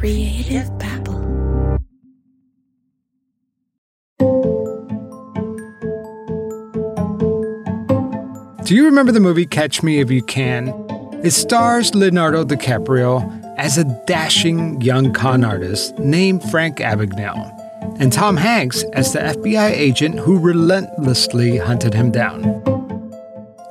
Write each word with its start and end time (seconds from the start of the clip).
Creative 0.00 0.66
Babble. 0.78 1.20
Do 8.64 8.74
you 8.74 8.86
remember 8.86 9.12
the 9.12 9.20
movie 9.20 9.44
Catch 9.44 9.82
Me 9.82 10.00
If 10.00 10.10
You 10.10 10.22
Can? 10.22 10.68
It 11.22 11.32
stars 11.32 11.94
Leonardo 11.94 12.44
DiCaprio 12.46 13.58
as 13.58 13.76
a 13.76 13.84
dashing 14.06 14.80
young 14.80 15.12
con 15.12 15.44
artist 15.44 15.98
named 15.98 16.42
Frank 16.50 16.78
Abagnale, 16.78 17.54
and 18.00 18.10
Tom 18.10 18.38
Hanks 18.38 18.82
as 18.94 19.12
the 19.12 19.18
FBI 19.18 19.68
agent 19.68 20.18
who 20.18 20.38
relentlessly 20.38 21.58
hunted 21.58 21.92
him 21.92 22.10
down. 22.10 22.69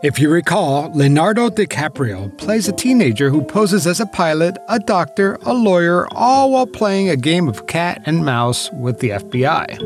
If 0.02 0.18
you 0.18 0.30
recall, 0.30 0.90
Leonardo 0.94 1.50
DiCaprio 1.50 2.38
plays 2.38 2.70
a 2.70 2.72
teenager 2.72 3.30
who 3.30 3.42
poses 3.42 3.86
as 3.86 4.00
a 4.00 4.06
pilot, 4.06 4.58
a 4.70 4.80
doctor, 4.80 5.38
a 5.42 5.54
lawyer, 5.54 6.08
all 6.14 6.54
while 6.54 6.68
playing 6.68 7.10
a 7.10 7.18
game 7.18 7.50
of 7.50 7.68
cat 7.68 8.02
and 8.06 8.24
mouse 8.24 8.72
with 8.72 9.00
the 9.00 9.10
FBI. 9.10 9.78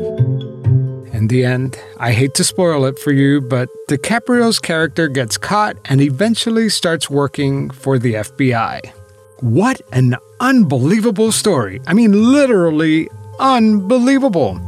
In 1.12 1.26
the 1.26 1.44
end, 1.44 1.76
I 1.98 2.12
hate 2.12 2.34
to 2.34 2.44
spoil 2.44 2.84
it 2.84 2.96
for 3.00 3.10
you, 3.10 3.40
but 3.40 3.68
DiCaprio's 3.88 4.60
character 4.60 5.08
gets 5.08 5.36
caught 5.36 5.76
and 5.86 6.00
eventually 6.00 6.68
starts 6.68 7.10
working 7.10 7.70
for 7.70 7.98
the 7.98 8.14
FBI. 8.14 8.92
What 9.40 9.80
an 9.92 10.14
unbelievable 10.38 11.32
story! 11.32 11.80
I 11.88 11.92
mean, 11.92 12.12
literally 12.32 13.08
unbelievable. 13.40 14.60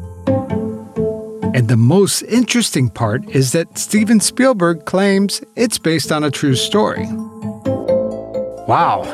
And 1.57 1.69
the 1.69 1.77
most 1.79 2.21
interesting 2.25 2.91
part 2.91 3.27
is 3.31 3.53
that 3.53 3.79
Steven 3.79 4.21
Spielberg 4.21 4.85
claims 4.85 5.41
it's 5.57 5.79
based 5.79 6.13
on 6.13 6.23
a 6.23 6.31
true 6.31 6.55
story. 6.55 7.07
Wow. 8.69 9.05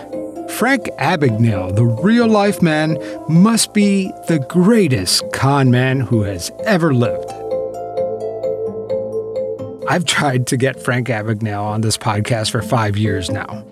Frank 0.49 0.87
Abagnale, 0.99 1.77
the 1.77 1.85
real 1.85 2.27
life 2.27 2.61
man, 2.61 2.99
must 3.29 3.73
be 3.73 4.11
the 4.27 4.45
greatest 4.49 5.23
con 5.33 5.71
man 5.71 6.01
who 6.01 6.23
has 6.23 6.51
ever 6.65 6.93
lived. 6.93 7.31
I've 9.89 10.05
tried 10.05 10.49
to 10.49 10.57
get 10.57 10.83
Frank 10.83 11.07
Abagnale 11.07 11.63
on 11.63 11.83
this 11.83 11.97
podcast 11.97 12.51
for 12.51 12.61
five 12.61 12.97
years 12.97 13.31
now. 13.31 13.65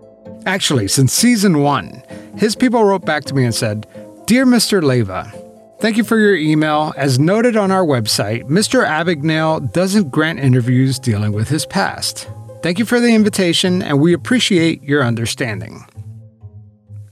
Actually, 0.47 0.87
since 0.87 1.13
season 1.13 1.59
one, 1.59 2.05
his 2.37 2.55
people 2.55 2.85
wrote 2.85 3.05
back 3.05 3.25
to 3.25 3.35
me 3.35 3.45
and 3.45 3.55
said, 3.55 3.89
Dear 4.27 4.47
Mr. 4.47 4.81
Leiva, 4.81 5.33
Thank 5.81 5.97
you 5.97 6.05
for 6.05 6.19
your 6.19 6.37
email. 6.37 6.93
As 6.99 7.19
noted 7.19 7.57
on 7.57 7.71
our 7.71 7.87
website, 7.87 8.45
Mr. 8.45 8.87
Abagnale 8.87 9.73
doesn't 9.73 10.11
grant 10.11 10.39
interviews 10.39 10.99
dealing 10.99 11.33
with 11.33 11.49
his 11.49 11.65
past. 11.65 12.29
Thank 12.63 12.79
you 12.79 12.85
for 12.85 13.01
the 13.01 13.15
invitation, 13.15 13.83
and 13.83 13.99
we 13.99 14.13
appreciate 14.13 14.83
your 14.83 15.03
understanding. 15.03 15.87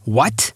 What? 0.04 0.52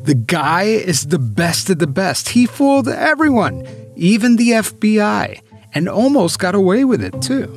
The 0.00 0.14
guy 0.14 0.62
is 0.62 1.08
the 1.08 1.18
best 1.18 1.68
of 1.68 1.78
the 1.78 1.86
best. 1.86 2.30
He 2.30 2.46
fooled 2.46 2.88
everyone, 2.88 3.66
even 3.96 4.36
the 4.36 4.52
FBI, 4.52 5.38
and 5.74 5.90
almost 5.90 6.38
got 6.38 6.54
away 6.54 6.86
with 6.86 7.02
it, 7.02 7.20
too. 7.20 7.48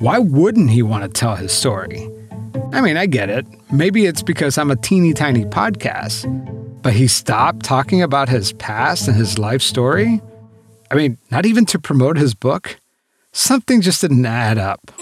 Why 0.00 0.18
wouldn't 0.18 0.68
he 0.68 0.82
want 0.82 1.02
to 1.04 1.08
tell 1.08 1.36
his 1.36 1.52
story? 1.52 2.10
I 2.74 2.82
mean, 2.82 2.98
I 2.98 3.06
get 3.06 3.30
it. 3.30 3.46
Maybe 3.72 4.04
it's 4.04 4.22
because 4.22 4.58
I'm 4.58 4.70
a 4.70 4.76
teeny 4.76 5.14
tiny 5.14 5.46
podcast 5.46 6.26
but 6.84 6.92
he 6.92 7.08
stopped 7.08 7.64
talking 7.64 8.02
about 8.02 8.28
his 8.28 8.52
past 8.52 9.08
and 9.08 9.16
his 9.16 9.38
life 9.38 9.62
story? 9.62 10.20
I 10.90 10.94
mean, 10.94 11.16
not 11.30 11.46
even 11.46 11.64
to 11.66 11.78
promote 11.78 12.18
his 12.18 12.34
book? 12.34 12.78
Something 13.32 13.80
just 13.80 14.02
didn't 14.02 14.26
add 14.26 14.58
up. 14.58 14.92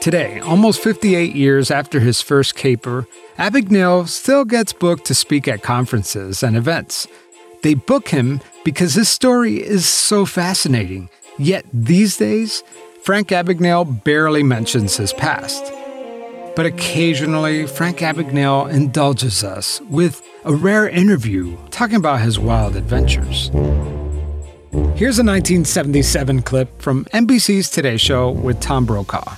Today, 0.00 0.40
almost 0.40 0.82
58 0.82 1.36
years 1.36 1.70
after 1.70 2.00
his 2.00 2.22
first 2.22 2.56
caper, 2.56 3.06
Abagnale 3.38 4.08
still 4.08 4.46
gets 4.46 4.72
booked 4.72 5.04
to 5.04 5.14
speak 5.14 5.46
at 5.46 5.62
conferences 5.62 6.42
and 6.42 6.56
events. 6.56 7.06
They 7.62 7.74
book 7.74 8.08
him 8.08 8.40
because 8.64 8.94
his 8.94 9.10
story 9.10 9.56
is 9.56 9.86
so 9.86 10.24
fascinating. 10.24 11.10
Yet 11.38 11.66
these 11.70 12.16
days, 12.16 12.64
Frank 13.02 13.28
Abagnale 13.28 14.02
barely 14.04 14.42
mentions 14.42 14.96
his 14.96 15.12
past 15.12 15.70
but 16.58 16.66
occasionally 16.66 17.68
Frank 17.68 17.98
Abagnale 17.98 18.68
indulges 18.72 19.44
us 19.44 19.80
with 19.82 20.20
a 20.44 20.52
rare 20.52 20.88
interview 20.88 21.56
talking 21.70 21.94
about 21.94 22.20
his 22.20 22.36
wild 22.36 22.74
adventures. 22.74 23.50
Here's 24.98 25.20
a 25.20 25.22
1977 25.22 26.42
clip 26.42 26.82
from 26.82 27.04
NBC's 27.14 27.70
Today 27.70 27.96
Show 27.96 28.32
with 28.32 28.58
Tom 28.60 28.86
Brokaw. 28.86 29.36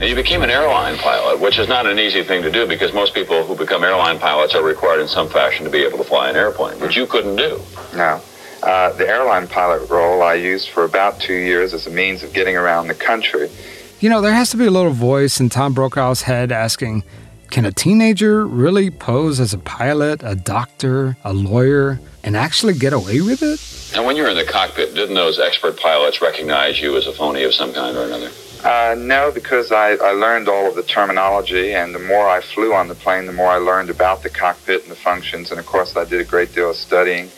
You 0.00 0.14
became 0.14 0.40
an 0.40 0.48
airline 0.48 0.96
pilot, 0.96 1.38
which 1.38 1.58
is 1.58 1.68
not 1.68 1.84
an 1.84 1.98
easy 1.98 2.22
thing 2.22 2.40
to 2.44 2.50
do 2.50 2.66
because 2.66 2.94
most 2.94 3.12
people 3.12 3.44
who 3.44 3.54
become 3.54 3.84
airline 3.84 4.18
pilots 4.18 4.54
are 4.54 4.64
required 4.64 5.02
in 5.02 5.08
some 5.08 5.28
fashion 5.28 5.66
to 5.66 5.70
be 5.70 5.84
able 5.84 5.98
to 5.98 6.04
fly 6.04 6.30
an 6.30 6.36
airplane, 6.36 6.80
which 6.80 6.96
you 6.96 7.06
couldn't 7.06 7.36
do. 7.36 7.60
No. 7.94 8.22
Uh, 8.62 8.90
the 8.92 9.06
airline 9.06 9.46
pilot 9.46 9.90
role 9.90 10.22
I 10.22 10.32
used 10.32 10.70
for 10.70 10.84
about 10.84 11.20
two 11.20 11.34
years 11.34 11.74
as 11.74 11.86
a 11.86 11.90
means 11.90 12.22
of 12.22 12.32
getting 12.32 12.56
around 12.56 12.88
the 12.88 12.94
country. 12.94 13.50
You 13.98 14.10
know, 14.10 14.20
there 14.20 14.34
has 14.34 14.50
to 14.50 14.58
be 14.58 14.66
a 14.66 14.70
little 14.70 14.92
voice 14.92 15.40
in 15.40 15.48
Tom 15.48 15.72
Brokaw's 15.72 16.20
head 16.20 16.52
asking, 16.52 17.02
can 17.50 17.64
a 17.64 17.72
teenager 17.72 18.46
really 18.46 18.90
pose 18.90 19.40
as 19.40 19.54
a 19.54 19.58
pilot, 19.58 20.20
a 20.22 20.34
doctor, 20.34 21.16
a 21.24 21.32
lawyer, 21.32 21.98
and 22.22 22.36
actually 22.36 22.74
get 22.74 22.92
away 22.92 23.22
with 23.22 23.42
it? 23.42 23.96
And 23.96 24.04
when 24.04 24.14
you 24.14 24.24
were 24.24 24.28
in 24.28 24.36
the 24.36 24.44
cockpit, 24.44 24.94
didn't 24.94 25.14
those 25.14 25.38
expert 25.38 25.78
pilots 25.78 26.20
recognize 26.20 26.78
you 26.78 26.94
as 26.98 27.06
a 27.06 27.12
phony 27.12 27.44
of 27.44 27.54
some 27.54 27.72
kind 27.72 27.96
or 27.96 28.04
another? 28.04 28.30
Uh, 28.62 28.96
no, 28.98 29.30
because 29.32 29.72
I, 29.72 29.92
I 29.92 30.10
learned 30.10 30.50
all 30.50 30.68
of 30.68 30.74
the 30.74 30.82
terminology, 30.82 31.72
and 31.72 31.94
the 31.94 31.98
more 31.98 32.28
I 32.28 32.42
flew 32.42 32.74
on 32.74 32.88
the 32.88 32.94
plane, 32.94 33.24
the 33.24 33.32
more 33.32 33.48
I 33.48 33.56
learned 33.56 33.88
about 33.88 34.22
the 34.22 34.28
cockpit 34.28 34.82
and 34.82 34.90
the 34.90 34.96
functions. 34.96 35.50
And 35.50 35.58
of 35.58 35.64
course, 35.64 35.96
I 35.96 36.04
did 36.04 36.20
a 36.20 36.24
great 36.24 36.54
deal 36.54 36.68
of 36.68 36.76
studying 36.76 37.30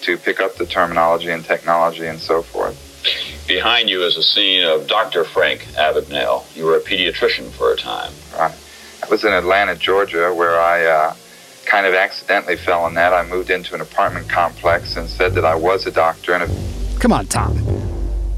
to 0.00 0.16
pick 0.16 0.40
up 0.40 0.56
the 0.56 0.66
terminology 0.66 1.30
and 1.30 1.44
technology 1.44 2.06
and 2.06 2.18
so 2.18 2.42
forth. 2.42 2.79
Behind 3.50 3.90
you 3.90 4.04
is 4.04 4.16
a 4.16 4.22
scene 4.22 4.64
of 4.64 4.86
Dr. 4.86 5.24
Frank 5.24 5.62
Abagnale. 5.74 6.44
You 6.56 6.66
were 6.66 6.76
a 6.76 6.80
pediatrician 6.80 7.50
for 7.50 7.72
a 7.72 7.76
time. 7.76 8.12
Right. 8.38 8.54
I 9.02 9.08
was 9.10 9.24
in 9.24 9.32
Atlanta, 9.32 9.74
Georgia, 9.74 10.32
where 10.32 10.60
I 10.60 10.86
uh, 10.86 11.16
kind 11.66 11.84
of 11.84 11.92
accidentally 11.92 12.54
fell 12.56 12.86
in 12.86 12.94
that. 12.94 13.12
I 13.12 13.26
moved 13.26 13.50
into 13.50 13.74
an 13.74 13.80
apartment 13.80 14.28
complex 14.28 14.96
and 14.96 15.08
said 15.08 15.34
that 15.34 15.44
I 15.44 15.56
was 15.56 15.84
a 15.84 15.90
doctor. 15.90 16.32
And 16.32 16.44
a- 16.44 17.00
Come 17.00 17.12
on, 17.12 17.26
Tom. 17.26 17.56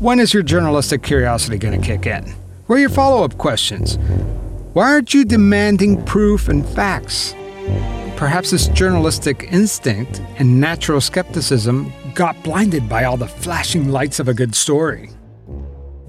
When 0.01 0.19
is 0.19 0.33
your 0.33 0.43
journalistic 0.43 1.03
curiosity 1.03 1.59
going 1.59 1.79
to 1.79 1.87
kick 1.87 2.07
in? 2.07 2.25
Where 2.67 2.79
are 2.79 2.81
your 2.81 2.89
follow 2.89 3.23
up 3.23 3.37
questions? 3.37 3.99
Why 4.73 4.95
aren't 4.95 5.13
you 5.13 5.27
demanding 5.27 6.03
proof 6.05 6.49
and 6.49 6.67
facts? 6.71 7.35
Perhaps 8.17 8.51
this 8.53 8.69
journalistic 8.69 9.47
instinct 9.51 10.23
and 10.39 10.59
natural 10.59 11.03
skepticism 11.03 11.93
got 12.15 12.43
blinded 12.43 12.89
by 12.89 13.05
all 13.05 13.17
the 13.17 13.29
flashing 13.29 13.91
lights 13.91 14.21
of 14.21 14.29
a 14.29 14.35
good 14.35 14.55
story. 14.55 15.11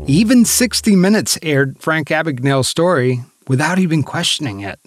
Even 0.06 0.46
60 0.46 0.96
Minutes 0.96 1.38
aired 1.41 1.78
Frank 1.80 2.09
Abagnale's 2.09 2.68
story 2.68 3.24
without 3.47 3.80
even 3.80 4.03
questioning 4.03 4.59
it. 4.59 4.80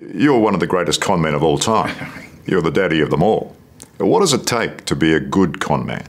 You're 0.00 0.38
one 0.38 0.54
of 0.54 0.60
the 0.60 0.66
greatest 0.66 1.00
con 1.00 1.20
men 1.20 1.34
of 1.34 1.42
all 1.42 1.58
time. 1.58 1.94
You're 2.46 2.62
the 2.62 2.70
daddy 2.70 3.00
of 3.00 3.10
them 3.10 3.22
all. 3.22 3.56
What 3.98 4.20
does 4.20 4.32
it 4.32 4.46
take 4.46 4.84
to 4.84 4.94
be 4.94 5.14
a 5.14 5.20
good 5.20 5.60
con 5.60 5.86
man? 5.86 6.06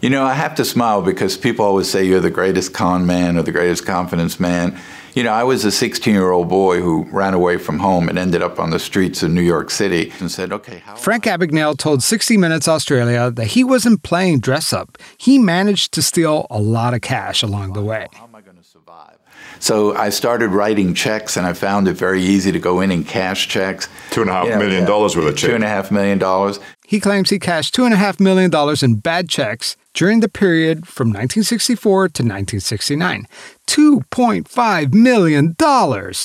You 0.00 0.10
know, 0.10 0.24
I 0.24 0.34
have 0.34 0.54
to 0.56 0.64
smile 0.64 1.02
because 1.02 1.36
people 1.36 1.64
always 1.64 1.88
say 1.88 2.04
you're 2.04 2.20
the 2.20 2.30
greatest 2.30 2.74
con 2.74 3.06
man 3.06 3.36
or 3.36 3.42
the 3.42 3.52
greatest 3.52 3.86
confidence 3.86 4.38
man. 4.38 4.78
You 5.16 5.22
know, 5.22 5.32
I 5.32 5.44
was 5.44 5.64
a 5.64 5.72
16 5.72 6.12
year 6.12 6.30
old 6.30 6.50
boy 6.50 6.82
who 6.82 7.04
ran 7.04 7.32
away 7.32 7.56
from 7.56 7.78
home 7.78 8.10
and 8.10 8.18
ended 8.18 8.42
up 8.42 8.60
on 8.60 8.68
the 8.68 8.78
streets 8.78 9.22
of 9.22 9.30
New 9.30 9.40
York 9.40 9.70
City 9.70 10.12
and 10.20 10.30
said, 10.30 10.52
okay, 10.52 10.80
how. 10.80 10.94
Frank 10.94 11.24
Abagnale 11.24 11.78
told 11.78 12.02
60 12.02 12.36
Minutes 12.36 12.68
Australia 12.68 13.30
that 13.30 13.46
he 13.46 13.64
wasn't 13.64 14.02
playing 14.02 14.40
dress 14.40 14.74
up. 14.74 14.98
He 15.16 15.38
managed 15.38 15.94
to 15.94 16.02
steal 16.02 16.46
a 16.50 16.60
lot 16.60 16.92
of 16.92 17.00
cash 17.00 17.42
along 17.42 17.72
the 17.72 17.82
way. 17.82 18.08
How 18.12 18.24
am 18.24 18.34
I 18.34 18.42
going 18.42 18.58
to 18.58 18.62
survive? 18.62 19.16
So 19.58 19.96
I 19.96 20.10
started 20.10 20.50
writing 20.50 20.92
checks, 20.92 21.38
and 21.38 21.46
I 21.46 21.54
found 21.54 21.88
it 21.88 21.94
very 21.94 22.20
easy 22.20 22.52
to 22.52 22.58
go 22.58 22.82
in 22.82 22.90
and 22.90 23.08
cash 23.08 23.48
checks. 23.48 23.88
Two 24.10 24.20
and 24.20 24.28
a 24.28 24.34
half 24.34 24.44
You 24.44 24.50
know, 24.50 24.58
million 24.58 24.80
yeah, 24.82 24.86
dollars 24.86 25.16
worth 25.16 25.28
of 25.28 25.36
check. 25.38 25.48
Two 25.48 25.54
and 25.54 25.64
a 25.64 25.68
half 25.68 25.90
million 25.90 26.18
dollars. 26.18 26.60
He 26.86 27.00
claims 27.00 27.30
he 27.30 27.38
cashed 27.38 27.74
$2.5 27.74 28.20
million 28.20 28.50
in 28.82 29.00
bad 29.00 29.30
checks 29.30 29.76
during 29.96 30.20
the 30.20 30.28
period 30.28 30.86
from 30.86 31.08
1964 31.08 32.08
to 32.10 32.22
1969. 32.22 33.26
$2.5 33.66 34.94
million. 34.94 35.56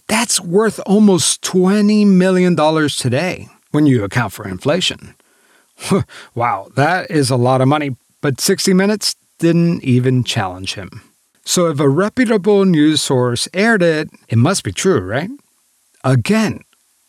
That's 0.08 0.42
worth 0.42 0.80
almost 0.86 1.42
$20 1.42 2.06
million 2.06 2.56
today 2.90 3.48
when 3.72 3.88
you 3.88 4.04
account 4.04 4.34
for 4.34 4.48
inflation. 4.48 5.16
wow, 6.36 6.68
that 6.76 7.10
is 7.10 7.32
a 7.32 7.38
lot 7.38 7.62
of 7.62 7.70
money, 7.70 7.96
but 8.20 8.42
60 8.42 8.74
Minutes 8.74 9.16
didn't 9.40 9.84
even 9.84 10.26
challenge 10.26 10.76
him. 10.76 11.02
So 11.46 11.68
if 11.68 11.80
a 11.80 11.90
reputable 11.90 12.66
news 12.66 13.02
source 13.02 13.48
aired 13.54 13.82
it, 13.82 14.10
it 14.28 14.38
must 14.38 14.64
be 14.64 14.74
true, 14.74 15.00
right? 15.00 15.30
Again, 16.04 16.60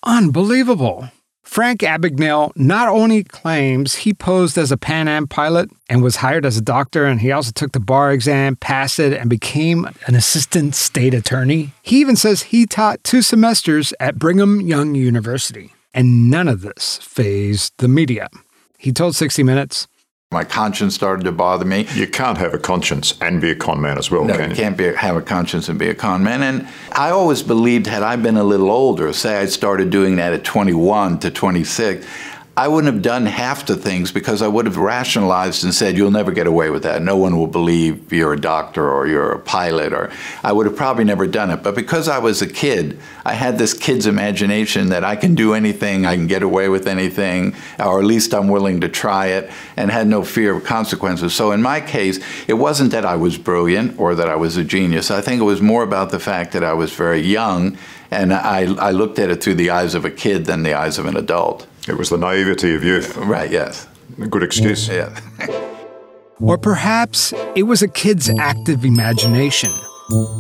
unbelievable. 0.05 1.11
Frank 1.53 1.81
Abagnale 1.81 2.51
not 2.57 2.89
only 2.89 3.23
claims 3.23 3.95
he 3.95 4.15
posed 4.15 4.57
as 4.57 4.73
a 4.73 4.79
Pan 4.79 5.07
Am 5.07 5.27
pilot 5.27 5.71
and 5.87 6.03
was 6.03 6.17
hired 6.17 6.47
as 6.47 6.57
a 6.57 6.63
doctor, 6.63 7.05
and 7.05 7.21
he 7.21 7.31
also 7.31 7.53
took 7.53 7.73
the 7.73 7.79
bar 7.79 8.11
exam, 8.11 8.57
passed 8.57 8.99
it, 8.99 9.13
and 9.13 9.29
became 9.29 9.87
an 10.07 10.15
assistant 10.15 10.75
state 10.75 11.13
attorney, 11.13 11.73
he 11.83 12.01
even 12.01 12.17
says 12.17 12.45
he 12.45 12.65
taught 12.65 13.05
two 13.05 13.21
semesters 13.21 13.93
at 14.01 14.19
Brigham 14.19 14.63
Young 14.63 14.95
University. 14.95 15.75
And 15.93 16.31
none 16.31 16.49
of 16.49 16.63
this 16.63 16.99
fazed 17.03 17.75
the 17.77 17.87
media. 17.87 18.31
He 18.79 18.91
told 18.91 19.15
60 19.15 19.43
Minutes, 19.43 19.89
my 20.33 20.45
conscience 20.45 20.95
started 20.95 21.25
to 21.25 21.33
bother 21.33 21.65
me. 21.65 21.87
You 21.95 22.07
can't 22.07 22.39
have 22.39 22.55
a 22.55 22.59
conscience 22.59 23.15
and 23.21 23.41
be 23.41 23.51
a 23.51 23.55
con 23.55 23.81
man 23.81 23.99
as 23.99 24.11
well, 24.11 24.25
no, 24.25 24.37
can 24.37 24.51
you? 24.51 24.57
can't 24.57 24.77
be, 24.77 24.93
have 24.95 25.17
a 25.17 25.23
conscience 25.23 25.69
and 25.69 25.79
be 25.79 25.89
a 25.89 25.95
con 25.95 26.25
man. 26.25 26.43
And 26.43 26.69
I 26.93 27.11
always 27.11 27.43
believed, 27.43 27.87
had 27.87 28.03
I 28.03 28.17
been 28.17 28.37
a 28.37 28.45
little 28.45 28.71
older, 28.71 29.13
say 29.13 29.39
I 29.39 29.47
started 29.47 29.91
doing 29.91 30.17
that 30.17 30.33
at 30.33 30.45
21 30.45 31.21
to 31.21 31.31
26, 31.31 32.07
I 32.55 32.69
wouldn't 32.69 32.93
have 32.93 33.03
done 33.03 33.25
half 33.25 33.65
the 33.65 33.77
things 33.77 34.13
because 34.13 34.43
I 34.43 34.49
would 34.49 34.67
have 34.67 34.77
rationalized 34.77 35.65
and 35.65 35.75
said, 35.75 35.97
You'll 35.97 36.11
never 36.11 36.33
get 36.33 36.47
away 36.47 36.69
with 36.69 36.83
that. 36.83 37.01
No 37.01 37.17
one 37.17 37.39
will 37.39 37.47
believe 37.47 38.13
you're 38.13 38.35
a 38.35 38.41
doctor 38.41 38.91
or 38.91 39.07
you're 39.07 39.33
a 39.33 39.39
pilot, 39.39 39.95
or 39.95 40.11
I 40.45 40.53
would 40.53 40.67
have 40.67 40.77
probably 40.77 41.05
never 41.05 41.27
done 41.27 41.51
it. 41.51 41.63
But 41.63 41.75
because 41.75 42.09
I 42.09 42.19
was 42.19 42.43
a 42.43 42.47
kid, 42.47 42.99
I 43.25 43.33
had 43.33 43.57
this 43.57 43.73
kid's 43.73 44.07
imagination 44.07 44.91
that 44.91 45.03
I 45.03 45.17
can 45.17 45.35
do 45.35 45.55
anything, 45.55 46.05
I 46.05 46.15
can 46.15 46.27
get 46.27 46.43
away 46.43 46.69
with 46.69 46.87
anything, 46.87 47.55
or 47.79 48.01
at 48.01 48.05
least 48.05 48.35
I'm 48.35 48.49
willing 48.49 48.83
to 48.83 48.89
try 48.91 49.29
it, 49.29 49.51
and 49.79 49.91
had 49.91 50.07
no 50.07 50.23
fear 50.23 50.55
of 50.55 50.63
consequences. 50.63 51.35
So 51.35 51.53
in 51.53 51.63
my 51.63 51.81
case, 51.81 52.23
it 52.49 52.55
wasn't 52.55 52.93
that 52.93 53.07
I 53.07 53.17
was 53.17 53.39
brilliant 53.39 53.99
or 53.99 54.15
that 54.15 54.29
I 54.29 54.37
was 54.37 54.59
a 54.59 54.65
genius. 54.65 55.11
I 55.11 55.23
think 55.23 55.41
it 55.41 55.45
was 55.45 55.63
more 55.63 55.83
about 55.83 56.11
the 56.11 56.21
fact 56.21 56.53
that 56.53 56.65
I 56.65 56.75
was 56.75 56.93
very 56.93 57.23
young 57.23 57.79
and 58.11 58.35
I, 58.35 58.75
I 58.75 58.91
looked 58.91 59.19
at 59.19 59.31
it 59.31 59.43
through 59.43 59.55
the 59.55 59.71
eyes 59.71 59.95
of 59.95 60.05
a 60.05 60.11
kid 60.11 60.45
than 60.45 60.65
the 60.65 60.75
eyes 60.75 60.99
of 60.99 61.07
an 61.07 61.17
adult. 61.17 61.67
It 61.89 61.99
was 61.99 62.11
the 62.11 62.17
naivety 62.17 62.75
of 62.75 62.85
youth. 62.85 63.17
Right, 63.17 63.51
yes. 63.51 63.89
A 64.21 64.27
good 64.27 64.43
excuse. 64.43 64.89
Yeah. 64.89 65.19
or 66.41 66.57
perhaps 66.57 67.33
it 67.57 67.65
was 67.65 67.83
a 67.83 67.89
kid's 67.89 68.31
active 68.39 68.85
imagination. 68.85 69.71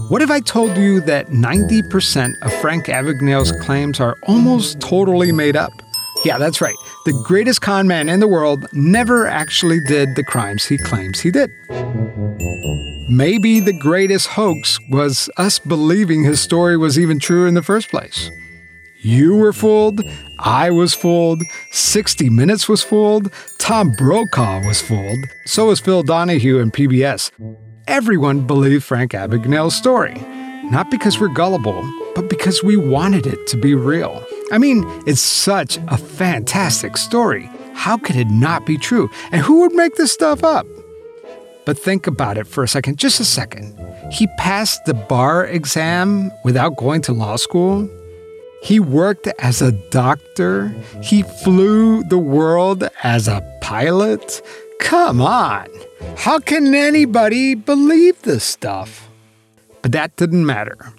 What 0.08 0.22
if 0.22 0.30
I 0.30 0.40
told 0.40 0.76
you 0.76 1.00
that 1.02 1.28
90% 1.28 2.34
of 2.42 2.52
Frank 2.60 2.86
Abagnale's 2.86 3.52
claims 3.64 4.00
are 4.00 4.16
almost 4.24 4.80
totally 4.80 5.32
made 5.32 5.56
up? 5.56 5.72
Yeah, 6.24 6.38
that's 6.38 6.60
right. 6.60 6.74
The 7.06 7.20
greatest 7.24 7.62
con 7.62 7.88
man 7.88 8.08
in 8.08 8.20
the 8.20 8.28
world 8.28 8.66
never 8.72 9.26
actually 9.26 9.80
did 9.80 10.14
the 10.14 10.22
crimes 10.22 10.66
he 10.66 10.78
claims 10.78 11.20
he 11.20 11.30
did. 11.30 11.50
Maybe 13.08 13.60
the 13.60 13.76
greatest 13.80 14.28
hoax 14.28 14.78
was 14.90 15.28
us 15.36 15.58
believing 15.58 16.22
his 16.22 16.40
story 16.40 16.76
was 16.76 16.98
even 16.98 17.18
true 17.18 17.46
in 17.46 17.54
the 17.54 17.62
first 17.62 17.88
place. 17.88 18.30
You 19.04 19.34
were 19.34 19.52
fooled, 19.52 20.00
I 20.38 20.70
was 20.70 20.94
fooled, 20.94 21.42
60 21.72 22.30
Minutes 22.30 22.68
was 22.68 22.84
fooled, 22.84 23.32
Tom 23.58 23.90
Brokaw 23.98 24.64
was 24.64 24.80
fooled, 24.80 25.18
so 25.44 25.66
was 25.66 25.80
Phil 25.80 26.04
Donahue 26.04 26.60
and 26.60 26.72
PBS. 26.72 27.32
Everyone 27.88 28.46
believed 28.46 28.84
Frank 28.84 29.10
Abagnale's 29.10 29.74
story, 29.74 30.14
not 30.70 30.88
because 30.88 31.18
we're 31.18 31.34
gullible, 31.34 31.82
but 32.14 32.28
because 32.28 32.62
we 32.62 32.76
wanted 32.76 33.26
it 33.26 33.44
to 33.48 33.56
be 33.56 33.74
real. 33.74 34.24
I 34.52 34.58
mean, 34.58 34.84
it's 35.04 35.20
such 35.20 35.80
a 35.88 35.96
fantastic 35.96 36.96
story. 36.96 37.50
How 37.74 37.98
could 37.98 38.14
it 38.14 38.28
not 38.28 38.66
be 38.66 38.78
true? 38.78 39.10
And 39.32 39.42
who 39.42 39.62
would 39.62 39.74
make 39.74 39.96
this 39.96 40.12
stuff 40.12 40.44
up? 40.44 40.64
But 41.66 41.76
think 41.76 42.06
about 42.06 42.38
it 42.38 42.46
for 42.46 42.62
a 42.62 42.68
second, 42.68 42.98
just 42.98 43.18
a 43.18 43.24
second. 43.24 43.76
He 44.12 44.28
passed 44.38 44.84
the 44.84 44.94
bar 44.94 45.44
exam 45.44 46.30
without 46.44 46.76
going 46.76 47.02
to 47.02 47.12
law 47.12 47.34
school. 47.34 47.90
He 48.62 48.78
worked 48.78 49.26
as 49.40 49.60
a 49.60 49.72
doctor. 49.90 50.68
He 51.02 51.24
flew 51.24 52.04
the 52.04 52.18
world 52.18 52.88
as 53.02 53.26
a 53.26 53.42
pilot. 53.60 54.40
Come 54.78 55.20
on. 55.20 55.68
How 56.16 56.38
can 56.38 56.72
anybody 56.72 57.56
believe 57.56 58.22
this 58.22 58.44
stuff? 58.44 59.10
But 59.82 59.90
that 59.92 60.14
didn't 60.14 60.46
matter. 60.46 60.92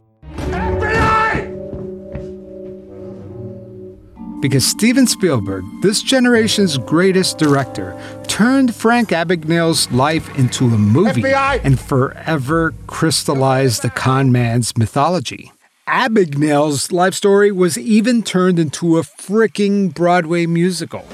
Because 4.42 4.68
Steven 4.68 5.08
Spielberg, 5.08 5.64
this 5.82 6.04
generation's 6.04 6.78
greatest 6.78 7.38
director, 7.38 7.98
turned 8.28 8.76
Frank 8.76 9.14
Abagnale's 9.14 9.90
life 9.94 10.38
into 10.38 10.66
a 10.66 10.78
movie 10.78 11.22
FBI! 11.22 11.62
and 11.64 11.80
forever 11.80 12.74
crystallized 12.88 13.84
the 13.84 13.90
con 13.90 14.34
man's 14.34 14.76
mythology. 14.78 15.53
Abagnale's 15.88 16.94
life 16.94 17.14
story 17.14 17.52
was 17.52 17.78
even 17.78 18.24
turned 18.24 18.58
into 18.58 18.98
a 18.98 19.02
freaking 19.02 19.94
Broadway 19.94 20.46
musical. 20.46 21.06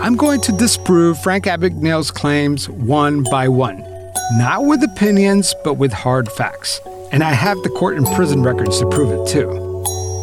I'm 0.00 0.14
going 0.14 0.40
to 0.42 0.52
disprove 0.52 1.20
Frank 1.20 1.46
Abagnale's 1.46 2.12
claims 2.12 2.68
one 2.68 3.24
by 3.24 3.48
one, 3.48 3.84
not 4.34 4.66
with 4.66 4.84
opinions, 4.84 5.52
but 5.64 5.74
with 5.74 5.92
hard 5.92 6.30
facts. 6.30 6.80
And 7.10 7.24
I 7.24 7.32
have 7.32 7.60
the 7.64 7.70
court 7.70 7.96
and 7.96 8.06
prison 8.14 8.44
records 8.44 8.78
to 8.78 8.88
prove 8.88 9.10
it 9.10 9.26
too. 9.26 9.50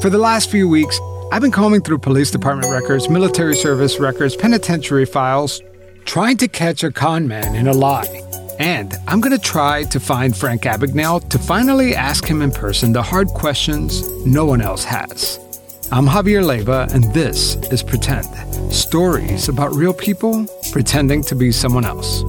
For 0.01 0.09
the 0.09 0.17
last 0.19 0.49
few 0.49 0.69
weeks, 0.69 0.97
I've 1.33 1.41
been 1.41 1.49
combing 1.49 1.81
through 1.81 1.97
police 1.97 2.29
department 2.29 2.71
records, 2.71 3.09
military 3.09 3.55
service 3.55 3.97
records, 3.97 4.35
penitentiary 4.35 5.05
files, 5.05 5.63
trying 6.05 6.37
to 6.37 6.47
catch 6.47 6.83
a 6.83 6.91
con 6.91 7.27
man 7.27 7.55
in 7.55 7.65
a 7.65 7.73
lie. 7.73 8.21
And 8.59 8.93
I'm 9.07 9.19
going 9.19 9.35
to 9.35 9.41
try 9.41 9.81
to 9.85 9.99
find 9.99 10.37
Frank 10.37 10.61
Abagnale 10.61 11.27
to 11.29 11.39
finally 11.39 11.95
ask 11.95 12.23
him 12.23 12.43
in 12.43 12.51
person 12.51 12.93
the 12.93 13.01
hard 13.01 13.29
questions 13.29 14.07
no 14.27 14.45
one 14.45 14.61
else 14.61 14.83
has. 14.83 15.39
I'm 15.91 16.05
Javier 16.05 16.45
Leiva, 16.45 16.87
and 16.93 17.03
this 17.15 17.55
is 17.71 17.81
Pretend 17.81 18.27
stories 18.71 19.49
about 19.49 19.73
real 19.73 19.95
people 19.95 20.45
pretending 20.71 21.23
to 21.23 21.35
be 21.35 21.51
someone 21.51 21.83
else. 21.83 22.21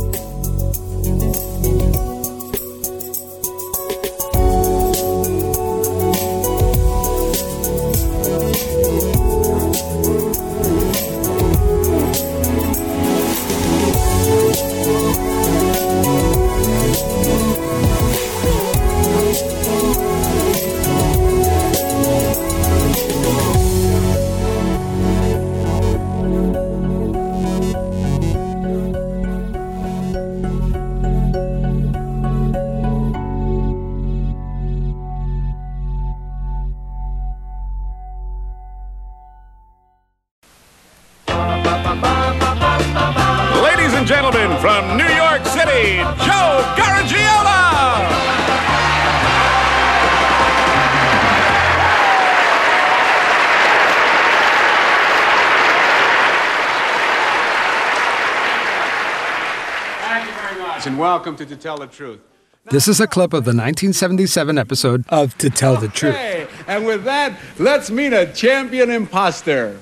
And 60.95 61.01
welcome 61.01 61.35
to 61.35 61.45
To 61.45 61.57
Tell 61.57 61.77
the 61.77 61.89
Truth. 61.89 62.21
This 62.67 62.87
is 62.87 63.01
a 63.01 63.09
clip 63.09 63.33
of 63.33 63.43
the 63.45 63.49
1977 63.49 64.57
episode 64.57 65.05
of 65.09 65.37
To 65.39 65.51
Tell 65.51 65.75
the 65.75 65.89
Truth. 65.89 66.15
Okay, 66.15 66.47
and 66.69 66.87
with 66.87 67.03
that, 67.03 67.37
let's 67.59 67.91
meet 67.91 68.13
a 68.13 68.33
champion 68.33 68.93
imposter. 68.93 69.81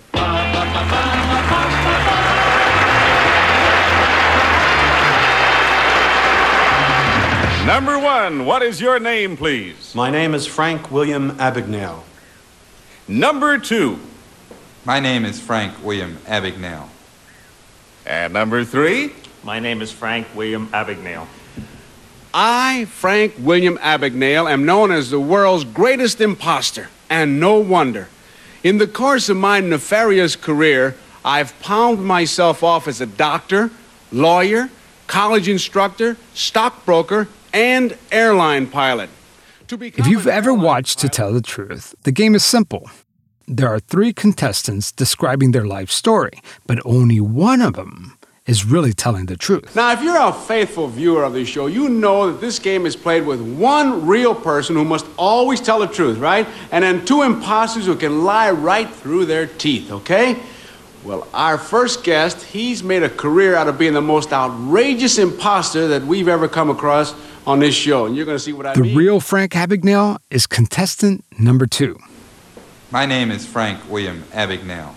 Number 7.66 7.98
one, 7.98 8.46
what 8.46 8.62
is 8.62 8.80
your 8.80 8.98
name, 8.98 9.36
please? 9.36 9.94
My 9.94 10.08
name 10.08 10.34
is 10.34 10.46
Frank 10.46 10.90
William 10.90 11.32
Abagnale. 11.32 12.02
Number 13.06 13.58
two. 13.58 13.98
My 14.86 14.98
name 14.98 15.26
is 15.26 15.38
Frank 15.38 15.74
William 15.84 16.16
Abagnale. 16.24 16.88
And 18.06 18.32
number 18.32 18.64
three. 18.64 19.12
My 19.44 19.58
name 19.58 19.82
is 19.82 19.90
Frank 19.90 20.28
William 20.36 20.68
Abagnale. 20.68 21.26
I, 22.32 22.84
Frank 22.84 23.34
William 23.40 23.76
Abagnale, 23.78 24.48
am 24.48 24.64
known 24.64 24.92
as 24.92 25.10
the 25.10 25.18
world's 25.18 25.64
greatest 25.64 26.20
impostor, 26.20 26.90
and 27.10 27.40
no 27.40 27.58
wonder. 27.58 28.08
In 28.62 28.78
the 28.78 28.86
course 28.86 29.28
of 29.28 29.36
my 29.36 29.58
nefarious 29.58 30.36
career, 30.36 30.94
I've 31.24 31.58
palmed 31.60 31.98
myself 31.98 32.62
off 32.62 32.86
as 32.86 33.00
a 33.00 33.06
doctor, 33.06 33.70
lawyer, 34.12 34.70
college 35.08 35.48
instructor, 35.48 36.16
stockbroker, 36.34 37.26
and 37.52 37.98
airline 38.12 38.68
pilot. 38.68 39.10
If 39.68 40.06
you've 40.06 40.28
ever 40.28 40.54
watched 40.54 41.00
To 41.00 41.08
Tell 41.08 41.32
the 41.32 41.42
Truth, 41.42 41.96
the 42.04 42.12
game 42.12 42.36
is 42.36 42.44
simple. 42.44 42.88
There 43.48 43.68
are 43.68 43.80
three 43.80 44.12
contestants 44.12 44.92
describing 44.92 45.50
their 45.50 45.66
life 45.66 45.90
story, 45.90 46.40
but 46.68 46.78
only 46.84 47.18
one 47.18 47.60
of 47.60 47.74
them 47.74 48.16
is 48.46 48.64
really 48.64 48.92
telling 48.92 49.26
the 49.26 49.36
truth. 49.36 49.74
Now, 49.76 49.92
if 49.92 50.02
you're 50.02 50.20
a 50.20 50.32
faithful 50.32 50.88
viewer 50.88 51.22
of 51.22 51.32
this 51.32 51.48
show, 51.48 51.66
you 51.66 51.88
know 51.88 52.30
that 52.32 52.40
this 52.40 52.58
game 52.58 52.86
is 52.86 52.96
played 52.96 53.24
with 53.24 53.40
one 53.40 54.06
real 54.06 54.34
person 54.34 54.74
who 54.74 54.84
must 54.84 55.06
always 55.16 55.60
tell 55.60 55.78
the 55.78 55.86
truth, 55.86 56.18
right? 56.18 56.46
And 56.72 56.82
then 56.82 57.04
two 57.04 57.22
imposters 57.22 57.86
who 57.86 57.94
can 57.96 58.24
lie 58.24 58.50
right 58.50 58.88
through 58.90 59.26
their 59.26 59.46
teeth, 59.46 59.90
okay? 59.92 60.40
Well, 61.04 61.26
our 61.34 61.58
first 61.58 62.04
guest, 62.04 62.42
he's 62.44 62.82
made 62.82 63.02
a 63.02 63.08
career 63.08 63.54
out 63.54 63.68
of 63.68 63.78
being 63.78 63.92
the 63.92 64.00
most 64.02 64.32
outrageous 64.32 65.18
imposter 65.18 65.88
that 65.88 66.02
we've 66.02 66.28
ever 66.28 66.48
come 66.48 66.70
across 66.70 67.14
on 67.46 67.58
this 67.58 67.74
show. 67.74 68.06
And 68.06 68.16
you're 68.16 68.24
going 68.26 68.36
to 68.38 68.42
see 68.42 68.52
what 68.52 68.66
I 68.66 68.74
The 68.74 68.82
mean. 68.82 68.96
real 68.96 69.18
Frank 69.20 69.52
Abagnale 69.52 70.18
is 70.30 70.46
contestant 70.46 71.24
number 71.38 71.66
two. 71.66 71.98
My 72.90 73.06
name 73.06 73.30
is 73.30 73.46
Frank 73.46 73.80
William 73.90 74.22
Abagnale. 74.32 74.94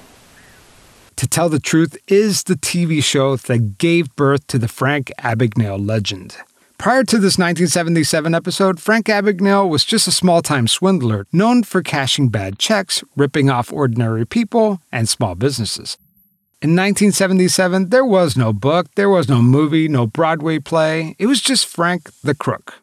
To 1.18 1.28
Tell 1.28 1.48
the 1.48 1.60
Truth 1.60 1.98
is 2.10 2.44
the 2.44 2.56
TV 2.56 3.02
show 3.02 3.38
that 3.38 3.78
gave 3.78 4.14
birth 4.18 4.46
to 4.48 4.58
the 4.58 4.68
Frank 4.68 5.14
Abagnale 5.20 5.86
legend. 5.86 6.36
Prior 6.78 7.06
to 7.06 7.16
this 7.16 7.38
1977 7.38 8.36
episode, 8.36 8.82
Frank 8.82 9.06
Abagnale 9.06 9.70
was 9.70 9.86
just 9.86 10.10
a 10.10 10.12
small 10.12 10.42
time 10.42 10.68
swindler 10.68 11.26
known 11.32 11.64
for 11.64 11.82
cashing 11.82 12.28
bad 12.28 12.60
checks, 12.60 13.02
ripping 13.16 13.50
off 13.50 13.72
ordinary 13.72 14.26
people, 14.26 14.82
and 14.92 15.08
small 15.08 15.36
businesses. 15.36 15.98
In 16.62 16.72
1977, 16.72 17.92
there 17.92 18.06
was 18.06 18.36
no 18.36 18.52
book, 18.52 18.88
there 18.96 19.10
was 19.10 19.30
no 19.30 19.42
movie, 19.42 19.88
no 19.88 20.06
Broadway 20.06 20.60
play. 20.60 21.16
It 21.18 21.28
was 21.28 21.40
just 21.40 21.66
Frank 21.66 22.10
the 22.24 22.36
Crook. 22.36 22.82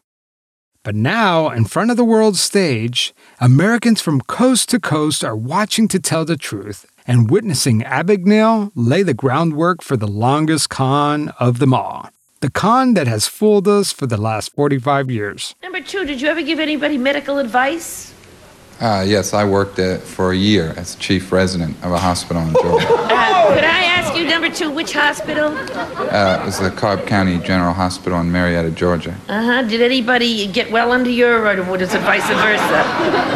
But 0.81 0.95
now, 0.95 1.49
in 1.49 1.65
front 1.65 1.91
of 1.91 1.97
the 1.97 2.03
world 2.03 2.35
stage, 2.35 3.13
Americans 3.39 4.01
from 4.01 4.21
coast 4.21 4.69
to 4.69 4.79
coast 4.79 5.23
are 5.23 5.35
watching 5.35 5.87
to 5.89 5.99
tell 5.99 6.25
the 6.25 6.35
truth 6.35 6.85
and 7.07 7.29
witnessing 7.29 7.81
Abagnale 7.81 8.71
lay 8.75 9.03
the 9.03 9.13
groundwork 9.13 9.81
for 9.81 9.97
the 9.97 10.07
longest 10.07 10.69
con 10.69 11.29
of 11.39 11.59
them 11.59 11.73
all. 11.73 12.09
The 12.41 12.51
con 12.51 12.93
that 12.93 13.07
has 13.07 13.27
fooled 13.27 13.67
us 13.67 13.91
for 13.91 14.05
the 14.05 14.17
last 14.17 14.53
45 14.53 15.09
years. 15.09 15.55
Number 15.63 15.81
two, 15.81 16.05
did 16.05 16.21
you 16.21 16.27
ever 16.27 16.41
give 16.41 16.59
anybody 16.59 16.97
medical 16.97 17.37
advice? 17.37 18.12
Uh, 18.79 19.03
yes, 19.05 19.33
I 19.33 19.45
worked 19.45 19.79
uh, 19.79 19.97
for 19.99 20.31
a 20.31 20.35
year 20.35 20.73
as 20.77 20.95
chief 20.95 21.31
resident 21.31 21.75
of 21.83 21.91
a 21.91 21.99
hospital 21.99 22.41
in 22.43 22.53
Georgia. 22.53 22.87
Uh, 23.43 23.55
could 23.55 23.63
I 23.65 23.83
ask 23.83 24.15
you, 24.15 24.25
number 24.25 24.49
two, 24.49 24.71
which 24.71 24.93
hospital? 24.93 25.47
Uh, 25.47 26.39
it 26.41 26.45
was 26.45 26.59
the 26.59 26.71
Cobb 26.71 27.05
County 27.05 27.39
General 27.39 27.73
Hospital 27.73 28.19
in 28.21 28.31
Marietta, 28.31 28.71
Georgia. 28.71 29.15
Uh 29.27 29.43
huh. 29.43 29.61
Did 29.63 29.81
anybody 29.81 30.47
get 30.47 30.71
well 30.71 30.91
under 30.91 31.09
your, 31.09 31.45
or 31.45 31.63
was 31.63 31.81
it 31.93 31.99
vice 32.01 32.25
versa? 32.27 32.83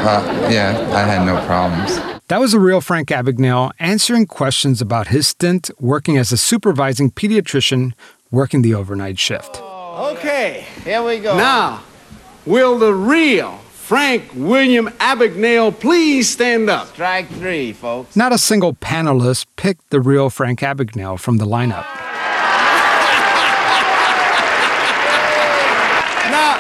Uh, 0.08 0.50
yeah, 0.50 0.90
I 0.94 1.02
had 1.02 1.26
no 1.26 1.44
problems. 1.46 2.00
That 2.30 2.40
was 2.40 2.54
a 2.54 2.60
real 2.60 2.80
Frank 2.80 3.10
Abagnale 3.10 3.72
answering 3.80 4.28
questions 4.28 4.82
about 4.82 5.08
his 5.08 5.28
stint 5.28 5.70
working 5.80 6.18
as 6.18 6.32
a 6.32 6.38
supervising 6.38 7.12
pediatrician 7.12 7.94
working 8.32 8.62
the 8.62 8.74
overnight 8.74 9.20
shift. 9.20 9.62
Okay, 9.62 10.66
here 10.84 11.04
we 11.04 11.20
go. 11.20 11.38
Now, 11.38 11.84
will 12.46 12.78
the 12.78 12.94
real 12.94 13.60
Frank 13.88 14.32
William 14.36 14.90
Abagnale 15.00 15.72
please 15.80 16.30
stand 16.30 16.70
up? 16.70 16.88
Strike 16.88 17.30
three, 17.30 17.72
folks. 17.72 18.18
Not 18.18 18.34
a 18.34 18.38
single 18.38 18.74
panelist 18.74 19.46
picked 19.56 19.92
the 19.92 20.02
real 20.02 20.30
Frank 20.30 20.60
Abagnale 20.60 21.18
from 21.18 21.38
the 21.38 21.46
lineup. 21.46 21.86
Now, 26.28 26.60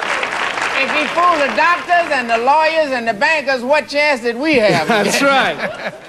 if 0.79 0.89
he 0.89 1.05
fooled 1.07 1.41
the 1.41 1.53
doctors 1.57 2.09
and 2.13 2.29
the 2.29 2.37
lawyers 2.37 2.93
and 2.93 3.05
the 3.05 3.13
bankers, 3.13 3.61
what 3.61 3.89
chance 3.89 4.21
did 4.21 4.37
we 4.37 4.55
have? 4.55 4.87
That's 4.87 5.21
right. 5.21 5.57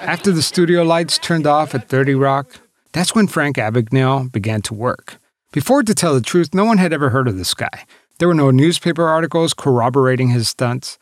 After 0.02 0.30
the 0.30 0.40
studio 0.40 0.84
lights 0.84 1.18
turned 1.18 1.48
off 1.48 1.74
at 1.74 1.88
30 1.88 2.14
Rock, 2.14 2.60
that's 2.92 3.16
when 3.16 3.26
Frank 3.26 3.56
Abagnale 3.56 4.30
began 4.30 4.62
to 4.62 4.72
work. 4.72 5.18
Before, 5.50 5.82
to 5.82 5.94
tell 5.96 6.14
the 6.14 6.20
truth, 6.20 6.54
no 6.54 6.64
one 6.64 6.78
had 6.78 6.92
ever 6.92 7.10
heard 7.10 7.26
of 7.26 7.36
this 7.36 7.54
guy. 7.54 7.86
There 8.18 8.28
were 8.28 8.34
no 8.34 8.52
newspaper 8.52 9.08
articles 9.08 9.52
corroborating 9.52 10.28
his 10.28 10.48
stunts. 10.48 10.96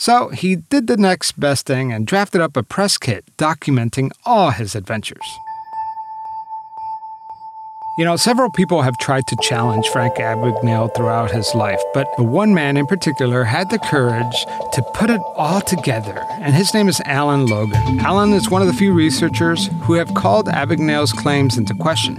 So 0.00 0.28
he 0.30 0.56
did 0.56 0.86
the 0.86 0.96
next 0.96 1.38
best 1.38 1.66
thing 1.66 1.92
and 1.92 2.06
drafted 2.06 2.40
up 2.40 2.56
a 2.56 2.62
press 2.62 2.96
kit 2.96 3.22
documenting 3.36 4.10
all 4.24 4.50
his 4.50 4.74
adventures. 4.74 5.26
You 7.98 8.06
know, 8.06 8.16
several 8.16 8.50
people 8.50 8.80
have 8.80 8.96
tried 8.96 9.26
to 9.26 9.36
challenge 9.42 9.86
Frank 9.88 10.14
Abagnale 10.14 10.96
throughout 10.96 11.30
his 11.30 11.54
life, 11.54 11.82
but 11.92 12.06
one 12.18 12.54
man 12.54 12.78
in 12.78 12.86
particular 12.86 13.44
had 13.44 13.68
the 13.68 13.78
courage 13.78 14.46
to 14.72 14.82
put 14.94 15.10
it 15.10 15.20
all 15.36 15.60
together, 15.60 16.24
and 16.40 16.54
his 16.54 16.72
name 16.72 16.88
is 16.88 17.02
Alan 17.04 17.44
Logan. 17.44 18.00
Alan 18.00 18.32
is 18.32 18.48
one 18.48 18.62
of 18.62 18.68
the 18.68 18.72
few 18.72 18.94
researchers 18.94 19.68
who 19.82 19.92
have 19.92 20.14
called 20.14 20.46
Abagnale's 20.46 21.12
claims 21.12 21.58
into 21.58 21.74
question. 21.74 22.16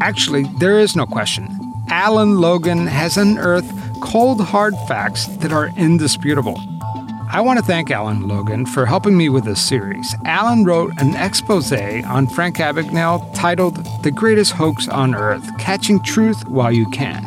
Actually, 0.00 0.44
there 0.58 0.78
is 0.78 0.96
no 0.96 1.04
question. 1.04 1.65
Alan 1.88 2.40
Logan 2.40 2.86
has 2.86 3.16
unearthed 3.16 3.72
cold, 4.00 4.40
hard 4.40 4.74
facts 4.88 5.26
that 5.38 5.52
are 5.52 5.70
indisputable. 5.76 6.60
I 7.30 7.40
want 7.40 7.58
to 7.58 7.64
thank 7.64 7.90
Alan 7.90 8.26
Logan 8.26 8.66
for 8.66 8.86
helping 8.86 9.16
me 9.16 9.28
with 9.28 9.44
this 9.44 9.62
series. 9.62 10.14
Alan 10.24 10.64
wrote 10.64 10.92
an 10.98 11.14
expose 11.14 11.72
on 11.72 12.26
Frank 12.26 12.56
Abagnale 12.56 13.32
titled 13.34 13.84
The 14.02 14.10
Greatest 14.10 14.52
Hoax 14.52 14.88
on 14.88 15.14
Earth 15.14 15.46
Catching 15.58 16.02
Truth 16.02 16.48
While 16.48 16.72
You 16.72 16.88
Can. 16.90 17.24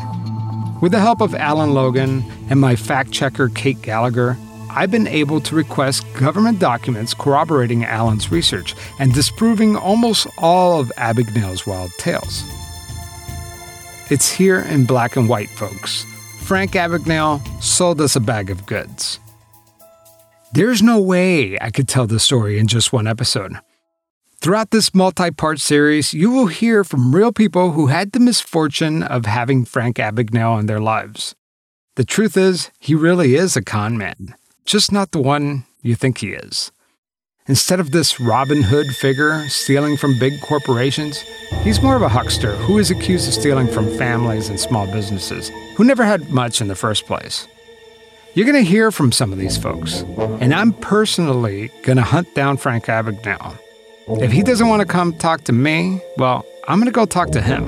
With 0.81 0.91
the 0.91 0.99
help 0.99 1.21
of 1.21 1.35
Alan 1.35 1.73
Logan 1.73 2.23
and 2.49 2.59
my 2.59 2.75
fact 2.75 3.11
checker 3.11 3.49
Kate 3.49 3.81
Gallagher, 3.81 4.37
I've 4.69 4.91
been 4.91 5.07
able 5.07 5.39
to 5.41 5.55
request 5.55 6.05
government 6.13 6.59
documents 6.59 7.13
corroborating 7.13 7.85
Alan's 7.85 8.31
research 8.31 8.75
and 8.99 9.13
disproving 9.13 9.75
almost 9.75 10.27
all 10.37 10.79
of 10.79 10.91
Abagnale's 10.97 11.65
wild 11.65 11.91
tales. 11.97 12.43
It's 14.09 14.31
here 14.31 14.61
in 14.61 14.85
black 14.85 15.17
and 15.17 15.29
white, 15.29 15.49
folks. 15.49 16.03
Frank 16.39 16.71
Abagnale 16.71 17.45
sold 17.61 18.01
us 18.01 18.15
a 18.15 18.19
bag 18.19 18.49
of 18.49 18.65
goods. 18.65 19.19
There's 20.51 20.81
no 20.81 20.99
way 20.99 21.59
I 21.61 21.69
could 21.69 21.87
tell 21.87 22.07
the 22.07 22.19
story 22.19 22.57
in 22.57 22.65
just 22.65 22.91
one 22.91 23.05
episode. 23.05 23.53
Throughout 24.41 24.71
this 24.71 24.95
multi 24.95 25.29
part 25.29 25.59
series, 25.59 26.11
you 26.11 26.31
will 26.31 26.47
hear 26.47 26.83
from 26.83 27.13
real 27.13 27.31
people 27.31 27.73
who 27.73 27.87
had 27.87 28.11
the 28.13 28.19
misfortune 28.19 29.03
of 29.03 29.27
having 29.27 29.63
Frank 29.63 29.97
Abagnale 29.97 30.59
in 30.59 30.65
their 30.65 30.79
lives. 30.79 31.35
The 31.95 32.05
truth 32.05 32.35
is, 32.35 32.71
he 32.79 32.95
really 32.95 33.35
is 33.35 33.55
a 33.55 33.61
con 33.61 33.95
man, 33.95 34.33
just 34.65 34.91
not 34.91 35.11
the 35.11 35.21
one 35.21 35.65
you 35.83 35.93
think 35.93 36.17
he 36.17 36.29
is. 36.29 36.71
Instead 37.49 37.79
of 37.79 37.89
this 37.89 38.19
Robin 38.19 38.61
Hood 38.61 38.95
figure 38.95 39.49
stealing 39.49 39.97
from 39.97 40.19
big 40.19 40.39
corporations, 40.39 41.21
he's 41.63 41.81
more 41.81 41.95
of 41.95 42.03
a 42.03 42.07
huckster 42.07 42.55
who 42.57 42.77
is 42.77 42.91
accused 42.91 43.27
of 43.27 43.33
stealing 43.33 43.67
from 43.67 43.89
families 43.97 44.49
and 44.49 44.59
small 44.59 44.85
businesses 44.85 45.49
who 45.75 45.83
never 45.83 46.05
had 46.05 46.29
much 46.29 46.61
in 46.61 46.67
the 46.67 46.75
first 46.75 47.07
place. 47.07 47.47
You're 48.35 48.45
going 48.45 48.63
to 48.63 48.69
hear 48.69 48.91
from 48.91 49.11
some 49.11 49.33
of 49.33 49.39
these 49.39 49.57
folks, 49.57 50.01
and 50.39 50.53
I'm 50.53 50.73
personally 50.73 51.71
going 51.81 51.97
to 51.97 52.03
hunt 52.03 52.35
down 52.35 52.57
Frank 52.57 52.85
Abagnale. 52.85 53.57
If 54.21 54.31
he 54.31 54.43
doesn't 54.43 54.67
want 54.67 54.81
to 54.81 54.87
come 54.87 55.13
talk 55.13 55.45
to 55.45 55.51
me, 55.51 56.01
well, 56.17 56.45
I'm 56.67 56.77
going 56.77 56.85
to 56.85 56.91
go 56.91 57.07
talk 57.07 57.31
to 57.31 57.41
him. 57.41 57.63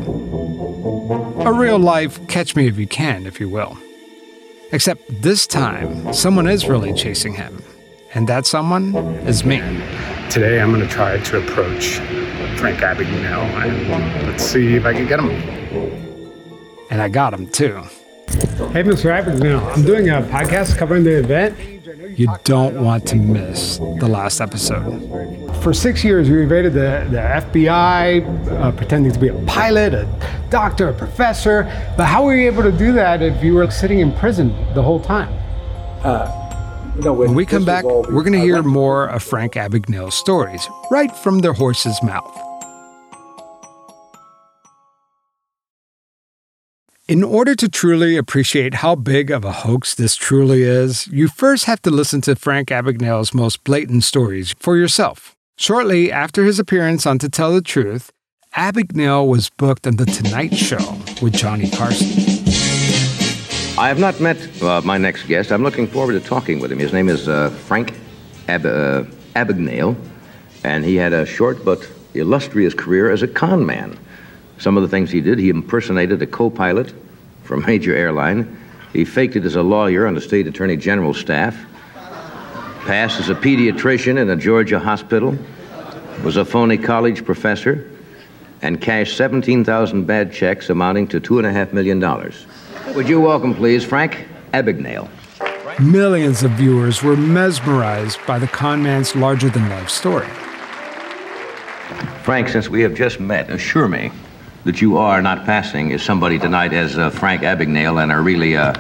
A 1.42 1.52
real 1.52 1.80
life 1.80 2.28
catch 2.28 2.56
me 2.56 2.68
if 2.68 2.78
you 2.78 2.86
can, 2.86 3.26
if 3.26 3.40
you 3.40 3.50
will. 3.50 3.76
Except 4.72 5.02
this 5.24 5.48
time, 5.48 6.14
someone 6.14 6.48
is 6.48 6.68
really 6.68 6.94
chasing 6.94 7.34
him, 7.34 7.64
and 8.14 8.28
that 8.28 8.46
someone 8.46 8.96
is 9.28 9.46
me. 9.46 9.58
Today, 10.30 10.62
I'm 10.62 10.70
going 10.72 10.82
to 10.82 10.88
try 10.88 11.18
to 11.18 11.38
approach 11.44 11.96
Frank 12.58 12.80
Abagnale, 12.80 13.44
and 13.64 14.28
let's 14.28 14.44
see 14.44 14.76
if 14.76 14.86
I 14.86 14.94
can 14.94 15.08
get 15.08 15.20
him. 15.20 15.30
And 16.90 17.02
I 17.02 17.10
got 17.10 17.34
him 17.34 17.48
too. 17.48 17.82
Hey, 18.72 18.84
Mr. 18.84 19.12
Abagnale, 19.12 19.62
I'm 19.76 19.84
doing 19.84 20.10
a 20.10 20.22
podcast 20.22 20.78
covering 20.78 21.04
the 21.04 21.20
event. 21.20 21.58
You 22.18 22.28
don't 22.44 22.84
want 22.84 23.08
to 23.08 23.16
miss 23.16 23.78
the 23.78 24.08
last 24.08 24.42
episode. 24.42 25.00
For 25.64 25.74
six 25.74 26.04
years, 26.04 26.28
you 26.28 26.40
evaded 26.40 26.74
the, 26.74 27.08
the 27.10 27.18
FBI, 27.18 28.52
uh, 28.52 28.72
pretending 28.74 29.12
to 29.12 29.20
be 29.20 29.30
a 29.30 29.34
pilot, 29.46 29.94
a 29.94 30.08
doctor, 30.50 30.90
a 30.90 30.94
professor. 30.94 31.64
But 31.98 32.06
how 32.06 32.26
were 32.26 32.36
you 32.36 32.48
able 32.48 32.64
to 32.64 32.72
do 32.72 32.92
that 32.94 33.22
if 33.22 33.42
you 33.44 33.54
were 33.54 33.70
sitting 33.72 34.00
in 34.00 34.12
prison 34.14 34.50
the 34.74 34.82
whole 34.84 35.00
time? 35.00 35.30
When 36.96 37.34
we 37.34 37.46
come 37.46 37.66
back, 37.66 37.84
we're 37.84 38.24
going 38.24 38.34
to 38.34 38.40
hear 38.40 38.64
more 38.64 39.08
of 39.08 39.24
Frank 39.24 39.54
Abagnale's 39.54 40.16
stories 40.16 40.68
right 40.90 41.16
from 41.16 41.40
the 41.40 41.54
horse's 41.54 42.02
mouth. 42.04 42.38
In 47.08 47.24
order 47.24 47.56
to 47.56 47.68
truly 47.68 48.16
appreciate 48.16 48.76
how 48.76 48.96
big 48.96 49.32
of 49.32 49.44
a 49.44 49.52
hoax 49.52 49.96
this 49.96 50.16
truly 50.16 50.64
is, 50.64 51.08
you 51.08 51.28
first 51.28 51.66
have 51.66 51.82
to 51.82 51.92
listen 51.92 52.22
to 52.22 52.36
Frank 52.36 52.70
Abagnale's 52.70 53.34
most 53.34 53.64
blatant 53.66 54.04
stories 54.04 54.56
for 54.60 54.78
yourself. 54.78 55.36
Shortly 55.58 56.12
after 56.12 56.46
his 56.46 56.58
appearance 56.58 57.06
on 57.06 57.20
To 57.20 57.28
Tell 57.28 57.54
the 57.54 57.62
Truth, 57.62 58.12
Abagnale 58.56 59.28
was 59.28 59.50
booked 59.50 59.88
on 59.88 59.98
The 59.98 60.06
Tonight 60.06 60.56
Show 60.56 60.98
with 61.22 61.34
Johnny 61.34 61.70
Carson. 61.70 62.41
I 63.82 63.88
have 63.88 63.98
not 63.98 64.20
met 64.20 64.62
uh, 64.62 64.80
my 64.82 65.00
next 65.00 65.24
guest. 65.24 65.52
I'm 65.52 65.64
looking 65.64 65.88
forward 65.88 66.14
to 66.14 66.20
talking 66.20 66.60
with 66.60 66.72
him. 66.72 66.78
His 66.78 66.94
name 66.94 67.10
is 67.10 67.28
uh, 67.28 67.50
Frank 67.50 67.96
Ab- 68.48 68.68
uh, 68.68 69.06
Abagnale, 69.36 69.96
and 70.64 70.86
he 70.86 70.96
had 70.96 71.14
a 71.14 71.26
short 71.26 71.66
but 71.66 71.90
illustrious 72.14 72.76
career 72.76 73.10
as 73.10 73.24
a 73.24 73.28
con 73.28 73.66
man. 73.66 73.98
Some 74.60 74.78
of 74.78 74.84
the 74.84 74.88
things 74.88 75.10
he 75.10 75.20
did, 75.20 75.40
he 75.40 75.50
impersonated 75.50 76.22
a 76.22 76.28
co-pilot 76.28 76.94
from 77.42 77.64
a 77.64 77.66
major 77.66 77.96
airline. 77.96 78.56
He 78.94 79.04
faked 79.04 79.36
it 79.36 79.46
as 79.46 79.56
a 79.56 79.64
lawyer 79.64 80.06
on 80.06 80.14
the 80.14 80.22
state 80.22 80.46
attorney 80.46 80.78
general's 80.78 81.18
staff. 81.18 81.58
Passed 82.86 83.20
as 83.20 83.30
a 83.30 83.36
pediatrician 83.36 84.20
in 84.20 84.30
a 84.30 84.36
Georgia 84.36 84.78
hospital. 84.78 85.36
Was 86.24 86.38
a 86.38 86.46
phony 86.46 86.78
college 86.78 87.26
professor. 87.26 87.90
And 88.62 88.80
cashed 88.80 89.18
17,000 89.18 90.06
bad 90.06 90.32
checks 90.32 90.70
amounting 90.70 91.08
to 91.08 91.20
$2.5 91.20 91.74
million. 91.74 92.00
Would 92.96 93.08
you 93.08 93.22
welcome, 93.22 93.56
please, 93.56 93.86
Frank 93.86 94.28
Abagnale? 94.54 95.10
Millions 95.80 96.44
of 96.44 96.52
viewers 96.52 97.02
were 97.02 97.16
mesmerized 97.16 98.20
by 98.28 98.38
the 98.38 98.48
con 98.48 98.84
man's 98.84 99.16
larger 99.16 99.50
than 99.50 99.70
life 99.70 99.90
story. 99.90 100.28
Frank, 102.24 102.50
since 102.50 102.68
we 102.68 102.82
have 102.82 102.94
just 102.94 103.22
met, 103.22 103.50
assure 103.50 103.88
me 103.88 104.12
that 104.66 104.82
you 104.82 104.98
are 104.98 105.22
not 105.22 105.46
passing 105.46 105.94
as 105.94 106.04
somebody 106.04 106.38
tonight 106.38 106.74
as 106.74 106.98
uh, 106.98 107.10
Frank 107.10 107.44
Abagnale 107.44 108.04
and 108.04 108.12
are 108.12 108.22
really 108.22 108.58
uh, 108.58 108.74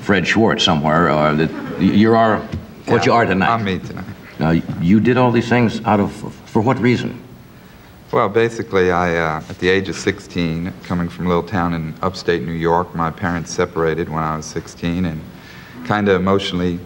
Fred 0.00 0.26
Schwartz 0.26 0.64
somewhere, 0.64 1.08
or 1.08 1.34
that 1.36 1.80
you 1.80 2.12
are 2.12 2.38
what 2.86 3.02
Yeah, 3.02 3.04
you 3.04 3.12
are 3.12 3.24
tonight. 3.24 3.50
I'm 3.50 3.64
me 3.64 3.78
tonight. 3.78 4.04
Now, 4.40 4.50
you 4.50 4.98
did 4.98 5.16
all 5.16 5.30
these 5.30 5.48
things 5.48 5.80
out 5.84 6.00
of, 6.00 6.12
for 6.46 6.60
what 6.60 6.78
reason? 6.80 7.23
Well, 8.14 8.28
basically, 8.28 8.92
I, 8.92 9.16
uh, 9.16 9.42
at 9.48 9.58
the 9.58 9.68
age 9.68 9.88
of 9.88 9.96
16, 9.96 10.72
coming 10.84 11.08
from 11.08 11.26
a 11.26 11.28
little 11.28 11.42
town 11.42 11.74
in 11.74 11.92
upstate 12.00 12.42
New 12.42 12.52
York, 12.52 12.94
my 12.94 13.10
parents 13.10 13.52
separated 13.52 14.08
when 14.08 14.22
I 14.22 14.36
was 14.36 14.46
16 14.46 15.04
and 15.04 15.20
kind 15.84 16.08
of 16.08 16.20
emotionally 16.20 16.78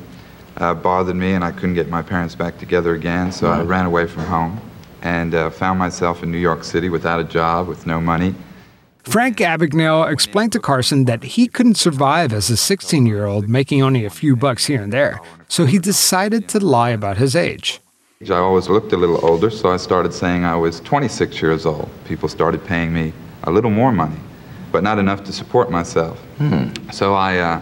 uh, 0.57 0.73
bothered 0.73 1.17
me, 1.17 1.35
and 1.35 1.45
I 1.45 1.53
couldn't 1.53 1.75
get 1.75 1.91
my 1.91 2.01
parents 2.01 2.35
back 2.35 2.57
together 2.57 2.95
again, 2.95 3.31
so 3.31 3.49
I 3.49 3.61
ran 3.61 3.85
away 3.85 4.07
from 4.07 4.25
home 4.25 4.59
and 5.03 5.35
uh, 5.35 5.51
found 5.51 5.79
myself 5.79 6.23
in 6.23 6.33
New 6.33 6.39
York 6.39 6.65
City 6.65 6.89
without 6.89 7.21
a 7.21 7.25
job, 7.25 7.69
with 7.69 7.87
no 7.87 8.01
money. 8.01 8.35
Frank 9.03 9.37
Abagnale 9.37 10.11
explained 10.11 10.53
to 10.53 10.59
Carson 10.59 11.05
that 11.05 11.23
he 11.25 11.47
couldn't 11.47 11.77
survive 11.77 12.33
as 12.33 12.49
a 12.49 12.57
16 12.57 13.05
year 13.05 13.27
old 13.27 13.51
making 13.51 13.83
only 13.83 14.07
a 14.07 14.11
few 14.11 14.35
bucks 14.35 14.65
here 14.65 14.81
and 14.81 14.95
there, 14.95 15.21
so 15.47 15.67
he 15.67 15.79
decided 15.79 16.49
to 16.49 16.59
lie 16.59 16.89
about 16.89 17.19
his 17.19 17.37
age. 17.37 17.83
I 18.21 18.33
always 18.33 18.69
looked 18.69 18.93
a 18.93 18.97
little 18.97 19.25
older, 19.25 19.49
so 19.49 19.71
I 19.71 19.77
started 19.77 20.13
saying 20.13 20.45
I 20.45 20.57
was 20.57 20.81
26 20.81 21.41
years 21.41 21.65
old. 21.65 21.89
People 22.05 22.29
started 22.29 22.65
paying 22.65 22.93
me 22.93 23.13
a 23.45 23.51
little 23.53 23.71
more 23.71 23.93
money, 23.93 24.19
but 24.73 24.83
not 24.83 24.99
enough 24.99 25.23
to 25.25 25.33
support 25.33 25.71
myself. 25.71 26.21
So 26.93 27.15
I 27.15 27.39
uh, 27.39 27.61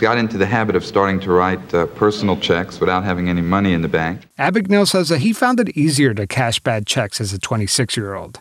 got 0.00 0.18
into 0.18 0.36
the 0.36 0.46
habit 0.46 0.74
of 0.74 0.84
starting 0.84 1.20
to 1.20 1.30
write 1.30 1.72
uh, 1.72 1.86
personal 1.86 2.36
checks 2.36 2.80
without 2.80 3.04
having 3.04 3.28
any 3.28 3.40
money 3.40 3.72
in 3.72 3.82
the 3.82 3.88
bank. 3.88 4.22
Abagnale 4.36 4.88
says 4.88 5.10
that 5.10 5.20
he 5.20 5.32
found 5.32 5.60
it 5.60 5.68
easier 5.76 6.12
to 6.14 6.26
cash 6.26 6.58
bad 6.58 6.88
checks 6.88 7.20
as 7.20 7.32
a 7.32 7.38
26 7.38 7.96
year 7.96 8.14
old. 8.14 8.40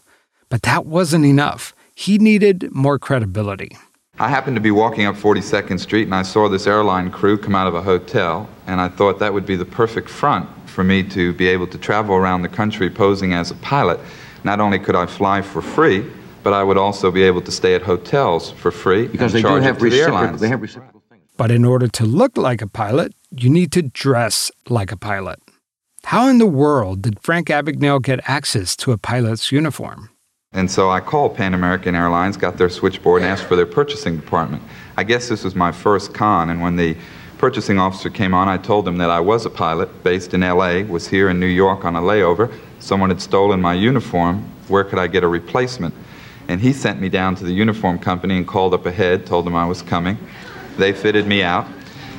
But 0.50 0.64
that 0.64 0.88
wasn't 0.88 1.26
enough. 1.26 1.76
He 1.94 2.18
needed 2.18 2.72
more 2.72 2.98
credibility. 2.98 3.78
I 4.18 4.30
happened 4.30 4.56
to 4.56 4.62
be 4.62 4.72
walking 4.72 5.06
up 5.06 5.16
42nd 5.16 5.80
Street 5.80 6.04
and 6.04 6.16
I 6.16 6.24
saw 6.24 6.50
this 6.50 6.66
airline 6.66 7.12
crew 7.12 7.38
come 7.38 7.54
out 7.54 7.68
of 7.68 7.76
a 7.76 7.82
hotel, 7.84 8.50
and 8.66 8.82
I 8.82 8.88
thought 8.88 9.20
that 9.20 9.34
would 9.34 9.46
be 9.46 9.56
the 9.56 9.66
perfect 9.66 10.10
front 10.10 10.50
for 10.74 10.84
me 10.84 11.04
to 11.04 11.34
be 11.34 11.48
able 11.48 11.68
to 11.68 11.78
travel 11.78 12.16
around 12.16 12.42
the 12.42 12.50
country 12.50 12.90
posing 12.90 13.34
as 13.34 13.52
a 13.52 13.56
pilot. 13.56 14.00
Not 14.44 14.60
only 14.60 14.80
could 14.80 14.96
I 14.96 15.06
fly 15.06 15.42
for 15.42 15.62
free, 15.62 16.06
but 16.44 16.52
I 16.52 16.64
would 16.64 16.78
also 16.78 17.12
be 17.12 17.24
able 17.24 17.42
to 17.42 17.52
stay 17.52 17.74
at 17.76 17.84
hotels 17.84 18.52
for 18.52 18.72
free 18.72 19.08
Because 19.08 19.34
and 19.34 19.44
they 19.44 19.48
do 19.48 19.48
charge 19.48 19.64
it 19.64 19.68
have 19.68 19.78
to 19.78 19.84
the 19.86 19.90
reciprocal. 19.92 20.18
airlines. 20.18 20.42
They 20.42 20.50
have 20.50 20.62
reciprocal. 20.62 21.02
things. 21.10 21.24
But 21.38 21.52
in 21.52 21.64
order 21.64 21.88
to 21.88 22.06
look 22.06 22.38
like 22.38 22.62
a 22.62 22.68
pilot, 22.68 23.14
you 23.32 23.50
need 23.50 23.72
to 23.74 23.82
dress 23.84 24.52
like 24.68 24.92
a 24.92 24.98
pilot. 24.98 25.40
How 26.06 26.28
in 26.28 26.38
the 26.40 26.48
world 26.64 27.02
did 27.04 27.20
Frank 27.22 27.48
Abagnale 27.48 28.02
get 28.02 28.20
access 28.28 28.76
to 28.78 28.92
a 28.92 28.98
pilot's 28.98 29.52
uniform? 29.54 30.10
And 30.52 30.70
so 30.70 30.90
I 30.92 31.00
called 31.00 31.36
Pan 31.38 31.54
American 31.54 31.96
Airlines, 31.96 32.36
got 32.38 32.58
their 32.58 32.70
switchboard, 32.70 33.22
and 33.22 33.32
asked 33.32 33.46
for 33.46 33.56
their 33.56 33.66
purchasing 33.66 34.18
department. 34.18 34.62
I 34.98 35.04
guess 35.04 35.30
this 35.30 35.44
was 35.44 35.56
my 35.56 35.72
first 35.72 36.14
con, 36.14 36.50
and 36.50 36.62
when 36.62 36.76
the 36.76 36.96
purchasing 37.44 37.78
officer 37.78 38.10
came 38.10 38.34
on, 38.34 38.48
I 38.48 38.56
told 38.56 38.88
him 38.88 38.96
that 39.00 39.10
I 39.10 39.20
was 39.20 39.46
a 39.46 39.50
pilot 39.50 40.02
based 40.02 40.34
in 40.34 40.40
LA, 40.40 40.84
was 40.84 41.10
here 41.10 41.28
in 41.28 41.42
New 41.42 41.46
York 41.46 41.84
on 41.84 41.94
a 41.94 42.00
layover. 42.00 42.50
Someone 42.80 43.10
had 43.10 43.20
stolen 43.20 43.60
my 43.60 43.74
uniform. 43.74 44.50
Where 44.70 44.86
could 44.86 44.98
I 44.98 45.08
get 45.08 45.26
a 45.26 45.28
replacement? 45.28 45.94
And 46.48 46.62
he 46.62 46.72
sent 46.72 47.02
me 47.02 47.10
down 47.10 47.36
to 47.36 47.44
the 47.44 47.52
uniform 47.52 48.00
company 48.00 48.38
and 48.38 48.48
called 48.48 48.74
up 48.74 48.86
ahead, 48.86 49.26
told 49.26 49.46
them 49.46 49.58
I 49.58 49.66
was 49.66 49.82
coming. 49.82 50.18
They 50.78 50.94
fitted 50.94 51.28
me 51.28 51.44
out. 51.44 51.66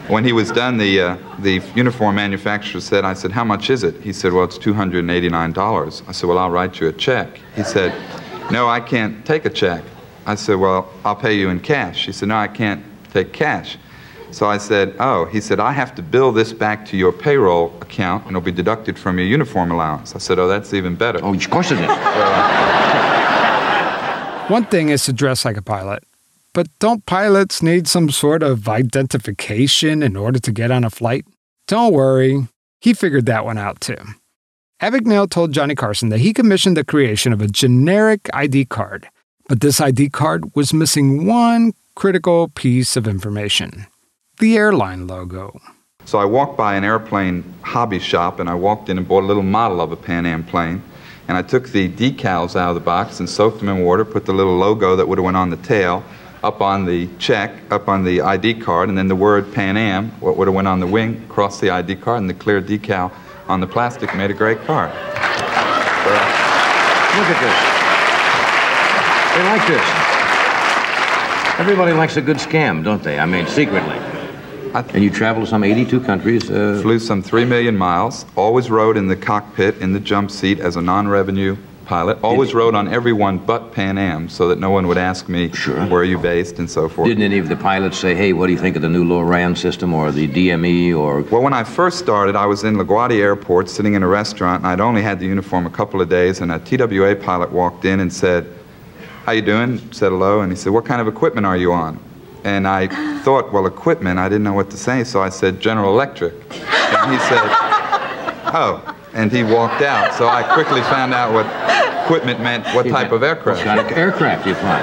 When 0.08 0.26
he 0.26 0.32
was 0.34 0.50
done, 0.50 0.76
the, 0.76 1.00
uh, 1.00 1.16
the 1.38 1.62
uniform 1.74 2.16
manufacturer 2.16 2.82
said, 2.82 3.06
I 3.06 3.14
said, 3.14 3.32
how 3.32 3.44
much 3.44 3.70
is 3.70 3.82
it? 3.82 3.98
He 4.02 4.12
said, 4.12 4.34
well, 4.34 4.44
it's 4.44 4.58
$289. 4.58 6.02
I 6.06 6.12
said, 6.12 6.28
well, 6.28 6.36
I'll 6.36 6.50
write 6.50 6.80
you 6.80 6.88
a 6.88 6.92
check. 6.92 7.40
He 7.56 7.64
said, 7.64 7.94
no, 8.50 8.68
I 8.68 8.78
can't 8.78 9.24
take 9.24 9.46
a 9.46 9.50
check. 9.50 9.84
I 10.26 10.34
said, 10.34 10.56
well, 10.56 10.92
I'll 11.02 11.16
pay 11.16 11.32
you 11.32 11.48
in 11.48 11.60
cash. 11.60 12.04
He 12.04 12.12
said, 12.12 12.28
no, 12.28 12.36
I 12.36 12.48
can't 12.48 12.84
take 13.10 13.32
cash. 13.32 13.78
So 14.34 14.48
I 14.48 14.58
said, 14.58 14.96
oh, 14.98 15.26
he 15.26 15.40
said, 15.40 15.60
I 15.60 15.70
have 15.70 15.94
to 15.94 16.02
bill 16.02 16.32
this 16.32 16.52
back 16.52 16.84
to 16.86 16.96
your 16.96 17.12
payroll 17.12 17.72
account 17.80 18.24
and 18.24 18.32
it'll 18.32 18.44
be 18.44 18.50
deducted 18.50 18.98
from 18.98 19.16
your 19.16 19.28
uniform 19.28 19.70
allowance. 19.70 20.16
I 20.16 20.18
said, 20.18 20.40
oh, 20.40 20.48
that's 20.48 20.74
even 20.74 20.96
better. 20.96 21.20
Oh, 21.22 21.32
of 21.32 21.50
course 21.50 21.70
it 21.70 21.78
is. 21.78 21.86
One 24.50 24.64
thing 24.64 24.88
is 24.88 25.04
to 25.04 25.12
dress 25.12 25.44
like 25.44 25.56
a 25.56 25.62
pilot, 25.62 26.02
but 26.52 26.66
don't 26.80 27.06
pilots 27.06 27.62
need 27.62 27.86
some 27.86 28.10
sort 28.10 28.42
of 28.42 28.68
identification 28.68 30.02
in 30.02 30.16
order 30.16 30.40
to 30.40 30.50
get 30.50 30.72
on 30.72 30.82
a 30.82 30.90
flight? 30.90 31.24
Don't 31.68 31.94
worry, 31.94 32.48
he 32.80 32.92
figured 32.92 33.26
that 33.26 33.44
one 33.44 33.56
out 33.56 33.80
too. 33.80 33.98
Abagnale 34.82 35.30
told 35.30 35.52
Johnny 35.52 35.76
Carson 35.76 36.08
that 36.08 36.18
he 36.18 36.32
commissioned 36.32 36.76
the 36.76 36.82
creation 36.82 37.32
of 37.32 37.40
a 37.40 37.46
generic 37.46 38.28
ID 38.34 38.64
card, 38.64 39.08
but 39.48 39.60
this 39.60 39.80
ID 39.80 40.10
card 40.10 40.56
was 40.56 40.74
missing 40.74 41.24
one 41.24 41.72
critical 41.94 42.48
piece 42.48 42.96
of 42.96 43.06
information 43.06 43.86
the 44.38 44.56
airline 44.56 45.06
logo. 45.06 45.58
So 46.04 46.18
I 46.18 46.24
walked 46.24 46.56
by 46.56 46.74
an 46.76 46.84
airplane 46.84 47.54
hobby 47.62 47.98
shop 47.98 48.40
and 48.40 48.48
I 48.48 48.54
walked 48.54 48.88
in 48.88 48.98
and 48.98 49.08
bought 49.08 49.24
a 49.24 49.26
little 49.26 49.42
model 49.42 49.80
of 49.80 49.92
a 49.92 49.96
Pan 49.96 50.26
Am 50.26 50.44
plane. 50.44 50.82
And 51.26 51.38
I 51.38 51.42
took 51.42 51.68
the 51.68 51.88
decals 51.88 52.54
out 52.54 52.68
of 52.68 52.74
the 52.74 52.80
box 52.80 53.20
and 53.20 53.28
soaked 53.28 53.60
them 53.60 53.70
in 53.70 53.82
water, 53.82 54.04
put 54.04 54.26
the 54.26 54.34
little 54.34 54.56
logo 54.56 54.96
that 54.96 55.08
would 55.08 55.16
have 55.16 55.24
went 55.24 55.38
on 55.38 55.48
the 55.48 55.56
tail 55.56 56.04
up 56.44 56.60
on 56.60 56.84
the 56.84 57.08
check, 57.18 57.50
up 57.70 57.88
on 57.88 58.04
the 58.04 58.20
ID 58.20 58.60
card, 58.60 58.90
and 58.90 58.98
then 58.98 59.08
the 59.08 59.16
word 59.16 59.50
Pan 59.54 59.78
Am, 59.78 60.10
what 60.20 60.36
would 60.36 60.46
have 60.46 60.54
went 60.54 60.68
on 60.68 60.78
the 60.78 60.86
wing, 60.86 61.24
across 61.24 61.58
the 61.58 61.70
ID 61.70 61.96
card, 61.96 62.20
and 62.20 62.28
the 62.28 62.34
clear 62.34 62.60
decal 62.60 63.10
on 63.48 63.60
the 63.60 63.66
plastic 63.66 64.14
made 64.14 64.30
a 64.30 64.34
great 64.34 64.58
card. 64.66 64.90
Look 67.16 67.30
at 67.30 67.40
this. 67.40 67.56
They 69.34 69.42
like 69.48 69.66
this. 69.66 69.82
Everybody 71.58 71.92
likes 71.92 72.18
a 72.18 72.20
good 72.20 72.36
scam, 72.36 72.84
don't 72.84 73.02
they? 73.02 73.18
I 73.18 73.24
mean, 73.24 73.46
secretly. 73.46 74.03
And 74.74 75.04
you 75.04 75.10
traveled 75.10 75.46
to 75.46 75.50
some 75.50 75.62
82 75.62 76.00
countries. 76.00 76.50
Uh, 76.50 76.80
Flew 76.82 76.98
some 76.98 77.22
three 77.22 77.44
million 77.44 77.76
miles, 77.76 78.26
always 78.34 78.70
rode 78.70 78.96
in 78.96 79.06
the 79.06 79.16
cockpit, 79.16 79.78
in 79.78 79.92
the 79.92 80.00
jump 80.00 80.30
seat 80.30 80.58
as 80.58 80.76
a 80.76 80.82
non-revenue 80.82 81.56
pilot, 81.84 82.18
always 82.22 82.54
rode 82.54 82.74
on 82.74 82.88
every 82.88 83.12
one 83.12 83.38
but 83.38 83.72
Pan 83.72 83.98
Am 83.98 84.28
so 84.28 84.48
that 84.48 84.58
no 84.58 84.70
one 84.70 84.88
would 84.88 84.98
ask 84.98 85.28
me, 85.28 85.48
where 85.48 86.00
are 86.00 86.04
you 86.04 86.18
based, 86.18 86.58
and 86.58 86.68
so 86.68 86.88
forth. 86.88 87.06
Didn't 87.08 87.22
any 87.22 87.38
of 87.38 87.48
the 87.48 87.56
pilots 87.56 87.98
say, 87.98 88.14
hey, 88.14 88.32
what 88.32 88.46
do 88.46 88.52
you 88.52 88.58
think 88.58 88.76
of 88.76 88.82
the 88.82 88.88
new 88.88 89.04
LORAN 89.04 89.54
system 89.56 89.94
or 89.94 90.10
the 90.10 90.26
DME 90.26 90.96
or... 90.98 91.22
Well, 91.22 91.42
when 91.42 91.52
I 91.52 91.62
first 91.62 91.98
started, 91.98 92.36
I 92.36 92.46
was 92.46 92.64
in 92.64 92.76
LaGuardia 92.76 93.20
Airport 93.20 93.68
sitting 93.68 93.94
in 93.94 94.02
a 94.02 94.08
restaurant, 94.08 94.62
and 94.62 94.66
I'd 94.66 94.80
only 94.80 95.02
had 95.02 95.20
the 95.20 95.26
uniform 95.26 95.66
a 95.66 95.70
couple 95.70 96.00
of 96.00 96.08
days, 96.08 96.40
and 96.40 96.50
a 96.50 96.58
TWA 96.58 97.14
pilot 97.16 97.52
walked 97.52 97.84
in 97.84 98.00
and 98.00 98.12
said, 98.12 98.50
how 99.24 99.32
you 99.32 99.42
doing? 99.42 99.78
Said 99.92 100.10
hello, 100.10 100.40
and 100.40 100.50
he 100.50 100.56
said, 100.56 100.72
what 100.72 100.84
kind 100.84 101.00
of 101.00 101.08
equipment 101.08 101.46
are 101.46 101.56
you 101.56 101.72
on? 101.72 101.98
And 102.44 102.68
I 102.68 102.88
thought, 103.22 103.52
well, 103.52 103.66
equipment, 103.66 104.18
I 104.18 104.28
didn't 104.28 104.44
know 104.44 104.52
what 104.52 104.70
to 104.70 104.76
say, 104.76 105.02
so 105.02 105.22
I 105.22 105.30
said, 105.30 105.60
General 105.60 105.90
Electric. 105.90 106.34
And 106.34 107.12
he 107.12 107.18
said, 107.20 107.42
oh, 108.54 108.96
and 109.14 109.32
he 109.32 109.42
walked 109.42 109.82
out. 109.82 110.14
So 110.14 110.28
I 110.28 110.42
quickly 110.42 110.82
found 110.82 111.14
out 111.14 111.32
what 111.32 111.46
equipment 112.04 112.40
meant, 112.40 112.66
what 112.74 112.86
type 112.86 113.12
of 113.12 113.22
aircraft. 113.22 113.60
What 113.60 113.64
kind 113.64 113.80
of 113.80 113.90
aircraft 113.96 114.46
you 114.46 114.54
fly? 114.54 114.82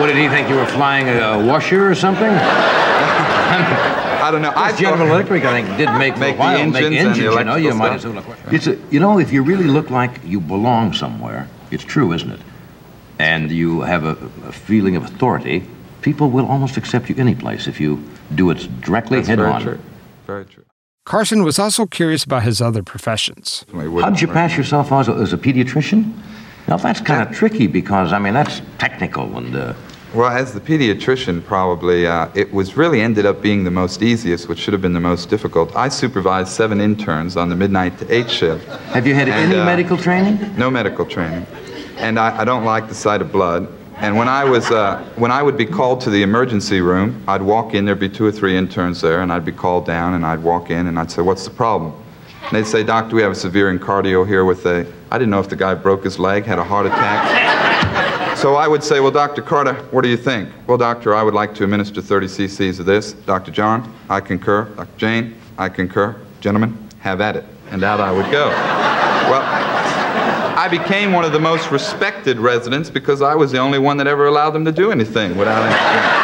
what 0.00 0.06
did 0.08 0.16
he 0.16 0.28
think 0.28 0.48
you 0.48 0.56
were 0.56 0.66
flying 0.66 1.08
a 1.08 1.44
washer 1.46 1.88
or 1.88 1.94
something? 1.94 2.30
I 4.20 4.30
don't 4.30 4.42
know. 4.42 4.52
I 4.54 4.76
General 4.76 5.08
Electric, 5.08 5.44
I 5.44 5.62
think, 5.62 5.78
did 5.78 5.90
make, 5.96 6.18
Make 6.18 6.38
while, 6.38 6.54
the 6.54 6.60
engines 6.60 6.90
make 6.90 6.98
engines. 6.98 7.18
you 7.18 7.44
know, 7.44 7.56
you 7.56 7.72
might 7.74 7.92
as 7.94 8.06
well. 8.06 8.24
It's 8.50 8.66
a, 8.66 8.76
you 8.90 9.00
know, 9.00 9.18
if 9.18 9.32
you 9.32 9.42
really 9.42 9.68
look 9.68 9.90
like 9.90 10.20
you 10.24 10.40
belong 10.40 10.92
somewhere, 10.92 11.48
it's 11.70 11.84
true, 11.84 12.12
isn't 12.12 12.30
it? 12.30 12.40
And 13.18 13.50
you 13.50 13.80
have 13.82 14.04
a, 14.04 14.16
a 14.46 14.52
feeling 14.52 14.96
of 14.96 15.04
authority. 15.04 15.64
People 16.02 16.30
will 16.30 16.46
almost 16.46 16.76
accept 16.76 17.08
you 17.08 17.16
any 17.18 17.34
place 17.34 17.66
if 17.66 17.80
you 17.80 18.02
do 18.34 18.50
it 18.50 18.68
directly 18.80 19.16
That's 19.18 19.28
head 19.28 19.38
very 19.38 19.50
on. 19.52 19.62
true. 19.62 19.78
Very 20.26 20.44
true. 20.44 20.64
Carson 21.04 21.42
was 21.42 21.58
also 21.58 21.86
curious 21.86 22.22
about 22.24 22.42
his 22.42 22.60
other 22.60 22.82
professions. 22.82 23.64
How 23.72 24.10
did 24.10 24.20
you 24.20 24.28
pass 24.28 24.56
yourself 24.56 24.92
as 24.92 25.08
a, 25.08 25.12
as 25.12 25.32
a 25.32 25.38
pediatrician? 25.38 26.12
Now 26.68 26.76
that's 26.76 27.00
kind 27.00 27.26
of 27.26 27.34
tricky 27.34 27.66
because 27.66 28.12
I 28.12 28.18
mean 28.18 28.34
that's 28.34 28.60
technical 28.76 29.38
and 29.38 29.56
uh, 29.56 29.72
Well, 30.14 30.28
as 30.30 30.52
the 30.52 30.60
pediatrician, 30.60 31.42
probably 31.44 32.06
uh, 32.06 32.28
it 32.34 32.52
was 32.52 32.76
really 32.76 33.00
ended 33.00 33.24
up 33.24 33.40
being 33.40 33.64
the 33.64 33.70
most 33.70 34.02
easiest, 34.02 34.48
which 34.48 34.58
should 34.58 34.74
have 34.74 34.82
been 34.82 34.92
the 34.92 35.00
most 35.00 35.30
difficult. 35.30 35.74
I 35.74 35.88
supervised 35.88 36.50
seven 36.50 36.78
interns 36.80 37.36
on 37.38 37.48
the 37.48 37.56
midnight 37.56 37.98
to 38.00 38.14
eight 38.14 38.30
shift. 38.30 38.66
Have 38.92 39.06
you 39.06 39.14
had 39.14 39.28
And, 39.28 39.52
any 39.52 39.60
uh, 39.60 39.64
medical 39.64 39.96
training? 39.96 40.38
No 40.58 40.70
medical 40.70 41.06
training, 41.06 41.46
and 41.98 42.18
I, 42.18 42.40
I 42.40 42.44
don't 42.44 42.64
like 42.64 42.88
the 42.88 42.94
sight 42.94 43.20
of 43.20 43.32
blood. 43.32 43.68
And 43.96 44.16
when 44.16 44.28
I 44.28 44.44
was 44.44 44.70
uh, 44.70 45.02
when 45.16 45.32
I 45.32 45.42
would 45.42 45.56
be 45.56 45.66
called 45.66 46.00
to 46.02 46.10
the 46.10 46.22
emergency 46.22 46.80
room, 46.80 47.22
I'd 47.26 47.42
walk 47.42 47.74
in. 47.74 47.84
There'd 47.84 47.98
be 47.98 48.08
two 48.08 48.24
or 48.24 48.30
three 48.30 48.56
interns 48.56 49.00
there, 49.00 49.22
and 49.22 49.32
I'd 49.32 49.44
be 49.44 49.52
called 49.52 49.86
down, 49.86 50.14
and 50.14 50.24
I'd 50.24 50.40
walk 50.40 50.70
in, 50.70 50.86
and 50.86 50.98
I'd 50.98 51.10
say, 51.10 51.20
"What's 51.20 51.44
the 51.44 51.50
problem?" 51.50 51.92
And 52.44 52.52
they'd 52.52 52.66
say, 52.66 52.84
"Doctor, 52.84 53.16
we 53.16 53.22
have 53.22 53.32
a 53.32 53.34
severe 53.34 53.76
incardio 53.76 54.24
here 54.24 54.44
with 54.44 54.64
a." 54.66 54.86
I 55.10 55.18
didn't 55.18 55.30
know 55.30 55.40
if 55.40 55.48
the 55.48 55.56
guy 55.56 55.74
broke 55.74 56.04
his 56.04 56.18
leg, 56.20 56.44
had 56.44 56.60
a 56.60 56.64
heart 56.64 56.86
attack. 56.86 58.36
so 58.38 58.54
I 58.54 58.68
would 58.68 58.84
say, 58.84 59.00
"Well, 59.00 59.10
Doctor 59.10 59.42
Carter, 59.42 59.74
what 59.90 60.02
do 60.02 60.08
you 60.08 60.16
think?" 60.16 60.48
"Well, 60.68 60.78
doctor, 60.78 61.16
I 61.16 61.24
would 61.24 61.34
like 61.34 61.52
to 61.56 61.64
administer 61.64 62.00
30 62.00 62.28
cc's 62.28 62.78
of 62.78 62.86
this." 62.86 63.14
"Doctor 63.14 63.50
John, 63.50 63.92
I 64.08 64.20
concur." 64.20 64.66
"Doctor 64.76 64.96
Jane, 64.96 65.34
I 65.58 65.68
concur." 65.68 66.14
"Gentlemen, 66.40 66.78
have 67.00 67.20
at 67.20 67.34
it." 67.34 67.44
And 67.72 67.82
out 67.82 68.00
I 68.00 68.12
would 68.12 68.30
go. 68.30 68.48
Well, 68.48 69.67
I 70.58 70.66
became 70.66 71.12
one 71.12 71.24
of 71.24 71.30
the 71.30 71.38
most 71.38 71.70
respected 71.70 72.40
residents 72.40 72.90
because 72.90 73.22
I 73.22 73.36
was 73.36 73.52
the 73.52 73.58
only 73.58 73.78
one 73.78 73.96
that 73.98 74.08
ever 74.08 74.26
allowed 74.26 74.50
them 74.50 74.64
to 74.64 74.72
do 74.72 74.90
anything 74.90 75.36
without 75.36 75.64
interference. 75.64 76.18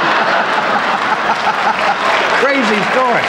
Crazy 2.43 2.83
story. 2.91 3.23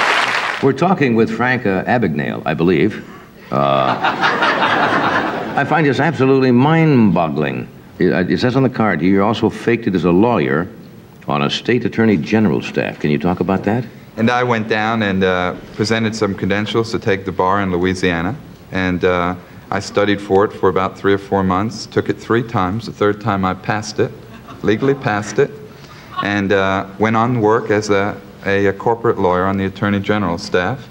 We're 0.64 0.76
talking 0.76 1.14
with 1.14 1.30
Frank 1.30 1.68
uh, 1.68 1.84
Abagnale, 1.84 2.42
I 2.44 2.56
believe. 2.56 3.08
Uh, 3.52 4.00
I 5.56 5.64
find 5.64 5.86
this 5.86 6.00
absolutely 6.00 6.50
mind-boggling. 6.50 7.70
It, 8.00 8.12
uh, 8.12 8.26
it 8.28 8.40
says 8.40 8.56
on 8.56 8.64
the 8.64 8.70
card 8.72 9.00
here, 9.00 9.12
you 9.12 9.24
also 9.24 9.52
faked 9.52 9.86
it 9.86 9.94
as 9.94 10.06
a 10.06 10.12
lawyer 10.12 10.68
on 11.28 11.44
a 11.44 11.52
state 11.52 11.86
attorney 11.86 12.18
general 12.18 12.64
staff. 12.64 13.00
Can 13.00 13.12
you 13.12 13.20
talk 13.20 13.42
about 13.42 13.64
that? 13.66 13.86
And 14.18 14.32
I 14.32 14.42
went 14.42 14.68
down 14.70 15.04
and 15.04 15.24
uh, 15.24 15.56
presented 15.76 16.16
some 16.16 16.34
credentials 16.34 16.90
to 16.94 16.98
take 16.98 17.26
the 17.26 17.32
bar 17.32 17.62
in 17.62 17.72
Louisiana. 17.72 18.36
And 18.72 19.06
uh, 19.06 19.36
I 19.72 19.80
studied 19.80 20.22
for 20.22 20.46
it 20.46 20.54
for 20.54 20.70
about 20.70 20.98
three 20.98 21.14
or 21.14 21.18
four 21.18 21.44
months. 21.44 21.86
Took 21.86 22.10
it 22.10 22.18
three 22.20 22.44
times. 22.44 22.86
The 22.86 22.92
third 22.92 23.20
time 23.20 23.44
I 23.46 23.54
passed 23.54 24.00
it, 24.00 24.12
legally 24.62 24.94
passed 24.94 25.40
it, 25.40 25.52
and 26.24 26.52
uh, 26.52 26.88
went 27.00 27.16
on 27.16 27.42
work 27.42 27.72
as 27.72 27.90
a, 27.90 28.20
a, 28.46 28.68
a 28.68 28.74
corporate 28.74 29.18
lawyer 29.18 29.46
on 29.46 29.58
the 29.58 29.66
attorney 29.66 30.00
general 30.00 30.38
staff, 30.38 30.88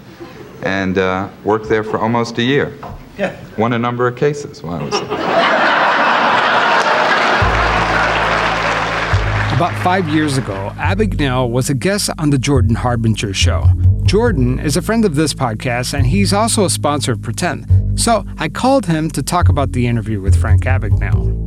and 0.63 0.97
uh, 0.97 1.29
worked 1.43 1.69
there 1.69 1.83
for 1.83 1.97
almost 1.97 2.37
a 2.37 2.43
year. 2.43 2.77
Yeah. 3.17 3.35
Won 3.57 3.73
a 3.73 3.79
number 3.79 4.07
of 4.07 4.17
cases 4.17 4.61
while 4.61 4.75
I 4.75 4.83
was 4.83 4.91
there. 4.91 5.25
About 9.55 9.73
five 9.85 10.09
years 10.09 10.37
ago, 10.37 10.73
Abagnale 10.75 11.49
was 11.49 11.69
a 11.69 11.73
guest 11.73 12.09
on 12.17 12.29
the 12.29 12.37
Jordan 12.37 12.75
Harbinger 12.75 13.33
show. 13.33 13.63
Jordan 14.03 14.59
is 14.59 14.75
a 14.75 14.81
friend 14.81 15.05
of 15.05 15.15
this 15.15 15.33
podcast, 15.33 15.93
and 15.93 16.07
he's 16.07 16.33
also 16.33 16.65
a 16.65 16.69
sponsor 16.69 17.13
of 17.13 17.21
Pretend. 17.21 17.84
So 17.95 18.25
I 18.37 18.49
called 18.49 18.85
him 18.85 19.09
to 19.11 19.23
talk 19.23 19.49
about 19.49 19.71
the 19.71 19.87
interview 19.87 20.21
with 20.21 20.35
Frank 20.35 20.63
Abagnale. 20.65 21.43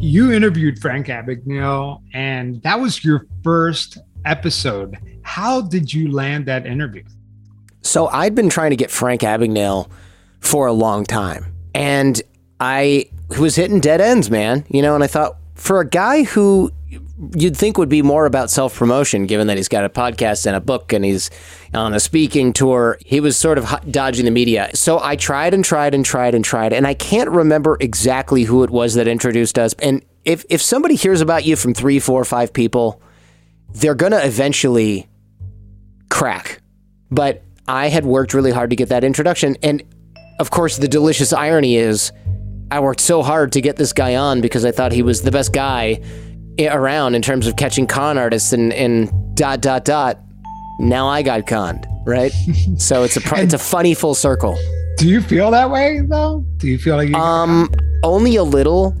You 0.00 0.32
interviewed 0.32 0.78
Frank 0.80 1.06
Abagnale, 1.06 2.02
and 2.12 2.62
that 2.62 2.78
was 2.78 3.04
your 3.04 3.26
first 3.42 3.98
episode. 4.24 4.96
How 5.22 5.62
did 5.62 5.92
you 5.92 6.10
land 6.10 6.46
that 6.46 6.66
interview? 6.66 7.04
So 7.82 8.08
I'd 8.08 8.34
been 8.34 8.48
trying 8.48 8.70
to 8.70 8.76
get 8.76 8.90
Frank 8.90 9.22
Abagnale 9.22 9.88
for 10.40 10.66
a 10.66 10.72
long 10.72 11.04
time, 11.04 11.54
and 11.74 12.20
I 12.60 13.08
was 13.38 13.56
hitting 13.56 13.80
dead 13.80 14.00
ends, 14.00 14.30
man. 14.30 14.64
You 14.68 14.82
know, 14.82 14.94
and 14.94 15.02
I 15.02 15.06
thought 15.06 15.37
for 15.58 15.80
a 15.80 15.86
guy 15.86 16.22
who 16.22 16.72
you'd 17.36 17.56
think 17.56 17.76
would 17.76 17.88
be 17.88 18.00
more 18.00 18.26
about 18.26 18.50
self 18.50 18.76
promotion, 18.76 19.26
given 19.26 19.48
that 19.48 19.56
he's 19.56 19.68
got 19.68 19.84
a 19.84 19.88
podcast 19.88 20.46
and 20.46 20.56
a 20.56 20.60
book 20.60 20.92
and 20.92 21.04
he's 21.04 21.30
on 21.74 21.92
a 21.92 22.00
speaking 22.00 22.52
tour, 22.52 22.98
he 23.04 23.20
was 23.20 23.36
sort 23.36 23.58
of 23.58 23.66
dodging 23.90 24.24
the 24.24 24.30
media. 24.30 24.70
So 24.74 25.00
I 25.00 25.16
tried 25.16 25.52
and 25.52 25.64
tried 25.64 25.94
and 25.94 26.04
tried 26.04 26.34
and 26.34 26.44
tried, 26.44 26.72
and 26.72 26.86
I 26.86 26.94
can't 26.94 27.28
remember 27.28 27.76
exactly 27.80 28.44
who 28.44 28.62
it 28.62 28.70
was 28.70 28.94
that 28.94 29.08
introduced 29.08 29.58
us. 29.58 29.74
And 29.80 30.04
if 30.24 30.44
if 30.48 30.62
somebody 30.62 30.94
hears 30.94 31.20
about 31.20 31.44
you 31.44 31.56
from 31.56 31.74
three, 31.74 31.98
four, 31.98 32.24
five 32.24 32.52
people, 32.52 33.02
they're 33.74 33.96
gonna 33.96 34.20
eventually 34.22 35.08
crack. 36.08 36.62
But 37.10 37.42
I 37.66 37.88
had 37.88 38.06
worked 38.06 38.32
really 38.32 38.52
hard 38.52 38.70
to 38.70 38.76
get 38.76 38.90
that 38.90 39.02
introduction. 39.04 39.56
And 39.62 39.82
of 40.38 40.50
course, 40.50 40.76
the 40.76 40.88
delicious 40.88 41.32
irony 41.32 41.76
is 41.76 42.12
I 42.70 42.80
worked 42.80 43.00
so 43.00 43.22
hard 43.22 43.52
to 43.52 43.60
get 43.60 43.76
this 43.76 43.92
guy 43.92 44.16
on 44.16 44.40
because 44.40 44.64
I 44.64 44.72
thought 44.72 44.92
he 44.92 45.02
was 45.02 45.22
the 45.22 45.30
best 45.30 45.52
guy 45.52 46.00
around 46.60 47.14
in 47.14 47.22
terms 47.22 47.46
of 47.46 47.56
catching 47.56 47.86
con 47.86 48.18
artists 48.18 48.52
and, 48.52 48.72
and 48.72 49.10
dot, 49.36 49.60
dot, 49.60 49.84
dot. 49.84 50.20
Now 50.80 51.08
I 51.08 51.22
got 51.22 51.46
conned, 51.46 51.86
right? 52.06 52.30
so 52.76 53.04
it's 53.04 53.16
a, 53.16 53.20
it's 53.36 53.54
a 53.54 53.58
funny 53.58 53.94
full 53.94 54.14
circle. 54.14 54.58
Do 54.98 55.08
you 55.08 55.22
feel 55.22 55.50
that 55.52 55.70
way 55.70 56.00
though? 56.00 56.44
Do 56.58 56.68
you 56.68 56.78
feel 56.78 56.96
like 56.96 57.08
you? 57.08 57.14
Um, 57.14 57.70
only 58.02 58.36
a 58.36 58.44
little. 58.44 58.94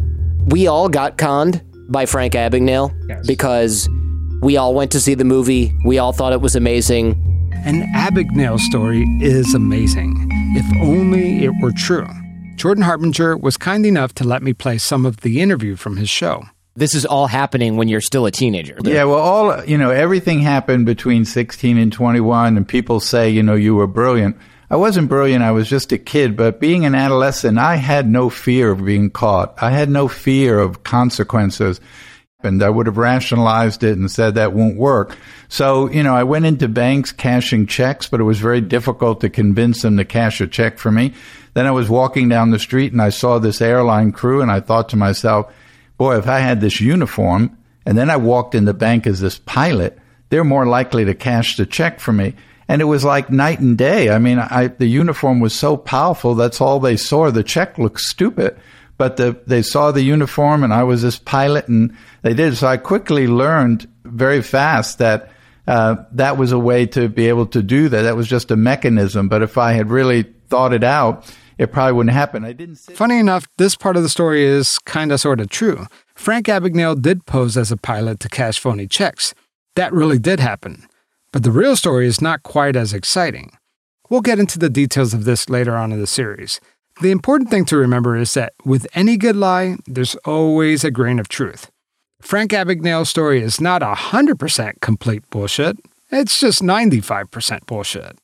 We 0.46 0.66
all 0.66 0.88
got 0.88 1.18
conned 1.18 1.62
by 1.90 2.06
Frank 2.06 2.34
Abagnale 2.34 3.26
because 3.26 3.88
we 4.40 4.56
all 4.56 4.74
went 4.74 4.92
to 4.92 5.00
see 5.00 5.14
the 5.14 5.24
movie. 5.24 5.74
We 5.84 5.98
all 5.98 6.12
thought 6.12 6.32
it 6.32 6.40
was 6.40 6.56
amazing. 6.56 7.24
An 7.64 7.82
Abagnale 7.94 8.60
story 8.60 9.02
is 9.20 9.54
amazing, 9.54 10.28
if 10.56 10.82
only 10.82 11.44
it 11.44 11.52
were 11.60 11.72
true. 11.72 12.08
Jordan 12.58 12.82
Harbinger 12.82 13.36
was 13.36 13.56
kind 13.56 13.86
enough 13.86 14.12
to 14.14 14.24
let 14.24 14.42
me 14.42 14.52
play 14.52 14.78
some 14.78 15.06
of 15.06 15.18
the 15.18 15.40
interview 15.40 15.76
from 15.76 15.96
his 15.96 16.10
show. 16.10 16.42
This 16.74 16.92
is 16.92 17.06
all 17.06 17.28
happening 17.28 17.76
when 17.76 17.86
you're 17.86 18.00
still 18.00 18.26
a 18.26 18.32
teenager. 18.32 18.76
Yeah, 18.82 19.04
well, 19.04 19.20
all 19.20 19.64
you 19.64 19.78
know, 19.78 19.90
everything 19.90 20.40
happened 20.40 20.84
between 20.84 21.24
16 21.24 21.78
and 21.78 21.92
21, 21.92 22.56
and 22.56 22.66
people 22.66 22.98
say, 22.98 23.30
you 23.30 23.44
know, 23.44 23.54
you 23.54 23.76
were 23.76 23.86
brilliant. 23.86 24.36
I 24.70 24.76
wasn't 24.76 25.08
brilliant. 25.08 25.44
I 25.44 25.52
was 25.52 25.68
just 25.68 25.92
a 25.92 25.98
kid. 25.98 26.36
But 26.36 26.58
being 26.58 26.84
an 26.84 26.96
adolescent, 26.96 27.58
I 27.58 27.76
had 27.76 28.08
no 28.08 28.28
fear 28.28 28.72
of 28.72 28.84
being 28.84 29.10
caught. 29.10 29.54
I 29.62 29.70
had 29.70 29.88
no 29.88 30.08
fear 30.08 30.58
of 30.58 30.82
consequences. 30.82 31.80
And 32.44 32.62
I 32.62 32.70
would 32.70 32.86
have 32.86 32.98
rationalized 32.98 33.82
it 33.82 33.98
and 33.98 34.10
said 34.10 34.34
that 34.34 34.52
won't 34.52 34.76
work. 34.76 35.16
So, 35.48 35.90
you 35.90 36.04
know, 36.04 36.14
I 36.14 36.22
went 36.22 36.44
into 36.44 36.68
banks 36.68 37.10
cashing 37.10 37.66
checks, 37.66 38.08
but 38.08 38.20
it 38.20 38.24
was 38.24 38.38
very 38.38 38.60
difficult 38.60 39.20
to 39.22 39.30
convince 39.30 39.82
them 39.82 39.96
to 39.96 40.04
cash 40.04 40.40
a 40.40 40.46
check 40.46 40.78
for 40.78 40.92
me. 40.92 41.14
Then 41.58 41.66
I 41.66 41.72
was 41.72 41.90
walking 41.90 42.28
down 42.28 42.52
the 42.52 42.58
street 42.60 42.92
and 42.92 43.02
I 43.02 43.08
saw 43.08 43.40
this 43.40 43.60
airline 43.60 44.12
crew 44.12 44.42
and 44.42 44.48
I 44.48 44.60
thought 44.60 44.90
to 44.90 44.96
myself, 44.96 45.52
boy, 45.96 46.16
if 46.16 46.28
I 46.28 46.38
had 46.38 46.60
this 46.60 46.80
uniform 46.80 47.58
and 47.84 47.98
then 47.98 48.10
I 48.10 48.16
walked 48.16 48.54
in 48.54 48.64
the 48.64 48.72
bank 48.72 49.08
as 49.08 49.18
this 49.18 49.40
pilot, 49.40 49.98
they're 50.28 50.44
more 50.44 50.66
likely 50.66 51.04
to 51.06 51.14
cash 51.14 51.56
the 51.56 51.66
check 51.66 51.98
for 51.98 52.12
me. 52.12 52.36
And 52.68 52.80
it 52.80 52.84
was 52.84 53.04
like 53.04 53.28
night 53.30 53.58
and 53.58 53.76
day. 53.76 54.08
I 54.08 54.20
mean, 54.20 54.38
I, 54.38 54.68
the 54.68 54.86
uniform 54.86 55.40
was 55.40 55.52
so 55.52 55.76
powerful. 55.76 56.36
That's 56.36 56.60
all 56.60 56.78
they 56.78 56.96
saw. 56.96 57.28
The 57.32 57.42
check 57.42 57.76
looked 57.76 58.02
stupid, 58.02 58.56
but 58.96 59.16
the, 59.16 59.36
they 59.48 59.62
saw 59.62 59.90
the 59.90 60.02
uniform 60.02 60.62
and 60.62 60.72
I 60.72 60.84
was 60.84 61.02
this 61.02 61.18
pilot 61.18 61.66
and 61.66 61.92
they 62.22 62.34
did. 62.34 62.56
So 62.56 62.68
I 62.68 62.76
quickly 62.76 63.26
learned 63.26 63.88
very 64.04 64.42
fast 64.42 64.98
that 64.98 65.32
uh, 65.66 66.04
that 66.12 66.38
was 66.38 66.52
a 66.52 66.58
way 66.60 66.86
to 66.86 67.08
be 67.08 67.26
able 67.26 67.46
to 67.46 67.64
do 67.64 67.88
that. 67.88 68.02
That 68.02 68.14
was 68.14 68.28
just 68.28 68.52
a 68.52 68.56
mechanism. 68.56 69.28
But 69.28 69.42
if 69.42 69.58
I 69.58 69.72
had 69.72 69.90
really 69.90 70.22
thought 70.46 70.72
it 70.72 70.84
out, 70.84 71.26
it 71.58 71.72
probably 71.72 71.92
wouldn't 71.92 72.14
happen. 72.14 72.44
I 72.44 72.52
didn't. 72.52 72.76
Funny 72.76 73.18
enough, 73.18 73.46
this 73.58 73.74
part 73.74 73.96
of 73.96 74.02
the 74.02 74.08
story 74.08 74.44
is 74.44 74.78
kind 74.80 75.12
of 75.12 75.20
sort 75.20 75.40
of 75.40 75.50
true. 75.50 75.86
Frank 76.14 76.46
Abagnale 76.46 77.00
did 77.00 77.26
pose 77.26 77.56
as 77.56 77.72
a 77.72 77.76
pilot 77.76 78.20
to 78.20 78.28
cash 78.28 78.58
phony 78.58 78.86
checks. 78.86 79.34
That 79.74 79.92
really 79.92 80.18
did 80.18 80.40
happen. 80.40 80.86
But 81.32 81.42
the 81.42 81.50
real 81.50 81.76
story 81.76 82.06
is 82.06 82.22
not 82.22 82.42
quite 82.42 82.76
as 82.76 82.94
exciting. 82.94 83.50
We'll 84.08 84.22
get 84.22 84.38
into 84.38 84.58
the 84.58 84.70
details 84.70 85.12
of 85.12 85.24
this 85.24 85.50
later 85.50 85.76
on 85.76 85.92
in 85.92 86.00
the 86.00 86.06
series. 86.06 86.60
The 87.02 87.10
important 87.10 87.50
thing 87.50 87.64
to 87.66 87.76
remember 87.76 88.16
is 88.16 88.34
that 88.34 88.54
with 88.64 88.86
any 88.94 89.16
good 89.16 89.36
lie, 89.36 89.76
there's 89.86 90.14
always 90.24 90.82
a 90.82 90.90
grain 90.90 91.18
of 91.18 91.28
truth. 91.28 91.70
Frank 92.20 92.50
Abagnale's 92.50 93.08
story 93.08 93.40
is 93.40 93.60
not 93.60 93.82
100% 93.82 94.80
complete 94.80 95.28
bullshit, 95.30 95.76
it's 96.10 96.40
just 96.40 96.62
95% 96.62 97.66
bullshit. 97.66 98.18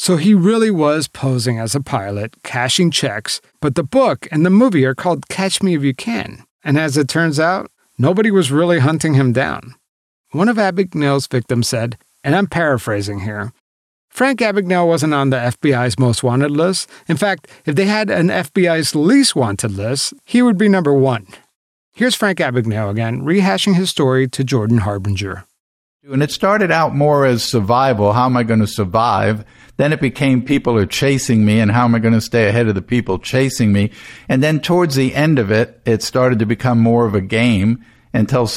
So 0.00 0.16
he 0.16 0.32
really 0.32 0.70
was 0.70 1.08
posing 1.08 1.58
as 1.58 1.74
a 1.74 1.80
pilot, 1.82 2.34
cashing 2.42 2.90
checks, 2.90 3.42
but 3.60 3.74
the 3.74 3.82
book 3.82 4.26
and 4.32 4.46
the 4.46 4.48
movie 4.48 4.86
are 4.86 4.94
called 4.94 5.28
Catch 5.28 5.62
Me 5.62 5.74
If 5.74 5.82
You 5.82 5.92
Can. 5.92 6.42
And 6.64 6.78
as 6.78 6.96
it 6.96 7.06
turns 7.06 7.38
out, 7.38 7.70
nobody 7.98 8.30
was 8.30 8.50
really 8.50 8.78
hunting 8.78 9.12
him 9.12 9.34
down. 9.34 9.74
One 10.30 10.48
of 10.48 10.56
Abagnale's 10.56 11.26
victims 11.26 11.68
said, 11.68 11.98
and 12.24 12.34
I'm 12.34 12.46
paraphrasing 12.46 13.20
here 13.20 13.52
Frank 14.08 14.40
Abagnale 14.40 14.86
wasn't 14.86 15.12
on 15.12 15.28
the 15.28 15.36
FBI's 15.36 15.98
most 15.98 16.22
wanted 16.22 16.50
list. 16.50 16.88
In 17.06 17.18
fact, 17.18 17.46
if 17.66 17.74
they 17.74 17.84
had 17.84 18.08
an 18.08 18.28
FBI's 18.28 18.94
least 18.94 19.36
wanted 19.36 19.72
list, 19.72 20.14
he 20.24 20.40
would 20.40 20.56
be 20.56 20.70
number 20.70 20.94
one. 20.94 21.26
Here's 21.92 22.14
Frank 22.14 22.38
Abagnale 22.38 22.90
again, 22.90 23.20
rehashing 23.20 23.74
his 23.74 23.90
story 23.90 24.26
to 24.28 24.44
Jordan 24.44 24.78
Harbinger. 24.78 25.44
And 26.02 26.22
it 26.22 26.30
started 26.30 26.70
out 26.70 26.94
more 26.94 27.26
as 27.26 27.44
survival. 27.44 28.14
How 28.14 28.24
am 28.24 28.34
I 28.34 28.42
going 28.42 28.60
to 28.60 28.66
survive? 28.66 29.44
Then 29.76 29.92
it 29.92 30.00
became 30.00 30.42
people 30.42 30.74
are 30.78 30.86
chasing 30.86 31.44
me 31.44 31.60
and 31.60 31.70
how 31.70 31.84
am 31.84 31.94
I 31.94 31.98
going 31.98 32.14
to 32.14 32.22
stay 32.22 32.48
ahead 32.48 32.68
of 32.68 32.74
the 32.74 32.80
people 32.80 33.18
chasing 33.18 33.70
me? 33.70 33.90
And 34.26 34.42
then 34.42 34.60
towards 34.60 34.94
the 34.94 35.14
end 35.14 35.38
of 35.38 35.50
it, 35.50 35.78
it 35.84 36.02
started 36.02 36.38
to 36.38 36.46
become 36.46 36.80
more 36.80 37.04
of 37.04 37.14
a 37.14 37.20
game. 37.20 37.84
until 38.12 38.48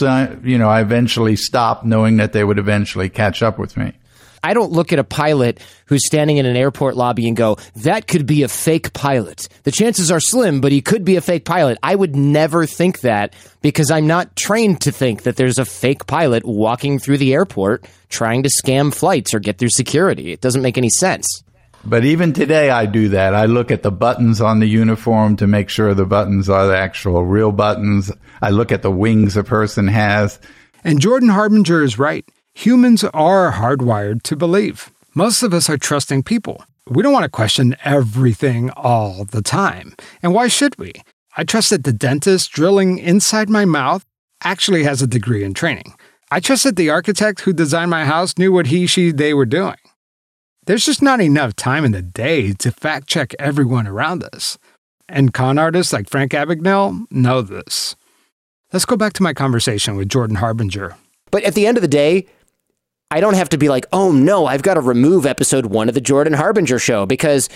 you 0.44 0.58
know 0.58 0.70
I 0.70 0.82
eventually 0.82 1.36
stopped, 1.36 1.86
knowing 1.86 2.18
that 2.18 2.34
they 2.34 2.44
would 2.44 2.60
eventually 2.60 3.10
catch 3.10 3.44
up 3.44 3.60
with 3.60 3.78
me. 3.78 3.94
I 4.44 4.54
don't 4.54 4.74
look 4.74 4.92
at 4.92 5.00
a 5.00 5.06
pilot 5.06 5.62
who's 5.86 6.06
standing 6.06 6.38
in 6.38 6.46
an 6.46 6.58
airport 6.58 6.98
lobby 6.98 7.28
and 7.30 7.38
go, 7.38 7.58
that 7.78 8.08
could 8.08 8.26
be 8.26 8.44
a 8.44 8.50
fake 8.50 8.92
pilot. 8.92 9.48
The 9.64 9.72
chances 9.72 10.12
are 10.12 10.20
slim, 10.20 10.60
but 10.60 10.74
he 10.74 10.82
could 10.82 11.06
be 11.06 11.16
a 11.16 11.22
fake 11.22 11.46
pilot. 11.46 11.78
I 11.82 11.96
would 11.96 12.16
never 12.16 12.66
think 12.66 13.00
that 13.02 13.34
because 13.62 13.90
I'm 13.90 14.06
not 14.06 14.36
trained 14.36 14.82
to 14.82 14.92
think 14.92 15.24
that 15.24 15.38
there's 15.38 15.60
a 15.60 15.66
fake 15.66 16.08
pilot 16.08 16.44
walking 16.46 17.00
through 17.00 17.20
the 17.20 17.34
airport 17.34 17.86
trying 18.10 18.44
to 18.44 18.50
scam 18.50 18.94
flights 18.94 19.34
or 19.34 19.40
get 19.40 19.58
through 19.58 19.70
security. 19.70 20.34
It 20.34 20.42
doesn't 20.42 20.62
make 20.62 20.78
any 20.78 20.90
sense. 20.90 21.44
But 21.86 22.06
even 22.06 22.32
today, 22.32 22.70
I 22.70 22.86
do 22.86 23.10
that. 23.10 23.36
I 23.36 23.46
look 23.46 23.72
at 23.72 23.84
the 23.84 23.92
buttons 23.92 24.40
on 24.40 24.60
the 24.60 24.68
uniform 24.68 25.36
to 25.38 25.48
make 25.48 25.70
sure 25.70 25.94
the 25.94 26.06
buttons 26.06 26.50
are 26.50 26.68
the 26.68 26.78
actual 26.78 27.26
real 27.26 27.52
buttons. 27.52 28.12
I 28.42 28.52
look 28.52 28.72
at 28.72 28.82
the 28.82 28.92
wings 28.92 29.36
a 29.36 29.44
person 29.44 29.88
has. 29.88 30.40
And 30.84 31.00
Jordan 31.00 31.30
Harbinger 31.30 31.84
is 31.84 32.00
right. 32.00 32.26
Humans 32.56 33.04
are 33.04 33.52
hardwired 33.52 34.22
to 34.24 34.36
believe. 34.36 34.92
Most 35.16 35.44
of 35.44 35.54
us 35.54 35.70
are 35.70 35.78
trusting 35.78 36.24
people. 36.24 36.64
We 36.88 37.02
don't 37.02 37.14
want 37.14 37.24
to 37.24 37.30
question 37.30 37.76
everything 37.84 38.70
all 38.72 39.26
the 39.26 39.42
time. 39.42 39.96
And 40.22 40.34
why 40.34 40.48
should 40.48 40.78
we? 40.78 40.94
I 41.36 41.44
trust 41.44 41.72
that 41.72 41.84
the 41.84 41.92
dentist 41.92 42.52
drilling 42.52 43.00
inside 43.00 43.50
my 43.50 43.66
mouth 43.66 44.06
actually 44.44 44.84
has 44.84 45.02
a 45.02 45.08
degree 45.08 45.44
in 45.44 45.54
training. 45.54 45.96
I 46.30 46.40
trust 46.40 46.64
that 46.64 46.76
the 46.76 46.90
architect 46.90 47.42
who 47.42 47.54
designed 47.54 47.92
my 47.92 48.06
house 48.06 48.38
knew 48.38 48.52
what 48.52 48.68
he, 48.68 48.86
she, 48.86 49.12
they 49.12 49.34
were 49.34 49.46
doing. 49.46 49.78
There's 50.66 50.86
just 50.86 51.02
not 51.02 51.22
enough 51.22 51.56
time 51.56 51.84
in 51.84 51.92
the 51.92 52.02
day 52.02 52.54
to 52.54 52.72
fact 52.72 53.08
check 53.08 53.34
everyone 53.40 53.88
around 53.88 54.24
us. 54.34 54.58
And 55.10 55.34
con 55.34 55.58
artists 55.58 55.92
like 55.92 56.10
Frank 56.10 56.32
Abagnale 56.32 57.06
know 57.12 57.42
this. 57.42 57.96
Let's 58.72 58.86
go 58.86 58.96
back 58.96 59.14
to 59.14 59.24
my 59.24 59.34
conversation 59.34 59.96
with 59.96 60.10
Jordan 60.10 60.38
Harbinger. 60.38 60.96
But 61.32 61.44
at 61.44 61.56
the 61.56 61.68
end 61.68 61.78
of 61.78 61.82
the 61.82 61.88
day, 61.88 62.28
I 63.14 63.20
don't 63.20 63.36
have 63.36 63.50
to 63.50 63.60
be 63.60 63.70
like, 63.70 63.86
oh 63.94 64.12
no, 64.12 64.48
I've 64.48 64.64
got 64.64 64.74
to 64.74 64.82
remove 64.82 65.28
episode 65.28 65.68
one 65.68 65.88
of 65.88 65.94
the 65.94 66.02
Jordan 66.02 66.34
Harbinger 66.34 66.80
show 66.80 67.06
because 67.06 67.48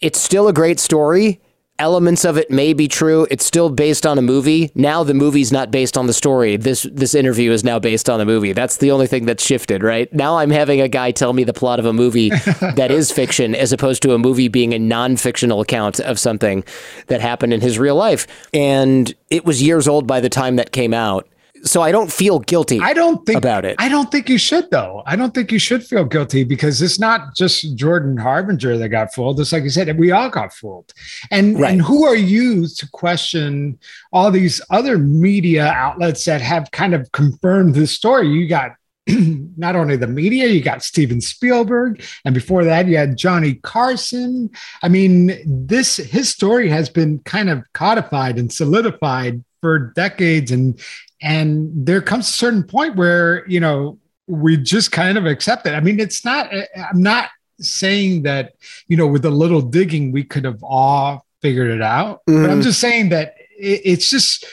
it's 0.00 0.18
still 0.18 0.48
a 0.48 0.54
great 0.54 0.80
story. 0.80 1.38
Elements 1.78 2.24
of 2.24 2.38
it 2.38 2.50
may 2.50 2.72
be 2.72 2.88
true. 2.88 3.26
It's 3.30 3.44
still 3.44 3.68
based 3.68 4.06
on 4.06 4.16
a 4.16 4.22
movie. 4.22 4.72
Now 4.74 5.04
the 5.04 5.12
movie's 5.12 5.52
not 5.52 5.70
based 5.70 5.98
on 5.98 6.06
the 6.06 6.14
story. 6.14 6.56
This 6.56 6.88
this 6.90 7.14
interview 7.14 7.50
is 7.50 7.62
now 7.62 7.78
based 7.78 8.08
on 8.08 8.18
the 8.18 8.24
movie. 8.24 8.54
That's 8.54 8.78
the 8.78 8.90
only 8.90 9.06
thing 9.06 9.26
that's 9.26 9.44
shifted, 9.44 9.82
right? 9.82 10.10
Now 10.14 10.38
I'm 10.38 10.48
having 10.48 10.80
a 10.80 10.88
guy 10.88 11.10
tell 11.10 11.34
me 11.34 11.44
the 11.44 11.52
plot 11.52 11.78
of 11.78 11.84
a 11.84 11.92
movie 11.92 12.30
that 12.76 12.90
is 12.90 13.12
fiction 13.12 13.54
as 13.54 13.74
opposed 13.74 14.00
to 14.04 14.14
a 14.14 14.18
movie 14.18 14.48
being 14.48 14.72
a 14.72 14.78
non-fictional 14.78 15.60
account 15.60 16.00
of 16.00 16.18
something 16.18 16.64
that 17.08 17.20
happened 17.20 17.52
in 17.52 17.60
his 17.60 17.78
real 17.78 17.96
life. 17.96 18.26
And 18.54 19.14
it 19.28 19.44
was 19.44 19.62
years 19.62 19.86
old 19.86 20.06
by 20.06 20.20
the 20.20 20.30
time 20.30 20.56
that 20.56 20.72
came 20.72 20.94
out 20.94 21.28
so 21.64 21.82
I 21.82 21.92
don't 21.92 22.12
feel 22.12 22.38
guilty. 22.38 22.80
I 22.80 22.92
don't 22.92 23.24
think 23.26 23.38
about 23.38 23.64
it. 23.64 23.76
I 23.78 23.88
don't 23.88 24.10
think 24.10 24.28
you 24.28 24.38
should 24.38 24.70
though. 24.70 25.02
I 25.06 25.16
don't 25.16 25.34
think 25.34 25.50
you 25.52 25.58
should 25.58 25.84
feel 25.84 26.04
guilty 26.04 26.44
because 26.44 26.80
it's 26.82 26.98
not 26.98 27.34
just 27.34 27.76
Jordan 27.76 28.16
Harbinger 28.16 28.76
that 28.78 28.88
got 28.88 29.14
fooled. 29.14 29.40
It's 29.40 29.52
like 29.52 29.64
you 29.64 29.70
said, 29.70 29.98
we 29.98 30.12
all 30.12 30.28
got 30.30 30.52
fooled. 30.52 30.92
And 31.30 31.58
right. 31.58 31.72
and 31.72 31.82
who 31.82 32.04
are 32.04 32.16
you 32.16 32.66
to 32.66 32.88
question 32.90 33.78
all 34.12 34.30
these 34.30 34.60
other 34.70 34.98
media 34.98 35.66
outlets 35.66 36.24
that 36.24 36.40
have 36.40 36.70
kind 36.70 36.94
of 36.94 37.10
confirmed 37.12 37.74
this 37.74 37.92
story? 37.92 38.28
You 38.28 38.48
got 38.48 38.72
not 39.56 39.76
only 39.76 39.96
the 39.96 40.06
media, 40.06 40.46
you 40.46 40.60
got 40.60 40.82
Steven 40.82 41.20
Spielberg, 41.20 42.02
and 42.24 42.34
before 42.34 42.64
that, 42.64 42.86
you 42.86 42.96
had 42.96 43.16
Johnny 43.16 43.54
Carson. 43.54 44.50
I 44.82 44.88
mean, 44.88 45.38
this 45.46 45.96
his 45.96 46.28
story 46.28 46.68
has 46.68 46.88
been 46.88 47.20
kind 47.20 47.48
of 47.48 47.62
codified 47.72 48.36
and 48.38 48.52
solidified 48.52 49.44
for 49.60 49.92
decades, 49.94 50.50
and 50.50 50.80
and 51.22 51.70
there 51.86 52.02
comes 52.02 52.28
a 52.28 52.32
certain 52.32 52.62
point 52.62 52.96
where 52.96 53.46
you 53.48 53.60
know 53.60 53.98
we 54.26 54.56
just 54.56 54.92
kind 54.92 55.16
of 55.16 55.26
accept 55.26 55.66
it. 55.66 55.70
I 55.70 55.80
mean 55.80 56.00
it's 56.00 56.24
not 56.24 56.50
i'm 56.52 57.02
not 57.02 57.30
saying 57.60 58.22
that 58.24 58.54
you 58.88 58.96
know 58.96 59.06
with 59.06 59.24
a 59.24 59.30
little 59.30 59.62
digging 59.62 60.12
we 60.12 60.24
could 60.24 60.44
have 60.44 60.62
all 60.62 61.24
figured 61.42 61.70
it 61.70 61.82
out. 61.82 62.20
Mm. 62.28 62.42
but 62.42 62.50
i'm 62.50 62.58
mm-hmm. 62.58 62.62
just 62.62 62.80
saying 62.80 63.10
that 63.10 63.36
it, 63.58 63.82
it's 63.84 64.10
just 64.10 64.44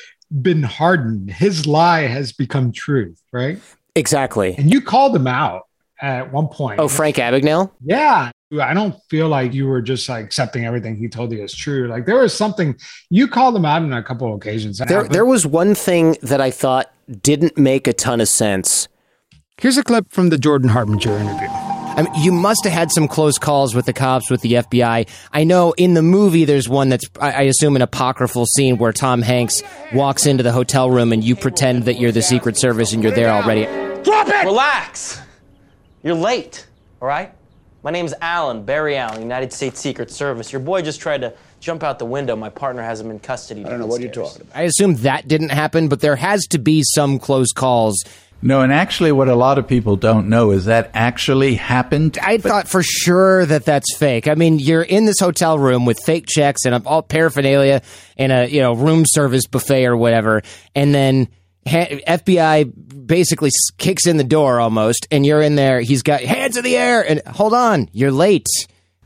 been 0.42 0.64
hardened. 0.64 1.30
His 1.30 1.68
lie 1.68 2.02
has 2.02 2.32
become 2.32 2.72
truth 2.72 3.22
right? 3.32 3.60
Exactly. 3.96 4.56
And 4.58 4.74
you 4.74 4.82
called 4.82 5.16
him 5.16 5.28
out 5.28 5.68
at 6.02 6.32
one 6.32 6.48
point. 6.48 6.80
Oh 6.80 6.88
frank 6.88 7.18
abagnale? 7.18 7.72
Yeah 7.82 8.32
I 8.62 8.74
don't 8.74 8.96
feel 9.10 9.28
like 9.30 9.54
you 9.54 9.68
were 9.68 9.82
just 9.82 10.08
like 10.10 10.26
accepting 10.26 10.66
everything 10.66 10.96
he 10.96 11.08
told 11.08 11.32
you 11.32 11.44
as 11.44 11.54
true. 11.54 11.88
Like 11.88 12.06
there 12.06 12.18
was 12.18 12.34
something 12.34 12.76
you 13.10 13.28
called 13.28 13.56
him 13.56 13.66
out 13.66 13.82
on 13.82 13.94
a 13.94 14.04
couple 14.04 14.28
of 14.28 14.36
occasions. 14.36 14.80
There, 14.80 15.04
there 15.04 15.26
was 15.26 15.46
one 15.46 15.76
thing 15.76 16.18
that 16.22 16.42
I 16.42 16.52
thought 16.52 16.92
didn't 17.22 17.58
make 17.58 17.88
a 17.88 17.94
ton 17.94 18.22
of 18.22 18.28
sense. 18.28 18.88
Here's 19.58 19.78
a 19.78 19.84
clip 19.84 20.12
from 20.12 20.30
the 20.30 20.38
Jordan 20.38 20.70
Harbinger 20.70 21.16
interview. 21.18 21.48
I 21.96 22.02
mean, 22.02 22.24
you 22.24 22.32
must 22.32 22.64
have 22.64 22.74
had 22.74 22.92
some 22.92 23.08
close 23.08 23.38
calls 23.38 23.76
with 23.76 23.86
the 23.86 23.94
cops, 23.94 24.32
with 24.32 24.42
the 24.42 24.54
FBI. 24.54 25.08
I 25.32 25.44
know 25.44 25.74
in 25.74 25.94
the 25.94 26.02
movie 26.02 26.44
there's 26.44 26.68
one 26.68 26.90
that's, 26.90 27.06
I 27.22 27.44
assume, 27.44 27.76
an 27.76 27.84
apocryphal 27.84 28.48
scene 28.48 28.80
where 28.80 28.92
Tom 28.92 29.22
Hanks 29.22 29.62
walks 29.94 30.26
into 30.26 30.42
the 30.42 30.52
hotel 30.52 30.90
room 30.90 31.14
and 31.14 31.24
you 31.24 31.36
pretend 31.36 31.84
that 31.84 32.00
you're 32.00 32.12
the 32.12 32.24
Secret 32.24 32.58
Service 32.58 32.94
and 32.94 33.04
you're 33.04 33.12
there 33.12 33.30
already. 33.30 33.66
Drop 34.04 34.28
it! 34.28 34.44
Relax. 34.44 35.22
You're 36.02 36.16
late, 36.16 36.66
all 37.00 37.08
right? 37.08 37.32
My 37.84 37.92
name's 37.92 38.14
Allen, 38.22 38.64
Barry 38.64 38.96
Allen, 38.96 39.22
United 39.22 39.52
States 39.52 39.78
Secret 39.78 40.10
Service. 40.10 40.54
Your 40.54 40.62
boy 40.62 40.82
just 40.82 41.02
tried 41.02 41.20
to 41.20 41.34
jump 41.60 41.84
out 41.84 42.00
the 42.00 42.06
window. 42.06 42.34
My 42.34 42.48
partner 42.48 42.82
has 42.82 43.02
him 43.02 43.12
in 43.12 43.20
custody. 43.20 43.66
I 43.66 43.70
don't 43.70 43.80
know 43.80 43.88
what 43.88 44.00
you're 44.00 44.10
talking 44.10 44.44
about. 44.44 44.56
I 44.56 44.62
assume 44.62 44.96
that 44.98 45.28
didn't 45.28 45.50
happen, 45.50 45.90
but 45.90 46.00
there 46.00 46.16
has 46.16 46.48
to 46.52 46.60
be 46.60 46.82
some 46.82 47.20
close 47.20 47.52
calls. 47.52 48.02
No, 48.42 48.62
and 48.62 48.72
actually, 48.72 49.12
what 49.12 49.28
a 49.28 49.36
lot 49.36 49.58
of 49.58 49.68
people 49.68 49.98
don't 49.98 50.30
know 50.30 50.52
is 50.52 50.66
that 50.66 50.92
actually 50.94 51.56
happened. 51.56 52.18
I 52.22 52.38
thought 52.38 52.70
for 52.70 52.84
sure 52.84 53.46
that 53.46 53.66
that's 53.66 53.96
fake. 53.98 54.30
I 54.30 54.36
mean, 54.36 54.60
you're 54.60 54.82
in 54.82 55.06
this 55.06 55.20
hotel 55.20 55.60
room 55.60 55.86
with 55.86 56.00
fake 56.06 56.26
checks 56.28 56.66
and 56.66 56.88
all 56.88 57.02
paraphernalia 57.02 57.82
and 58.18 58.32
a 58.32 58.50
you 58.50 58.62
know 58.62 58.76
room 58.76 59.04
service 59.06 59.46
buffet 59.46 59.86
or 59.86 59.98
whatever, 59.98 60.42
and 60.74 60.96
then 60.96 61.28
FBI 61.66 62.93
basically 63.14 63.52
kicks 63.78 64.08
in 64.08 64.18
the 64.18 64.24
door 64.24 64.60
almost, 64.60 65.06
and 65.12 65.24
you're 65.24 65.44
in 65.44 65.54
there. 65.54 65.82
He's 65.82 66.02
got 66.02 66.22
hands 66.22 66.58
in 66.58 66.64
the 66.64 66.76
air, 66.76 67.08
and 67.08 67.22
hold 67.28 67.54
on, 67.54 67.88
you're 67.94 68.12
late. 68.12 68.48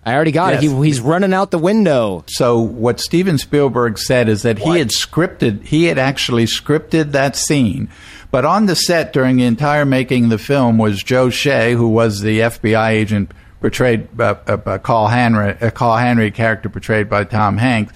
I 0.06 0.15
already 0.15 0.32
got 0.32 0.54
yes. 0.54 0.63
it. 0.63 0.70
He, 0.70 0.86
he's 0.86 1.02
running 1.02 1.34
out 1.34 1.52
the 1.52 1.58
window. 1.58 2.24
So 2.28 2.58
what 2.58 3.02
Steven 3.02 3.38
Spielberg 3.38 4.00
said 4.00 4.30
is 4.30 4.43
that 4.43 4.60
what? 4.60 4.72
he 4.72 4.80
had 4.80 4.91
scripted, 4.91 5.65
he 5.65 5.84
had 5.84 5.98
actually 5.98 6.46
scripted 6.46 7.12
that 7.12 7.36
scene. 7.36 7.89
But 8.32 8.46
on 8.46 8.67
the 8.67 8.78
set 8.78 9.12
during 9.12 9.36
the 9.36 9.43
entire 9.43 9.84
making 9.84 10.24
of 10.24 10.30
the 10.30 10.38
film 10.38 10.78
was 10.78 11.04
Joe 11.04 11.30
Shea, 11.30 11.74
who 11.74 11.89
was 11.89 12.22
the 12.22 12.39
FBI 12.39 12.91
agent 12.91 13.34
portrayed 13.60 14.15
by 14.15 14.38
uh, 14.48 14.58
uh, 14.65 14.78
Carl 14.78 15.08
Henry, 15.08 15.58
a 15.60 15.70
Carl 15.70 15.98
Henry 15.98 16.32
character 16.32 16.70
portrayed 16.70 17.10
by 17.10 17.26
Tom 17.26 17.58
Hanks. 17.58 17.91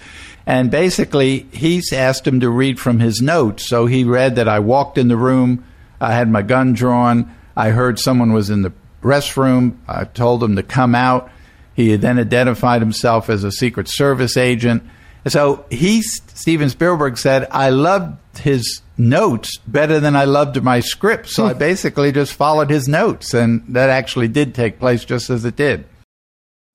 And 0.45 0.69
basically, 0.69 1.47
he's 1.53 1.93
asked 1.93 2.27
him 2.27 2.41
to 2.41 2.49
read 2.49 2.81
from 2.81 2.99
his 2.99 3.21
notes. 3.21 3.69
So 3.69 3.85
he 3.85 4.03
read 4.03 4.35
that 4.35 4.49
I 4.49 4.59
walked 4.59 4.97
in 4.97 5.07
the 5.07 5.15
room, 5.15 5.63
I 6.01 6.13
had 6.13 6.29
my 6.29 6.41
gun 6.41 6.73
drawn, 6.73 7.33
I 7.55 7.69
heard 7.69 7.99
someone 7.99 8.33
was 8.33 8.49
in 8.49 8.63
the 8.63 8.73
restroom, 9.01 9.77
I 9.87 10.05
told 10.05 10.43
him 10.43 10.55
to 10.55 10.63
come 10.63 10.95
out. 10.95 11.31
He 11.73 11.95
then 11.95 12.19
identified 12.19 12.81
himself 12.81 13.29
as 13.29 13.43
a 13.43 13.51
Secret 13.51 13.87
Service 13.87 14.35
agent. 14.37 14.83
So 15.27 15.65
he, 15.69 16.01
Steven 16.01 16.69
Spielberg 16.69 17.17
said, 17.17 17.47
I 17.51 17.69
loved 17.69 18.17
his 18.39 18.81
notes 18.97 19.57
better 19.67 19.99
than 19.99 20.15
I 20.15 20.25
loved 20.25 20.61
my 20.63 20.79
script. 20.79 21.29
So 21.29 21.45
I 21.45 21.53
hmm. 21.53 21.59
basically 21.59 22.11
just 22.11 22.33
followed 22.33 22.69
his 22.69 22.87
notes, 22.87 23.33
and 23.33 23.63
that 23.69 23.89
actually 23.89 24.27
did 24.27 24.55
take 24.55 24.79
place 24.79 25.05
just 25.05 25.29
as 25.29 25.45
it 25.45 25.55
did. 25.55 25.85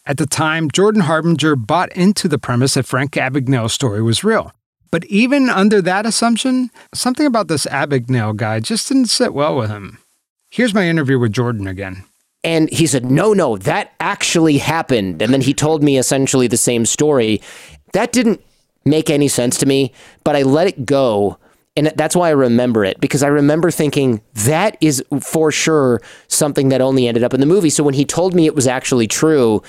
At 0.05 0.19
the 0.19 0.27
time, 0.27 0.71
Jordan 0.71 1.03
Harbinger 1.03 1.57
bought 1.57 1.91
into 1.93 2.29
the 2.29 2.39
premise 2.39 2.75
that 2.75 2.87
Frank 2.87 3.13
Abagnale's 3.13 3.73
story 3.73 4.03
was 4.03 4.23
real. 4.23 4.53
But 4.91 5.05
even 5.07 5.49
under 5.49 5.83
that 5.83 6.07
assumption, 6.07 6.71
something 6.95 7.27
about 7.27 7.49
this 7.49 7.67
Abagnale 7.67 8.37
guy 8.37 8.61
just 8.61 8.89
didn't 8.89 9.07
sit 9.07 9.35
well 9.35 9.57
with 9.57 9.71
him. 9.71 9.99
Here's 10.51 10.75
my 10.75 10.89
interview 10.89 11.19
with 11.19 11.33
Jordan 11.33 11.67
again. 11.67 12.05
And 12.45 12.71
he 12.71 12.87
said, 12.87 13.05
No, 13.11 13.33
no, 13.33 13.57
that 13.59 13.93
actually 13.99 14.59
happened. 14.59 15.21
And 15.21 15.33
then 15.33 15.41
he 15.41 15.53
told 15.53 15.83
me 15.83 15.99
essentially 15.99 16.47
the 16.47 16.57
same 16.57 16.87
story. 16.87 17.43
That 17.93 18.13
didn't 18.13 18.41
make 18.85 19.11
any 19.11 19.29
sense 19.29 19.59
to 19.59 19.67
me, 19.67 19.93
but 20.23 20.37
I 20.37 20.43
let 20.43 20.69
it 20.69 20.87
go. 20.87 21.39
And 21.77 21.89
that's 21.97 22.17
why 22.17 22.29
I 22.29 22.33
remember 22.33 22.85
it 22.85 23.01
because 23.01 23.23
I 23.23 23.29
remember 23.29 23.71
thinking 23.71 24.23
that 24.33 24.79
is 24.81 25.05
for 25.21 25.53
sure 25.53 26.01
something 26.29 26.71
that 26.71 26.81
only 26.81 27.07
ended 27.07 27.23
up 27.23 27.35
in 27.35 27.41
the 27.41 27.47
movie. 27.47 27.69
So 27.69 27.85
when 27.85 27.93
he 27.93 28.05
told 28.07 28.35
me 28.35 28.47
it 28.47 28.55
was 28.55 28.67
actually 28.67 29.07
true, 29.07 29.63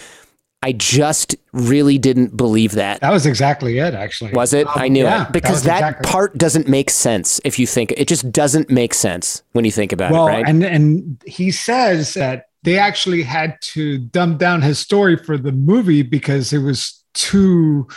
I 0.64 0.72
just 0.72 1.36
really 1.54 1.98
didn't 1.98 2.36
believe 2.36 2.72
that. 2.74 3.00
That 3.02 3.12
was 3.12 3.26
exactly 3.26 3.78
it, 3.78 3.94
actually. 3.94 4.34
Was 4.34 4.54
it? 4.54 4.66
Um, 4.68 4.74
I 4.76 4.88
knew 4.88 5.04
yeah, 5.04 5.28
it 5.28 5.32
because 5.32 5.64
that, 5.64 5.80
that 5.80 5.90
exactly 5.90 6.12
part 6.12 6.38
doesn't 6.38 6.68
make 6.68 6.90
sense 6.90 7.40
if 7.46 7.60
you 7.60 7.68
think 7.68 7.92
it 7.96 8.08
just 8.08 8.32
doesn't 8.32 8.70
make 8.70 8.94
sense 8.94 9.44
when 9.52 9.66
you 9.66 9.72
think 9.72 9.92
about 9.92 10.12
well, 10.12 10.28
it, 10.28 10.32
right? 10.32 10.48
And 10.48 10.64
and 10.64 11.22
he 11.26 11.52
says 11.52 12.16
that 12.16 12.48
they 12.64 12.78
actually 12.78 13.22
had 13.24 13.58
to 13.62 14.00
dumb 14.00 14.38
down 14.38 14.62
his 14.62 14.80
story 14.80 15.16
for 15.16 15.38
the 15.38 15.52
movie 15.52 16.02
because 16.02 16.52
it 16.52 16.60
was 16.60 17.04
too 17.14 17.88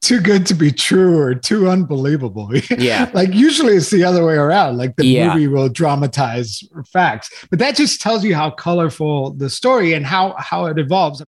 too 0.00 0.20
good 0.20 0.46
to 0.46 0.54
be 0.54 0.70
true 0.70 1.18
or 1.18 1.34
too 1.34 1.68
unbelievable. 1.68 2.50
Yeah. 2.78 3.10
like 3.12 3.34
usually 3.34 3.74
it's 3.74 3.90
the 3.90 4.04
other 4.04 4.24
way 4.24 4.34
around. 4.34 4.78
Like 4.78 4.96
the 4.96 5.06
Yeah. 5.06 5.32
movie 5.34 5.48
will 5.48 5.68
dramatize 5.68 6.62
facts. 6.92 7.30
But 7.50 7.58
that 7.58 7.76
just 7.76 8.00
tells 8.00 8.24
you 8.24 8.34
how 8.34 8.50
colorful 8.50 9.32
the 9.32 9.50
story 9.50 9.92
and 9.92 10.06
how 10.06 10.34
how 10.38 10.66
it 10.66 10.78
evolves. 10.78 11.22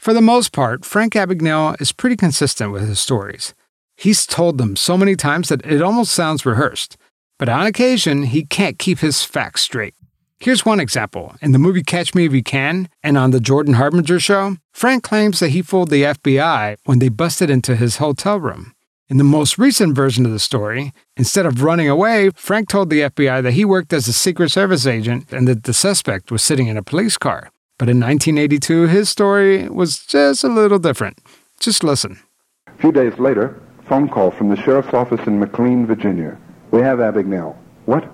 For 0.00 0.14
the 0.14 0.22
most 0.22 0.52
part, 0.52 0.86
Frank 0.86 1.12
Abagnale 1.12 1.78
is 1.78 1.92
pretty 1.92 2.16
consistent 2.16 2.72
with 2.72 2.88
his 2.88 2.98
stories. 2.98 3.52
He's 3.98 4.24
told 4.24 4.56
them 4.56 4.74
so 4.74 4.96
many 4.96 5.14
times 5.14 5.50
that 5.50 5.60
it 5.66 5.82
almost 5.82 6.12
sounds 6.12 6.46
rehearsed. 6.46 6.96
But 7.38 7.50
on 7.50 7.66
occasion, 7.66 8.22
he 8.22 8.46
can't 8.46 8.78
keep 8.78 9.00
his 9.00 9.24
facts 9.24 9.60
straight. 9.60 9.94
Here's 10.38 10.64
one 10.64 10.80
example. 10.80 11.34
In 11.42 11.52
the 11.52 11.58
movie 11.58 11.82
Catch 11.82 12.14
Me 12.14 12.24
If 12.24 12.32
You 12.32 12.42
Can 12.42 12.88
and 13.02 13.18
on 13.18 13.30
the 13.30 13.40
Jordan 13.40 13.74
Harbinger 13.74 14.18
show, 14.20 14.56
Frank 14.72 15.02
claims 15.02 15.38
that 15.40 15.50
he 15.50 15.60
fooled 15.60 15.90
the 15.90 16.04
FBI 16.04 16.76
when 16.86 16.98
they 16.98 17.10
busted 17.10 17.50
into 17.50 17.76
his 17.76 17.98
hotel 17.98 18.40
room. 18.40 18.72
In 19.10 19.18
the 19.18 19.22
most 19.22 19.58
recent 19.58 19.94
version 19.94 20.24
of 20.24 20.32
the 20.32 20.38
story, 20.38 20.94
instead 21.18 21.44
of 21.44 21.62
running 21.62 21.90
away, 21.90 22.30
Frank 22.36 22.70
told 22.70 22.88
the 22.88 23.02
FBI 23.02 23.42
that 23.42 23.52
he 23.52 23.66
worked 23.66 23.92
as 23.92 24.08
a 24.08 24.14
Secret 24.14 24.50
Service 24.50 24.86
agent 24.86 25.30
and 25.30 25.46
that 25.46 25.64
the 25.64 25.74
suspect 25.74 26.32
was 26.32 26.40
sitting 26.42 26.68
in 26.68 26.78
a 26.78 26.82
police 26.82 27.18
car. 27.18 27.50
But 27.80 27.88
in 27.88 27.98
1982, 27.98 28.88
his 28.88 29.08
story 29.08 29.66
was 29.66 30.04
just 30.04 30.44
a 30.44 30.48
little 30.48 30.78
different. 30.78 31.16
Just 31.60 31.82
listen. 31.82 32.20
A 32.66 32.76
few 32.78 32.92
days 32.92 33.18
later, 33.18 33.58
phone 33.88 34.06
call 34.06 34.30
from 34.30 34.50
the 34.50 34.56
sheriff's 34.56 34.92
office 34.92 35.26
in 35.26 35.40
McLean, 35.40 35.86
Virginia. 35.86 36.36
We 36.72 36.82
have 36.82 36.98
Abagnale. 36.98 37.56
What? 37.86 38.06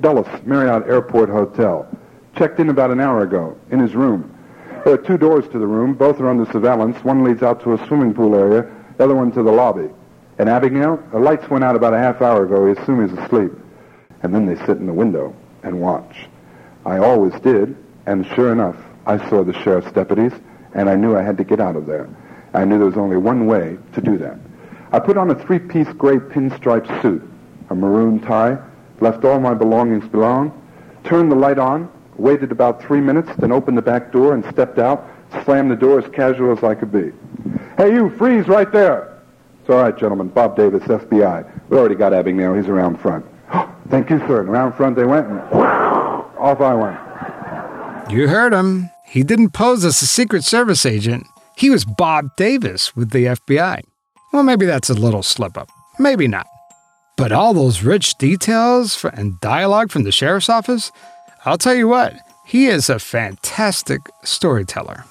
Dulles, 0.00 0.28
Marriott 0.44 0.88
Airport 0.88 1.28
Hotel. 1.28 1.88
Checked 2.36 2.60
in 2.60 2.68
about 2.68 2.92
an 2.92 3.00
hour 3.00 3.22
ago, 3.24 3.58
in 3.72 3.80
his 3.80 3.96
room. 3.96 4.32
There 4.84 4.94
are 4.94 5.04
two 5.04 5.18
doors 5.18 5.48
to 5.48 5.58
the 5.58 5.66
room. 5.66 5.94
Both 5.94 6.20
are 6.20 6.28
under 6.28 6.48
surveillance. 6.52 7.02
One 7.02 7.24
leads 7.24 7.42
out 7.42 7.60
to 7.64 7.72
a 7.72 7.86
swimming 7.88 8.14
pool 8.14 8.36
area, 8.36 8.70
the 8.96 9.02
other 9.02 9.16
one 9.16 9.32
to 9.32 9.42
the 9.42 9.50
lobby. 9.50 9.88
And 10.38 10.48
Abagnale, 10.48 11.10
the 11.10 11.18
lights 11.18 11.50
went 11.50 11.64
out 11.64 11.74
about 11.74 11.94
a 11.94 11.98
half 11.98 12.22
hour 12.22 12.44
ago. 12.44 12.62
We 12.62 12.80
assume 12.80 13.08
he's 13.08 13.18
asleep. 13.18 13.50
And 14.22 14.32
then 14.32 14.46
they 14.46 14.54
sit 14.66 14.76
in 14.76 14.86
the 14.86 14.92
window 14.92 15.34
and 15.64 15.80
watch. 15.80 16.28
I 16.86 16.98
always 16.98 17.32
did, 17.40 17.76
and 18.06 18.24
sure 18.24 18.52
enough, 18.52 18.76
I 19.06 19.28
saw 19.28 19.42
the 19.42 19.52
sheriff's 19.52 19.92
deputies, 19.92 20.32
and 20.74 20.88
I 20.88 20.96
knew 20.96 21.16
I 21.16 21.22
had 21.22 21.36
to 21.38 21.44
get 21.44 21.60
out 21.60 21.76
of 21.76 21.86
there. 21.86 22.08
I 22.52 22.64
knew 22.64 22.78
there 22.78 22.86
was 22.86 22.96
only 22.96 23.16
one 23.16 23.46
way 23.46 23.78
to 23.94 24.00
do 24.00 24.18
that. 24.18 24.38
I 24.92 24.98
put 24.98 25.16
on 25.16 25.30
a 25.30 25.34
three-piece 25.34 25.92
gray 25.94 26.18
pinstripe 26.18 27.02
suit, 27.02 27.22
a 27.70 27.74
maroon 27.74 28.20
tie, 28.20 28.58
left 29.00 29.24
all 29.24 29.40
my 29.40 29.54
belongings 29.54 30.06
below, 30.08 30.52
turned 31.04 31.30
the 31.30 31.36
light 31.36 31.58
on, 31.58 31.90
waited 32.16 32.52
about 32.52 32.82
three 32.82 33.00
minutes, 33.00 33.30
then 33.38 33.52
opened 33.52 33.78
the 33.78 33.82
back 33.82 34.12
door 34.12 34.34
and 34.34 34.44
stepped 34.52 34.78
out, 34.78 35.08
slammed 35.44 35.70
the 35.70 35.76
door 35.76 36.00
as 36.00 36.10
casual 36.12 36.56
as 36.56 36.62
I 36.64 36.74
could 36.74 36.92
be. 36.92 37.12
Hey, 37.76 37.92
you, 37.92 38.10
freeze 38.18 38.48
right 38.48 38.70
there! 38.70 39.18
It's 39.60 39.70
all 39.70 39.82
right, 39.82 39.96
gentlemen. 39.96 40.28
Bob 40.28 40.56
Davis, 40.56 40.82
FBI. 40.82 41.68
We 41.68 41.78
already 41.78 41.94
got 41.94 42.12
Abagnale. 42.12 42.56
He's 42.56 42.68
around 42.68 42.98
front. 43.00 43.24
Thank 43.88 44.10
you, 44.10 44.18
sir. 44.20 44.40
And 44.40 44.48
around 44.48 44.72
front 44.74 44.96
they 44.96 45.04
went, 45.04 45.28
and 45.28 45.40
off 45.52 46.60
I 46.60 46.74
went. 46.74 47.09
You 48.10 48.26
heard 48.26 48.52
him. 48.52 48.90
He 49.06 49.22
didn't 49.22 49.50
pose 49.50 49.84
as 49.84 50.02
a 50.02 50.06
Secret 50.06 50.42
Service 50.42 50.84
agent. 50.84 51.26
He 51.56 51.70
was 51.70 51.84
Bob 51.84 52.34
Davis 52.36 52.96
with 52.96 53.10
the 53.10 53.26
FBI. 53.26 53.82
Well, 54.32 54.42
maybe 54.42 54.66
that's 54.66 54.90
a 54.90 54.94
little 54.94 55.22
slip 55.22 55.56
up. 55.56 55.68
Maybe 55.98 56.26
not. 56.26 56.48
But 57.16 57.30
all 57.30 57.54
those 57.54 57.84
rich 57.84 58.18
details 58.18 59.04
and 59.04 59.38
dialogue 59.40 59.92
from 59.92 60.02
the 60.02 60.10
sheriff's 60.10 60.48
office, 60.48 60.90
I'll 61.44 61.58
tell 61.58 61.74
you 61.74 61.86
what, 61.86 62.14
he 62.46 62.66
is 62.66 62.90
a 62.90 62.98
fantastic 62.98 64.00
storyteller. 64.24 65.04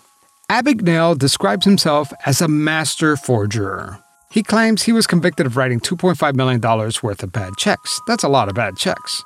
Abagnale 0.49 1.17
describes 1.17 1.65
himself 1.65 2.11
as 2.25 2.41
a 2.41 2.49
master 2.49 3.15
forger. 3.15 3.97
He 4.29 4.43
claims 4.43 4.83
he 4.83 4.91
was 4.91 5.07
convicted 5.07 5.45
of 5.45 5.55
writing 5.55 5.79
$2.5 5.79 6.35
million 6.35 6.59
worth 7.01 7.23
of 7.23 7.31
bad 7.31 7.53
checks. 7.57 8.01
That's 8.07 8.23
a 8.23 8.29
lot 8.29 8.49
of 8.49 8.55
bad 8.55 8.75
checks. 8.75 9.23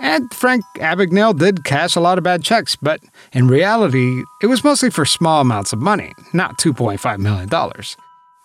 And 0.00 0.32
Frank 0.34 0.64
Abagnale 0.76 1.38
did 1.38 1.64
cash 1.64 1.96
a 1.96 2.00
lot 2.00 2.18
of 2.18 2.24
bad 2.24 2.42
checks, 2.42 2.76
but 2.76 3.00
in 3.32 3.48
reality, 3.48 4.22
it 4.42 4.46
was 4.46 4.64
mostly 4.64 4.90
for 4.90 5.04
small 5.04 5.40
amounts 5.40 5.72
of 5.72 5.80
money, 5.80 6.12
not 6.32 6.58
$2.5 6.58 7.18
million. 7.18 7.48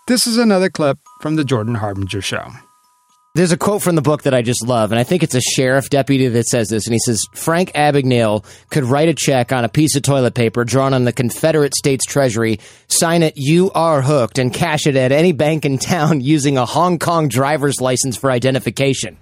This 0.08 0.28
is 0.28 0.38
another 0.38 0.70
clip 0.70 0.98
from 1.22 1.36
the 1.36 1.44
Jordan 1.44 1.76
Harbinger 1.76 2.22
show. 2.22 2.48
There's 3.36 3.52
a 3.52 3.58
quote 3.58 3.84
from 3.84 3.96
the 3.96 4.02
book 4.02 4.24
that 4.24 4.34
I 4.34 4.42
just 4.42 4.66
love, 4.66 4.92
and 4.92 5.00
I 5.00 5.04
think 5.04 5.22
it's 5.22 5.36
a 5.36 5.42
sheriff 5.42 5.90
deputy 5.90 6.28
that 6.28 6.48
says 6.48 6.68
this. 6.70 6.88
And 6.88 6.94
he 6.94 7.00
says 7.00 7.24
Frank 7.34 7.72
Abagnale 7.74 8.44
could 8.72 8.86
write 8.86 9.08
a 9.08 9.14
check 9.14 9.52
on 9.52 9.64
a 9.64 9.70
piece 9.70 9.96
of 9.96 10.02
toilet 10.02 10.34
paper 10.34 10.66
drawn 10.66 10.96
on 10.96 11.04
the 11.04 11.14
Confederate 11.14 11.76
States 11.76 12.06
Treasury, 12.06 12.60
sign 12.88 13.22
it 13.22 13.36
"You 13.38 13.70
are 13.76 14.02
hooked," 14.02 14.40
and 14.40 14.52
cash 14.52 14.88
it 14.88 14.96
at 14.96 15.12
any 15.12 15.32
bank 15.32 15.64
in 15.64 15.78
town 15.78 16.22
using 16.22 16.58
a 16.58 16.66
Hong 16.66 16.98
Kong 16.98 17.28
driver's 17.28 17.80
license 17.80 18.18
for 18.18 18.32
identification. 18.32 19.16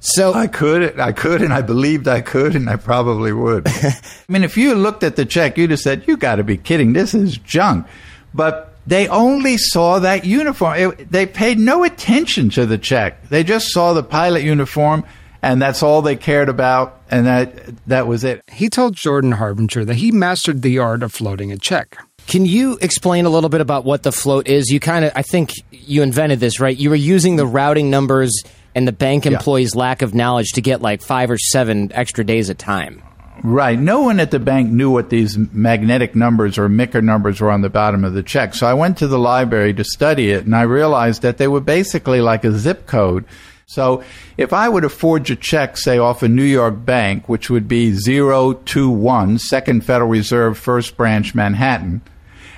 So 0.00 0.32
I 0.32 0.46
could, 0.46 1.00
I 1.00 1.12
could, 1.12 1.42
and 1.42 1.52
I 1.52 1.60
believed 1.60 2.06
I 2.06 2.20
could, 2.20 2.54
and 2.54 2.70
I 2.70 2.76
probably 2.76 3.32
would. 3.32 3.66
I 3.68 3.92
mean, 4.28 4.44
if 4.44 4.56
you 4.56 4.74
looked 4.74 5.02
at 5.02 5.16
the 5.16 5.24
check, 5.24 5.58
you'd 5.58 5.70
have 5.70 5.80
said, 5.80 6.06
"You 6.06 6.16
got 6.16 6.36
to 6.36 6.44
be 6.44 6.56
kidding! 6.56 6.92
This 6.92 7.14
is 7.14 7.36
junk." 7.38 7.86
But 8.32 8.76
they 8.86 9.08
only 9.08 9.58
saw 9.58 9.98
that 9.98 10.24
uniform. 10.24 10.76
It, 10.76 11.10
they 11.10 11.26
paid 11.26 11.58
no 11.58 11.82
attention 11.82 12.50
to 12.50 12.64
the 12.64 12.78
check. 12.78 13.28
They 13.28 13.42
just 13.42 13.72
saw 13.72 13.92
the 13.92 14.04
pilot 14.04 14.44
uniform, 14.44 15.04
and 15.42 15.60
that's 15.60 15.82
all 15.82 16.00
they 16.00 16.16
cared 16.16 16.48
about, 16.48 17.00
and 17.10 17.26
that 17.26 17.86
that 17.88 18.06
was 18.06 18.22
it. 18.22 18.42
He 18.46 18.68
told 18.68 18.94
Jordan 18.94 19.32
Harbinger 19.32 19.84
that 19.84 19.96
he 19.96 20.12
mastered 20.12 20.62
the 20.62 20.78
art 20.78 21.02
of 21.02 21.12
floating 21.12 21.50
a 21.50 21.58
check. 21.58 21.98
Can 22.28 22.44
you 22.44 22.78
explain 22.82 23.24
a 23.24 23.30
little 23.30 23.48
bit 23.48 23.62
about 23.62 23.84
what 23.84 24.02
the 24.02 24.12
float 24.12 24.48
is? 24.48 24.68
You 24.68 24.80
kind 24.80 25.06
of, 25.06 25.12
I 25.16 25.22
think 25.22 25.50
you 25.70 26.02
invented 26.02 26.40
this, 26.40 26.60
right? 26.60 26.76
You 26.76 26.90
were 26.90 26.96
using 26.96 27.36
the 27.36 27.46
routing 27.46 27.88
numbers 27.88 28.44
and 28.78 28.86
the 28.86 28.92
bank 28.92 29.26
employees' 29.26 29.74
lack 29.74 30.02
of 30.02 30.14
knowledge 30.14 30.52
to 30.52 30.60
get 30.60 30.80
like 30.80 31.02
five 31.02 31.32
or 31.32 31.36
seven 31.36 31.90
extra 31.92 32.22
days 32.24 32.48
of 32.48 32.56
time. 32.56 33.02
Right. 33.42 33.76
No 33.76 34.02
one 34.02 34.20
at 34.20 34.30
the 34.30 34.38
bank 34.38 34.70
knew 34.70 34.88
what 34.88 35.10
these 35.10 35.36
magnetic 35.36 36.14
numbers 36.14 36.58
or 36.58 36.68
MICR 36.68 37.02
numbers 37.02 37.40
were 37.40 37.50
on 37.50 37.62
the 37.62 37.70
bottom 37.70 38.04
of 38.04 38.14
the 38.14 38.22
check. 38.22 38.54
So 38.54 38.68
I 38.68 38.74
went 38.74 38.96
to 38.98 39.08
the 39.08 39.18
library 39.18 39.74
to 39.74 39.82
study 39.82 40.30
it, 40.30 40.44
and 40.44 40.54
I 40.54 40.62
realized 40.62 41.22
that 41.22 41.38
they 41.38 41.48
were 41.48 41.60
basically 41.60 42.20
like 42.20 42.44
a 42.44 42.52
zip 42.52 42.86
code. 42.86 43.24
So 43.66 44.04
if 44.36 44.52
I 44.52 44.68
were 44.68 44.80
to 44.80 44.88
forge 44.88 45.28
a 45.32 45.36
check, 45.36 45.76
say, 45.76 45.98
off 45.98 46.22
a 46.22 46.28
New 46.28 46.44
York 46.44 46.84
bank, 46.84 47.28
which 47.28 47.50
would 47.50 47.66
be 47.66 47.98
021, 48.00 49.38
Second 49.40 49.84
Federal 49.84 50.08
Reserve, 50.08 50.56
First 50.56 50.96
Branch, 50.96 51.34
Manhattan, 51.34 52.00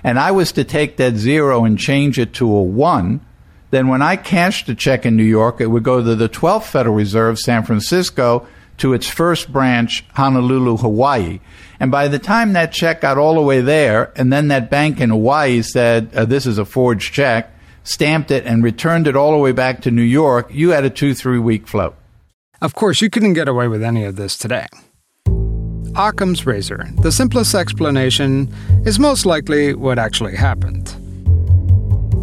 and 0.04 0.18
I 0.18 0.32
was 0.32 0.52
to 0.52 0.64
take 0.64 0.98
that 0.98 1.16
zero 1.16 1.64
and 1.64 1.78
change 1.78 2.18
it 2.18 2.34
to 2.34 2.46
a 2.46 2.62
one, 2.62 3.22
then 3.70 3.88
when 3.88 4.02
I 4.02 4.16
cashed 4.16 4.68
a 4.68 4.74
check 4.74 5.06
in 5.06 5.16
New 5.16 5.24
York, 5.24 5.60
it 5.60 5.66
would 5.66 5.82
go 5.82 6.02
to 6.02 6.14
the 6.14 6.28
12th 6.28 6.64
Federal 6.64 6.94
Reserve, 6.94 7.38
San 7.38 7.64
Francisco, 7.64 8.46
to 8.78 8.94
its 8.94 9.08
first 9.08 9.52
branch, 9.52 10.04
Honolulu, 10.14 10.78
Hawaii. 10.78 11.40
And 11.78 11.90
by 11.90 12.08
the 12.08 12.18
time 12.18 12.54
that 12.54 12.72
check 12.72 13.02
got 13.02 13.18
all 13.18 13.34
the 13.34 13.42
way 13.42 13.60
there, 13.60 14.12
and 14.16 14.32
then 14.32 14.48
that 14.48 14.70
bank 14.70 15.00
in 15.00 15.10
Hawaii 15.10 15.62
said, 15.62 16.10
uh, 16.14 16.24
this 16.24 16.46
is 16.46 16.58
a 16.58 16.64
forged 16.64 17.12
check, 17.12 17.52
stamped 17.84 18.30
it, 18.30 18.44
and 18.46 18.64
returned 18.64 19.06
it 19.06 19.16
all 19.16 19.32
the 19.32 19.38
way 19.38 19.52
back 19.52 19.82
to 19.82 19.90
New 19.90 20.02
York, 20.02 20.48
you 20.50 20.70
had 20.70 20.84
a 20.84 20.90
two, 20.90 21.14
three 21.14 21.38
week 21.38 21.66
float. 21.66 21.94
Of 22.60 22.74
course, 22.74 23.00
you 23.00 23.08
couldn't 23.08 23.34
get 23.34 23.48
away 23.48 23.68
with 23.68 23.82
any 23.82 24.04
of 24.04 24.16
this 24.16 24.36
today. 24.36 24.66
Occam's 25.96 26.46
razor. 26.46 26.86
The 27.02 27.12
simplest 27.12 27.54
explanation 27.54 28.52
is 28.84 28.98
most 28.98 29.26
likely 29.26 29.74
what 29.74 29.98
actually 29.98 30.36
happened. 30.36 30.94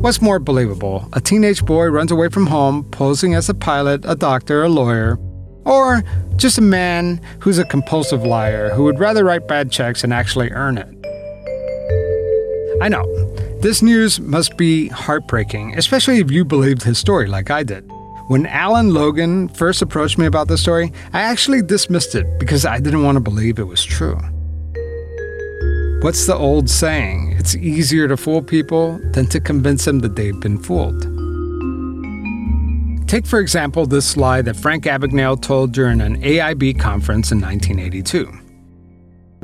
What's 0.02 0.22
more 0.22 0.38
believable? 0.38 1.10
A 1.14 1.20
teenage 1.20 1.66
boy 1.66 1.88
runs 1.88 2.12
away 2.12 2.30
from 2.30 2.46
home 2.46 2.84
posing 2.92 3.34
as 3.34 3.50
a 3.50 3.56
pilot, 3.56 4.06
a 4.06 4.16
doctor, 4.16 4.64
a 4.64 4.70
lawyer, 4.70 5.18
or 5.66 6.04
just 6.36 6.60
a 6.60 6.62
man 6.62 7.20
who's 7.40 7.58
a 7.58 7.66
compulsive 7.66 8.24
liar 8.24 8.70
who 8.70 8.84
would 8.84 9.00
rather 9.00 9.26
write 9.26 9.48
bad 9.48 9.72
checks 9.72 10.04
and 10.04 10.14
actually 10.14 10.52
earn 10.52 10.78
it. 10.78 10.88
I 12.80 12.90
know, 12.90 13.04
this 13.62 13.82
news 13.82 14.20
must 14.20 14.56
be 14.56 14.88
heartbreaking, 14.90 15.76
especially 15.76 16.20
if 16.20 16.30
you 16.30 16.46
believed 16.46 16.84
his 16.84 17.00
story 17.00 17.26
like 17.26 17.50
I 17.50 17.64
did. 17.64 17.90
When 18.28 18.46
Alan 18.46 18.94
Logan 18.94 19.50
first 19.50 19.82
approached 19.82 20.20
me 20.20 20.28
about 20.28 20.48
this 20.48 20.62
story, 20.62 20.94
I 21.12 21.22
actually 21.22 21.64
dismissed 21.64 22.14
it 22.14 22.28
because 22.38 22.68
I 22.68 22.80
didn't 22.80 23.02
want 23.02 23.16
to 23.16 23.22
believe 23.22 23.58
it 23.58 23.68
was 23.68 23.84
true. 23.84 24.20
What's 26.02 26.28
the 26.28 26.36
old 26.36 26.70
saying? 26.70 27.32
It's 27.40 27.56
easier 27.56 28.08
to 28.08 28.16
fool 28.16 28.44
people 28.44 29.00
than 29.14 29.26
to 29.28 29.40
convince 29.40 29.86
them 29.86 29.98
that 30.00 30.16
they've 30.16 30.40
been 30.40 30.60
fooled. 30.60 31.02
Take, 33.10 33.26
for 33.26 33.40
example, 33.40 33.88
this 33.88 34.16
lie 34.16 34.44
that 34.44 34.56
Frank 34.56 34.84
Abagnale 34.84 35.42
told 35.42 35.72
during 35.72 36.00
an 36.02 36.22
AIB 36.22 36.80
conference 36.80 37.32
in 37.32 37.42
1982. 37.42 38.32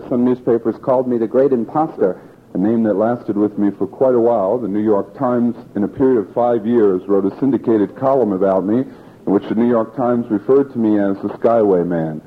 Some 0.10 0.24
newspapers 0.24 0.76
called 0.84 1.08
me 1.08 1.18
the 1.18 1.26
great 1.26 1.54
imposter, 1.54 2.22
a 2.54 2.58
name 2.60 2.84
that 2.84 2.98
lasted 2.98 3.36
with 3.36 3.58
me 3.58 3.72
for 3.72 3.88
quite 3.88 4.14
a 4.14 4.20
while. 4.20 4.60
The 4.60 4.68
New 4.68 4.84
York 4.84 5.18
Times, 5.18 5.56
in 5.76 5.84
a 5.84 5.88
period 5.88 6.20
of 6.20 6.32
five 6.36 6.68
years, 6.68 7.02
wrote 7.08 7.26
a 7.26 7.36
syndicated 7.40 7.96
column 7.96 8.32
about 8.32 8.64
me 8.64 8.82
in 8.82 9.34
which 9.34 9.50
the 9.50 9.56
New 9.56 9.70
York 9.70 9.96
Times 9.96 10.28
referred 10.30 10.72
to 10.74 10.78
me 10.78 11.00
as 11.00 11.18
the 11.24 11.30
Skyway 11.30 11.84
Man. 11.88 12.22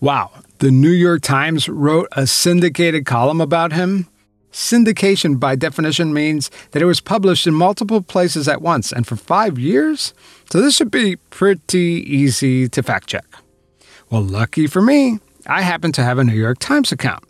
Wow, 0.00 0.32
the 0.58 0.70
New 0.70 0.90
York 0.90 1.22
Times 1.22 1.68
wrote 1.68 2.08
a 2.12 2.26
syndicated 2.26 3.06
column 3.06 3.40
about 3.40 3.72
him? 3.72 4.08
Syndication, 4.52 5.38
by 5.38 5.54
definition, 5.54 6.12
means 6.12 6.50
that 6.72 6.82
it 6.82 6.86
was 6.86 7.00
published 7.00 7.46
in 7.46 7.54
multiple 7.54 8.02
places 8.02 8.48
at 8.48 8.62
once 8.62 8.92
and 8.92 9.06
for 9.06 9.14
five 9.14 9.58
years. 9.58 10.14
So 10.50 10.60
this 10.60 10.74
should 10.76 10.90
be 10.90 11.16
pretty 11.30 12.04
easy 12.06 12.68
to 12.68 12.82
fact 12.82 13.08
check. 13.08 13.26
Well, 14.10 14.22
lucky 14.22 14.66
for 14.66 14.82
me, 14.82 15.20
I 15.46 15.62
happen 15.62 15.92
to 15.92 16.02
have 16.02 16.18
a 16.18 16.24
New 16.24 16.34
York 16.34 16.58
Times 16.58 16.92
account. 16.92 17.24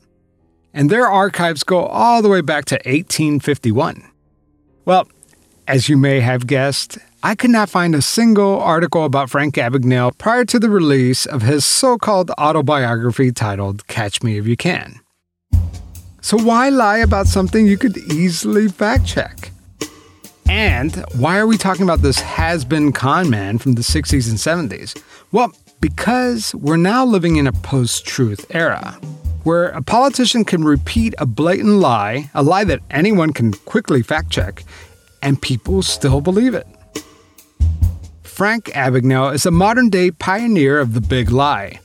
And 0.73 0.91
their 0.91 1.07
archives 1.07 1.65
go 1.65 1.85
all 1.85 2.23
the 2.23 2.29
way 2.29 2.41
back 2.41 2.65
to 2.67 2.77
1851. 2.77 4.05
Well, 4.85 5.09
as 5.67 5.89
you 5.89 5.97
may 5.97 6.21
have 6.21 6.47
guessed, 6.47 6.99
I 7.21 7.35
could 7.35 7.51
not 7.51 7.69
find 7.69 7.97
a 7.97 8.03
single 8.03 8.61
article 8.61 9.05
about 9.05 9.29
Frank 9.29 9.57
Abagnale 9.57 10.17
prior 10.19 10.45
to 10.45 10.59
the 10.61 10.71
release 10.71 11.27
of 11.27 11.43
his 11.43 11.65
so 11.65 11.99
called 11.99 12.31
autobiography 12.39 13.33
titled 13.33 13.89
Catch 13.89 14.23
Me 14.23 14.39
If 14.39 14.47
You 14.47 14.57
Can. 14.57 15.01
So, 16.21 16.37
why 16.39 16.69
lie 16.69 16.99
about 16.99 17.27
something 17.27 17.67
you 17.67 17.77
could 17.77 17.97
easily 17.97 18.69
fact 18.69 19.05
check? 19.05 19.51
And 20.49 20.95
why 21.17 21.39
are 21.39 21.47
we 21.49 21.57
talking 21.57 21.83
about 21.83 22.03
this 22.03 22.21
has 22.21 22.65
been 22.65 22.93
con 22.93 23.29
man 23.29 23.59
from 23.59 23.73
the 23.73 23.83
60s 23.83 24.29
and 24.29 24.71
70s? 24.71 25.03
Well, 25.33 25.53
because 25.81 26.55
we're 26.55 26.77
now 26.77 27.05
living 27.05 27.35
in 27.35 27.49
a 27.49 27.53
post 27.53 28.07
truth 28.07 28.47
era 28.51 28.93
where 29.43 29.71
a 29.71 29.83
politician 29.83 30.45
can 30.45 30.63
repeat 30.63 31.15
a 31.19 31.27
blatant 31.27 31.81
lie, 31.81 32.31
a 32.35 32.45
lie 32.45 32.65
that 32.65 32.81
anyone 32.91 33.33
can 33.33 33.55
quickly 33.55 34.03
fact 34.03 34.31
check, 34.31 34.63
and 35.21 35.43
people 35.43 35.83
still 35.83 36.21
believe 36.21 36.55
it. 36.55 36.67
Frank 38.39 38.67
Abagnale 38.67 39.35
is 39.35 39.47
a 39.47 39.51
modern 39.51 39.89
day 39.89 40.13
pioneer 40.13 40.79
of 40.79 40.95
the 40.95 41.01
big 41.01 41.33
lie, 41.33 41.81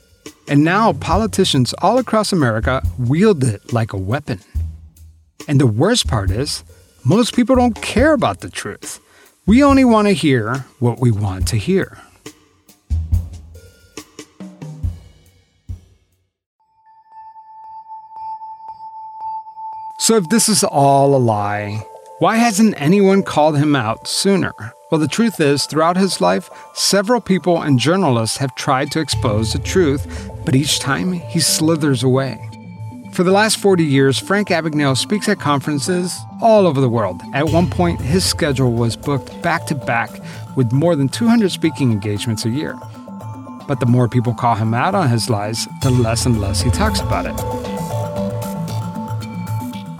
and 0.46 0.62
now 0.62 0.92
politicians 0.92 1.74
all 1.82 1.98
across 1.98 2.32
America 2.32 2.80
wield 2.96 3.42
it 3.42 3.72
like 3.72 3.92
a 3.92 3.96
weapon. 3.98 4.38
And 5.48 5.60
the 5.60 5.66
worst 5.66 6.06
part 6.06 6.30
is, 6.30 6.62
most 7.04 7.34
people 7.34 7.56
don't 7.56 7.82
care 7.82 8.12
about 8.12 8.38
the 8.38 8.48
truth. 8.48 9.00
We 9.46 9.64
only 9.64 9.84
want 9.84 10.06
to 10.06 10.14
hear 10.14 10.58
what 10.78 11.00
we 11.00 11.10
want 11.10 11.48
to 11.48 11.56
hear. 11.56 11.98
So, 19.98 20.14
if 20.14 20.28
this 20.28 20.48
is 20.48 20.62
all 20.62 21.16
a 21.16 21.18
lie, 21.18 21.84
why 22.24 22.36
hasn't 22.36 22.80
anyone 22.80 23.22
called 23.22 23.58
him 23.58 23.76
out 23.76 24.08
sooner? 24.08 24.54
Well, 24.90 24.98
the 24.98 25.06
truth 25.06 25.40
is, 25.40 25.66
throughout 25.66 25.98
his 25.98 26.22
life, 26.22 26.48
several 26.72 27.20
people 27.20 27.60
and 27.60 27.78
journalists 27.78 28.38
have 28.38 28.54
tried 28.54 28.90
to 28.92 29.00
expose 29.00 29.52
the 29.52 29.58
truth, 29.58 30.30
but 30.42 30.54
each 30.54 30.78
time 30.78 31.12
he 31.12 31.38
slithers 31.38 32.02
away. 32.02 32.40
For 33.12 33.24
the 33.24 33.30
last 33.30 33.58
40 33.58 33.84
years, 33.84 34.18
Frank 34.18 34.48
Abagnale 34.48 34.96
speaks 34.96 35.28
at 35.28 35.38
conferences 35.38 36.18
all 36.40 36.66
over 36.66 36.80
the 36.80 36.88
world. 36.88 37.20
At 37.34 37.50
one 37.50 37.68
point, 37.68 38.00
his 38.00 38.24
schedule 38.24 38.72
was 38.72 38.96
booked 38.96 39.42
back 39.42 39.66
to 39.66 39.74
back 39.74 40.10
with 40.56 40.72
more 40.72 40.96
than 40.96 41.10
200 41.10 41.52
speaking 41.52 41.92
engagements 41.92 42.46
a 42.46 42.50
year. 42.50 42.74
But 43.68 43.80
the 43.80 43.86
more 43.86 44.08
people 44.08 44.32
call 44.32 44.54
him 44.54 44.72
out 44.72 44.94
on 44.94 45.10
his 45.10 45.28
lies, 45.28 45.68
the 45.82 45.90
less 45.90 46.24
and 46.24 46.40
less 46.40 46.62
he 46.62 46.70
talks 46.70 47.00
about 47.00 47.26
it. 47.26 47.63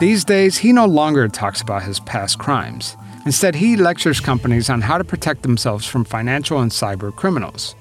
These 0.05 0.27
days, 0.27 0.59
he 0.59 0.71
no 0.71 0.85
longer 0.85 1.29
talks 1.29 1.63
about 1.63 1.85
his 1.85 1.99
past 1.99 2.39
crimes. 2.39 2.95
Instead, 3.25 3.55
he 3.55 3.75
lectures 3.75 4.21
companies 4.21 4.69
on 4.69 4.83
how 4.83 4.99
to 4.99 5.03
protect 5.03 5.43
themselves 5.43 5.87
from 5.87 6.05
financial 6.05 6.61
and 6.61 6.71
cyber 6.71 7.11
criminals. 7.11 7.75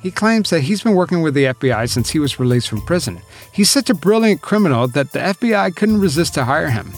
He 0.00 0.10
claims 0.10 0.48
that 0.48 0.62
he's 0.62 0.82
been 0.82 0.94
working 0.94 1.20
with 1.20 1.34
the 1.34 1.52
FBI 1.52 1.86
since 1.90 2.08
he 2.08 2.18
was 2.18 2.40
released 2.40 2.70
from 2.70 2.80
prison. 2.86 3.20
He's 3.52 3.68
such 3.68 3.90
a 3.90 3.94
brilliant 3.94 4.40
criminal 4.40 4.88
that 4.88 5.12
the 5.12 5.18
FBI 5.18 5.76
couldn't 5.76 6.00
resist 6.00 6.32
to 6.32 6.44
hire 6.44 6.70
him. 6.70 6.94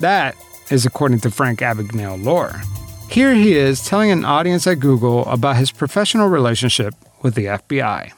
That 0.00 0.34
is 0.68 0.84
according 0.84 1.20
to 1.20 1.30
Frank 1.30 1.60
Abagnale 1.60 2.24
lore. 2.24 2.60
Here 3.08 3.36
he 3.36 3.56
is 3.56 3.86
telling 3.86 4.10
an 4.10 4.24
audience 4.24 4.66
at 4.66 4.80
Google 4.80 5.24
about 5.26 5.58
his 5.58 5.70
professional 5.70 6.26
relationship 6.26 6.96
with 7.22 7.36
the 7.36 7.44
FBI. 7.44 8.10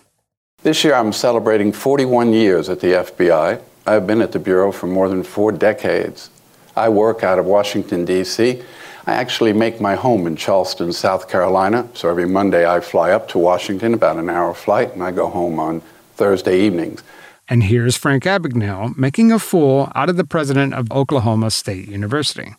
This 0.63 0.83
year 0.83 0.95
I'm 0.95 1.13
celebrating 1.13 1.73
41 1.73 2.33
years 2.33 2.71
at 2.71 2.81
the 2.81 3.05
FBI. 3.05 3.61
I've 3.87 4.07
been 4.07 4.23
at 4.23 4.33
the 4.33 4.39
Bureau 4.39 4.73
for 4.73 4.87
more 4.87 5.09
than 5.09 5.23
four 5.23 5.53
decades. 5.53 6.31
I 6.77 6.89
work 6.89 7.23
out 7.23 7.39
of 7.39 7.45
Washington, 7.45 8.05
D.C. 8.05 8.63
I 9.07 9.13
actually 9.13 9.53
make 9.53 9.81
my 9.81 9.95
home 9.95 10.27
in 10.27 10.37
Charleston, 10.37 10.93
South 10.93 11.29
Carolina. 11.29 11.89
So 11.93 12.09
every 12.09 12.27
Monday 12.27 12.67
I 12.69 12.81
fly 12.81 13.11
up 13.11 13.29
to 13.29 13.39
Washington, 13.39 13.93
about 13.93 14.17
an 14.17 14.31
hour 14.31 14.55
flight, 14.55 14.95
and 14.95 15.03
I 15.03 15.11
go 15.11 15.29
home 15.29 15.61
on 15.61 15.83
Thursday 16.17 16.61
evenings. 16.63 17.03
And 17.47 17.65
here's 17.65 17.97
Frank 17.97 18.25
Abagnale 18.25 18.97
making 18.97 19.31
a 19.31 19.39
fool 19.39 19.93
out 19.95 20.09
of 20.09 20.17
the 20.17 20.25
president 20.25 20.73
of 20.73 20.91
Oklahoma 20.91 21.51
State 21.51 21.87
University. 21.87 22.55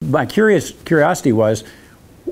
My 0.00 0.26
curious 0.26 0.72
curiosity 0.84 1.32
was 1.32 1.62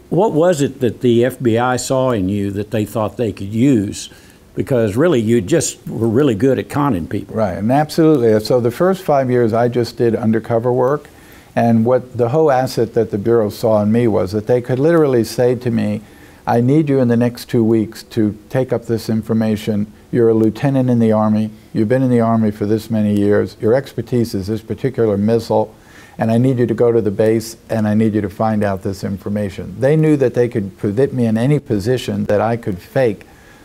what 0.09 0.33
was 0.33 0.61
it 0.61 0.81
that 0.81 1.01
the 1.01 1.23
FBI 1.23 1.79
saw 1.79 2.11
in 2.11 2.29
you 2.29 2.51
that 2.51 2.73
they 2.73 2.85
thought 2.85 3.17
they 3.17 3.33
could 3.33 3.55
use? 3.55 4.11
Because 4.55 4.97
really, 4.97 5.21
you 5.21 5.41
just 5.41 5.87
were 5.89 6.09
really 6.09 6.35
good 6.35 6.59
at 6.59 6.69
conning 6.69 7.07
people. 7.07 7.37
Right, 7.37 7.57
and 7.57 7.73
absolutely. 7.73 8.39
So 8.45 8.61
the 8.61 8.71
first 8.71 9.03
five 9.03 9.31
years, 9.31 9.53
I 9.53 9.69
just 9.69 9.97
did 9.97 10.15
undercover 10.15 10.73
work. 10.73 11.09
And 11.55 11.85
what 11.85 12.17
the 12.17 12.31
whole 12.31 12.51
asset 12.51 12.95
that 12.95 13.11
the 13.11 13.19
Bureau 13.19 13.51
saw 13.51 13.83
in 13.83 13.93
me 13.93 14.09
was 14.09 14.33
that 14.33 14.47
they 14.47 14.61
could 14.61 14.79
literally 14.79 15.25
say 15.25 15.55
to 15.55 15.71
me, 15.71 16.03
I 16.47 16.61
need 16.61 16.89
you 16.89 16.99
in 16.99 17.09
the 17.09 17.17
next 17.17 17.49
two 17.49 17.63
weeks 17.63 18.03
to 18.05 18.37
take 18.49 18.73
up 18.73 18.87
this 18.87 19.09
information. 19.09 19.93
You're 20.11 20.31
a 20.31 20.35
lieutenant 20.35 20.91
in 20.91 20.99
the 20.99 21.13
Army. 21.13 21.51
You've 21.73 21.89
been 21.89 22.03
in 22.03 22.11
the 22.11 22.21
Army 22.21 22.51
for 22.51 22.67
this 22.67 22.91
many 22.91 23.15
years. 23.15 23.57
Your 23.61 23.75
expertise 23.75 24.35
is 24.35 24.49
this 24.49 24.61
particular 24.61 25.17
missile. 25.17 25.75
And 26.19 26.31
I 26.31 26.39
need 26.39 26.59
you 26.59 26.67
to 26.67 26.75
go 26.75 26.93
to 26.93 27.01
the 27.01 27.11
base 27.11 27.57
and 27.71 27.87
I 27.87 27.95
need 27.95 28.15
you 28.15 28.21
to 28.21 28.29
find 28.29 28.65
out 28.65 28.83
this 28.83 29.05
information. 29.05 29.81
They 29.81 29.97
knew 29.97 30.17
that 30.17 30.35
they 30.35 30.49
could 30.49 30.79
put 30.79 31.13
me 31.13 31.27
in 31.27 31.39
any 31.39 31.59
position 31.59 32.25
that 32.25 32.41
I 32.41 32.57
could 32.57 32.79
fake 32.79 33.25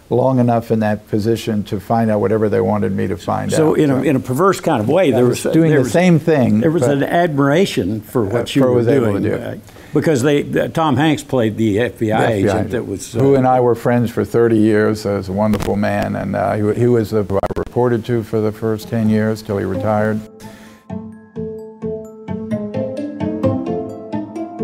long 0.09 0.39
enough 0.39 0.71
in 0.71 0.79
that 0.79 1.07
position 1.07 1.63
to 1.65 1.79
find 1.79 2.09
out 2.09 2.19
whatever 2.19 2.49
they 2.49 2.61
wanted 2.61 2.91
me 2.93 3.07
to 3.07 3.17
find 3.17 3.51
so 3.51 3.71
out. 3.71 3.79
In 3.79 3.89
so 3.89 4.01
in 4.01 4.15
a 4.15 4.19
perverse 4.19 4.59
kind 4.59 4.81
of 4.81 4.87
way, 4.87 5.11
there 5.11 5.25
was 5.25 5.43
doing 5.43 5.69
there 5.69 5.79
the 5.79 5.83
was, 5.83 5.91
same 5.91 6.19
thing. 6.19 6.61
There 6.61 6.71
was 6.71 6.83
an 6.83 7.03
admiration 7.03 8.01
for 8.01 8.23
what 8.23 8.49
uh, 8.49 8.53
you 8.53 8.61
for 8.61 8.71
were 8.71 8.83
doing. 8.83 9.23
Do. 9.23 9.33
Uh, 9.33 9.57
because 9.93 10.21
they, 10.21 10.43
uh, 10.59 10.67
Tom 10.67 10.95
Hanks 10.95 11.23
played 11.23 11.57
the 11.57 11.77
FBI, 11.77 11.97
the 11.97 12.09
FBI 12.09 12.29
agent 12.29 12.69
that 12.71 12.85
was. 12.85 13.13
Who 13.13 13.35
and 13.35 13.47
I 13.47 13.59
were 13.59 13.75
friends 13.75 14.11
for 14.11 14.23
30 14.23 14.57
years. 14.57 15.05
Uh, 15.05 15.11
was 15.11 15.29
a 15.29 15.33
wonderful 15.33 15.75
man, 15.75 16.15
and 16.15 16.35
uh, 16.35 16.53
he, 16.53 16.81
he 16.81 16.87
was 16.87 17.11
who 17.11 17.21
I 17.21 17.47
reported 17.57 18.05
to 18.05 18.23
for 18.23 18.39
the 18.39 18.51
first 18.51 18.89
10 18.89 19.09
years 19.09 19.41
till 19.41 19.57
he 19.57 19.65
retired. 19.65 20.21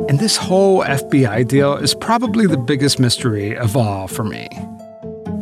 And 0.09 0.19
this 0.19 0.37
whole 0.37 0.83
FBI 0.83 1.47
deal 1.47 1.75
is 1.75 1.95
probably 1.95 2.45
the 2.45 2.57
biggest 2.57 2.99
mystery 2.99 3.57
of 3.57 3.75
all 3.75 4.07
for 4.07 4.23
me. 4.23 4.47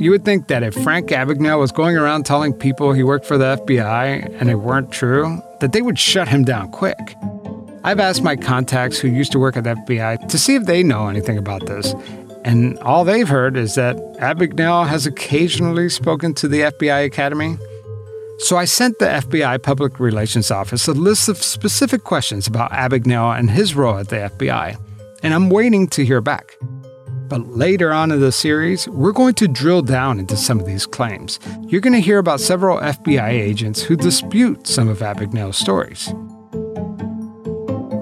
You 0.02 0.10
would 0.10 0.26
think 0.26 0.48
that 0.48 0.64
if 0.64 0.74
Frank 0.74 1.10
Abagnale 1.10 1.60
was 1.60 1.72
going 1.72 1.96
around 1.96 2.26
telling 2.26 2.54
people 2.54 2.92
he 2.92 3.04
worked 3.04 3.24
for 3.24 3.38
the 3.38 3.56
FBI 3.58 4.36
and 4.42 4.50
it 4.50 4.56
weren't 4.56 4.92
true, 4.92 5.40
that 5.60 5.74
they 5.74 5.84
would 5.84 6.00
shut 6.00 6.28
him 6.28 6.44
down 6.44 6.72
quick. 6.72 7.16
I've 7.84 8.00
asked 8.00 8.24
my 8.24 8.36
contacts 8.36 8.98
who 8.98 9.10
used 9.10 9.32
to 9.34 9.38
work 9.38 9.56
at 9.56 9.64
the 9.64 9.76
FBI 9.76 10.28
to 10.28 10.40
see 10.40 10.56
if 10.56 10.66
they 10.66 10.82
know 10.82 11.08
anything 11.08 11.38
about 11.38 11.68
this, 11.68 11.94
and 12.44 12.80
all 12.80 13.06
they've 13.06 13.30
heard 13.30 13.56
is 13.56 13.76
that 13.76 13.96
Abagnale 14.20 14.88
has 14.88 15.06
occasionally 15.06 15.88
spoken 15.88 16.34
to 16.34 16.48
the 16.48 16.62
FBI 16.62 17.06
Academy. 17.06 17.60
So 18.40 18.58
I 18.58 18.66
sent 18.66 18.98
the 18.98 19.06
FBI 19.06 19.62
Public 19.62 20.00
Relations 20.00 20.50
Office 20.50 20.88
a 20.88 20.94
list 20.94 21.30
of 21.30 21.38
specific 21.38 22.06
questions 22.06 22.48
about 22.48 22.72
Abagnale 22.72 23.38
and 23.38 23.52
his 23.52 23.76
role 23.76 24.00
at 24.00 24.10
the 24.10 24.32
FBI, 24.36 24.78
and 25.22 25.36
I'm 25.36 25.52
waiting 25.52 25.88
to 25.90 26.04
hear 26.04 26.22
back. 26.22 26.58
But 27.32 27.48
later 27.48 27.94
on 27.94 28.12
in 28.12 28.20
the 28.20 28.34
series, 28.34 28.90
we're 28.90 29.14
going 29.14 29.36
to 29.36 29.48
drill 29.48 29.84
down 29.84 30.20
into 30.20 30.36
some 30.36 30.60
of 30.60 30.66
these 30.66 30.86
claims. 30.86 31.40
You're 31.62 31.80
going 31.80 31.94
to 31.94 32.02
hear 32.02 32.18
about 32.18 32.42
several 32.42 32.78
FBI 32.78 33.30
agents 33.30 33.82
who 33.82 33.96
dispute 33.96 34.68
some 34.68 34.90
of 34.90 35.00
Abagnale's 35.00 35.56
stories. 35.56 36.10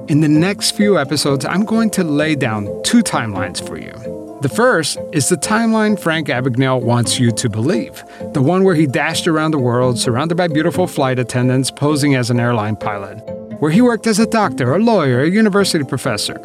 In 0.10 0.22
the 0.22 0.28
next 0.28 0.72
few 0.72 0.98
episodes, 0.98 1.46
I'm 1.46 1.64
going 1.64 1.92
to 1.92 2.04
lay 2.04 2.34
down 2.34 2.82
two 2.84 3.04
timelines 3.04 3.64
for 3.64 3.78
you. 3.78 3.94
The 4.42 4.50
first 4.50 4.98
is 5.14 5.30
the 5.30 5.38
timeline 5.38 6.00
Frank 6.00 6.30
Abagnale 6.30 6.82
wants 6.82 7.20
you 7.20 7.32
to 7.34 7.50
believe 7.52 8.04
the 8.34 8.42
one 8.42 8.64
where 8.64 8.74
he 8.74 8.88
dashed 8.88 9.28
around 9.28 9.52
the 9.52 9.60
world 9.60 10.00
surrounded 10.00 10.38
by 10.38 10.48
beautiful 10.48 10.88
flight 10.88 11.20
attendants 11.20 11.70
posing 11.70 12.16
as 12.16 12.32
an 12.32 12.40
airline 12.40 12.78
pilot, 12.78 13.18
where 13.60 13.70
he 13.70 13.82
worked 13.82 14.08
as 14.08 14.18
a 14.18 14.26
doctor, 14.26 14.74
a 14.74 14.80
lawyer, 14.80 15.22
a 15.22 15.30
university 15.30 15.84
professor, 15.84 16.40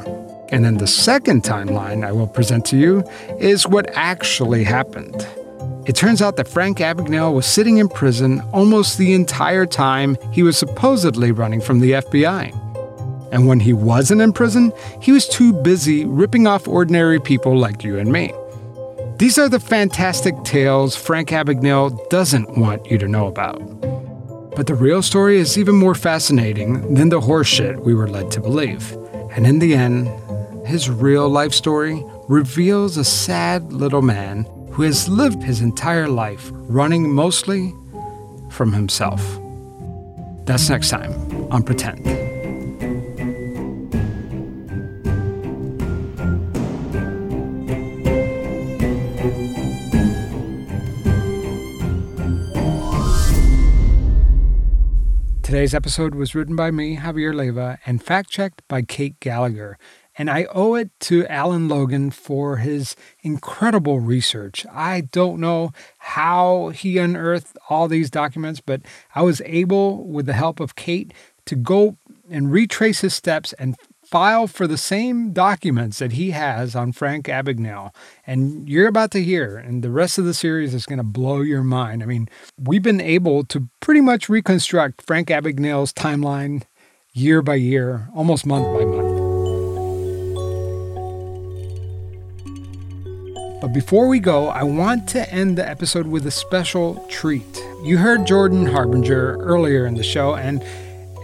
and 0.51 0.65
then 0.65 0.77
the 0.77 0.87
second 0.87 1.43
timeline 1.43 2.05
I 2.05 2.13
will 2.13 2.27
present 2.27 2.65
to 2.67 2.77
you 2.77 3.05
is 3.39 3.67
what 3.67 3.91
actually 3.95 4.65
happened. 4.65 5.27
It 5.87 5.97
turns 5.97 6.23
out 6.23 6.37
that 6.37 6.49
Frank 6.49 6.79
Abagnale 6.79 7.35
was 7.35 7.47
sitting 7.47 7.79
in 7.79 7.89
prison 7.89 8.41
almost 8.53 8.97
the 8.97 9.13
entire 9.13 9.67
time 9.67 10.17
he 10.33 10.43
was 10.43 10.57
supposedly 10.57 11.31
running 11.31 11.61
from 11.61 11.81
the 11.81 11.93
FBI. 11.93 12.53
And 13.33 13.47
when 13.47 13.61
he 13.61 13.73
wasn't 13.73 14.21
in 14.23 14.33
prison, 14.33 14.73
he 15.03 15.13
was 15.13 15.29
too 15.29 15.53
busy 15.53 16.05
ripping 16.05 16.47
off 16.47 16.69
ordinary 16.69 17.21
people 17.21 17.59
like 17.59 17.85
you 17.85 17.99
and 17.99 18.11
me. 18.11 18.33
These 19.19 19.39
are 19.39 19.49
the 19.49 19.61
fantastic 19.61 20.35
tales 20.45 20.97
Frank 20.97 21.29
Abagnale 21.31 22.09
doesn't 22.09 22.57
want 22.57 22.91
you 22.91 22.97
to 22.99 23.09
know 23.09 23.27
about. 23.27 23.59
But 24.57 24.67
the 24.67 24.75
real 24.75 25.03
story 25.03 25.39
is 25.39 25.59
even 25.59 25.75
more 25.75 25.95
fascinating 25.95 26.95
than 26.95 27.09
the 27.09 27.21
horseshit 27.21 27.81
we 27.81 27.95
were 27.95 28.09
led 28.09 28.31
to 28.33 28.41
believe. 28.41 28.93
And 29.33 29.47
in 29.47 29.59
the 29.59 29.75
end, 29.75 30.07
his 30.67 30.89
real 30.89 31.29
life 31.29 31.53
story 31.53 32.03
reveals 32.29 32.97
a 32.97 33.05
sad 33.05 33.73
little 33.73 34.03
man 34.03 34.45
who 34.73 34.83
has 34.83 35.09
lived 35.09 35.43
his 35.43 35.61
entire 35.61 36.09
life 36.09 36.51
running 36.53 37.13
mostly 37.13 37.73
from 38.51 38.73
himself. 38.73 39.23
That's 40.47 40.69
next 40.69 40.91
time 40.91 41.13
on 41.53 41.63
Pretend. 41.63 42.25
Today's 55.43 55.75
episode 55.75 56.17
was 56.17 56.35
written 56.35 56.57
by 56.57 56.73
me, 56.73 56.97
Javier 56.97 57.33
Leiva, 57.33 57.79
and 57.87 58.03
fact 58.03 58.29
checked 58.29 58.63
by 58.67 58.83
Kate 58.83 59.21
Gallagher. 59.21 59.79
And 60.17 60.31
I 60.31 60.45
owe 60.55 60.75
it 60.75 60.91
to 61.01 61.27
Alan 61.27 61.69
Logan 61.69 62.11
for 62.11 62.59
his 62.59 62.95
incredible 63.23 64.01
research. 64.01 64.65
I 64.73 65.03
don't 65.13 65.41
know 65.41 65.73
how 65.99 66.69
he 66.69 66.99
unearthed 66.99 67.57
all 67.69 67.89
these 67.89 68.11
documents, 68.11 68.61
but 68.61 68.83
I 69.15 69.23
was 69.23 69.43
able, 69.45 70.07
with 70.07 70.27
the 70.27 70.33
help 70.33 70.61
of 70.61 70.77
Kate, 70.77 71.13
to 71.47 71.57
go 71.57 71.99
and 72.31 72.53
retrace 72.53 73.01
his 73.01 73.15
steps 73.15 73.53
and 73.55 73.77
file 74.05 74.47
for 74.47 74.67
the 74.67 74.79
same 74.79 75.33
documents 75.33 75.99
that 75.99 76.13
he 76.13 76.31
has 76.31 76.77
on 76.77 76.93
Frank 76.93 77.27
Abagnale. 77.27 77.93
And 78.27 78.69
you're 78.69 78.87
about 78.87 79.11
to 79.13 79.23
hear, 79.23 79.57
and 79.57 79.83
the 79.83 79.91
rest 79.91 80.19
of 80.19 80.25
the 80.25 80.35
series 80.35 80.75
is 80.75 80.87
going 80.87 80.99
to 80.99 81.03
blow 81.03 81.41
your 81.41 81.65
mind. 81.65 82.03
I 82.03 82.07
mean, 82.07 82.29
we've 82.57 82.83
been 82.83 83.01
able 83.01 83.45
to 83.47 83.69
pretty 83.81 84.01
much 84.01 84.29
reconstruct 84.29 85.03
Frank 85.03 85.29
Abagnale's 85.29 85.93
timeline 85.93 86.63
year 87.13 87.43
by 87.43 87.57
year, 87.57 88.09
almost 88.15 88.47
month 88.47 88.67
by 88.67 88.85
month. 88.85 88.94
But 93.65 93.73
before 93.73 94.09
we 94.09 94.21
go, 94.21 94.49
I 94.49 94.63
want 94.63 95.09
to 95.09 95.27
end 95.33 95.57
the 95.57 95.67
episode 95.67 96.07
with 96.07 96.27
a 96.27 96.31
special 96.31 97.03
treat. 97.09 97.65
You 97.83 97.97
heard 97.97 98.27
Jordan 98.27 98.67
Harbinger 98.67 99.39
earlier 99.39 99.87
in 99.87 99.95
the 99.95 100.03
show, 100.03 100.35
and 100.35 100.63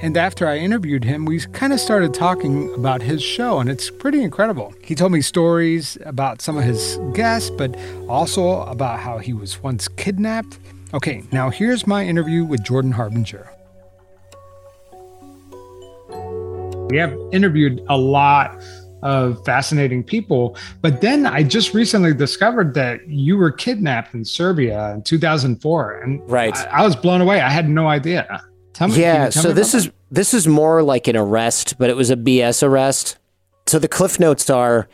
and 0.03 0.16
after 0.16 0.49
I 0.49 0.57
interviewed 0.57 1.05
him, 1.05 1.26
we 1.26 1.41
kind 1.41 1.70
of 1.74 1.78
started 1.78 2.14
talking 2.14 2.72
about 2.72 3.03
his 3.03 3.22
show, 3.22 3.59
and 3.59 3.68
it's 3.68 3.91
pretty 3.91 4.22
incredible. 4.22 4.72
He 4.82 4.95
told 4.95 5.12
me 5.12 5.20
stories 5.20 5.99
about 6.07 6.41
some 6.41 6.57
of 6.57 6.64
his 6.64 6.99
guests, 7.12 7.51
but 7.51 7.76
also 8.09 8.62
about 8.62 9.01
how 9.01 9.18
he 9.18 9.34
was 9.34 9.62
once 9.62 9.86
kidnapped. 9.86 10.59
Okay, 10.95 11.22
now 11.32 11.51
here's 11.51 11.86
my 11.86 12.07
interview 12.07 12.47
with 12.47 12.64
Jordan 12.64 12.93
Harbinger. 12.93 13.51
We 16.88 16.97
have 16.97 17.14
interviewed 17.32 17.84
a 17.91 17.99
lot 17.99 18.64
of 19.03 19.44
fascinating 19.44 20.03
people. 20.03 20.57
But 20.80 21.01
then 21.01 21.26
I 21.26 21.42
just 21.42 21.74
recently 21.74 22.14
discovered 22.14 22.74
that 22.74 23.09
you 23.09 23.36
were 23.36 23.51
kidnapped 23.51 24.14
in 24.14 24.24
Serbia 24.24 24.92
in 24.94 25.03
2004, 25.03 26.01
and 26.01 26.30
right, 26.30 26.57
I, 26.57 26.82
I 26.82 26.84
was 26.84 26.96
blown 26.96 27.20
away. 27.20 27.40
I 27.40 27.51
had 27.51 27.68
no 27.68 27.88
idea. 27.88 28.42
Tell 28.72 28.88
me, 28.88 29.01
yeah, 29.01 29.30
tell 29.30 29.42
so 29.42 29.48
me 29.48 29.55
this 29.55 29.74
is 29.74 29.90
this 30.11 30.34
is 30.34 30.46
more 30.46 30.82
like 30.82 31.09
an 31.09 31.16
arrest, 31.16 31.78
but 31.78 31.90
it 31.90 31.96
was 31.96 32.11
a 32.11 32.16
BS 32.16 32.62
arrest. 32.62 33.18
So 33.66 33.78
the 33.78 33.88
cliff 33.88 34.18
notes 34.18 34.51
are 34.51 34.88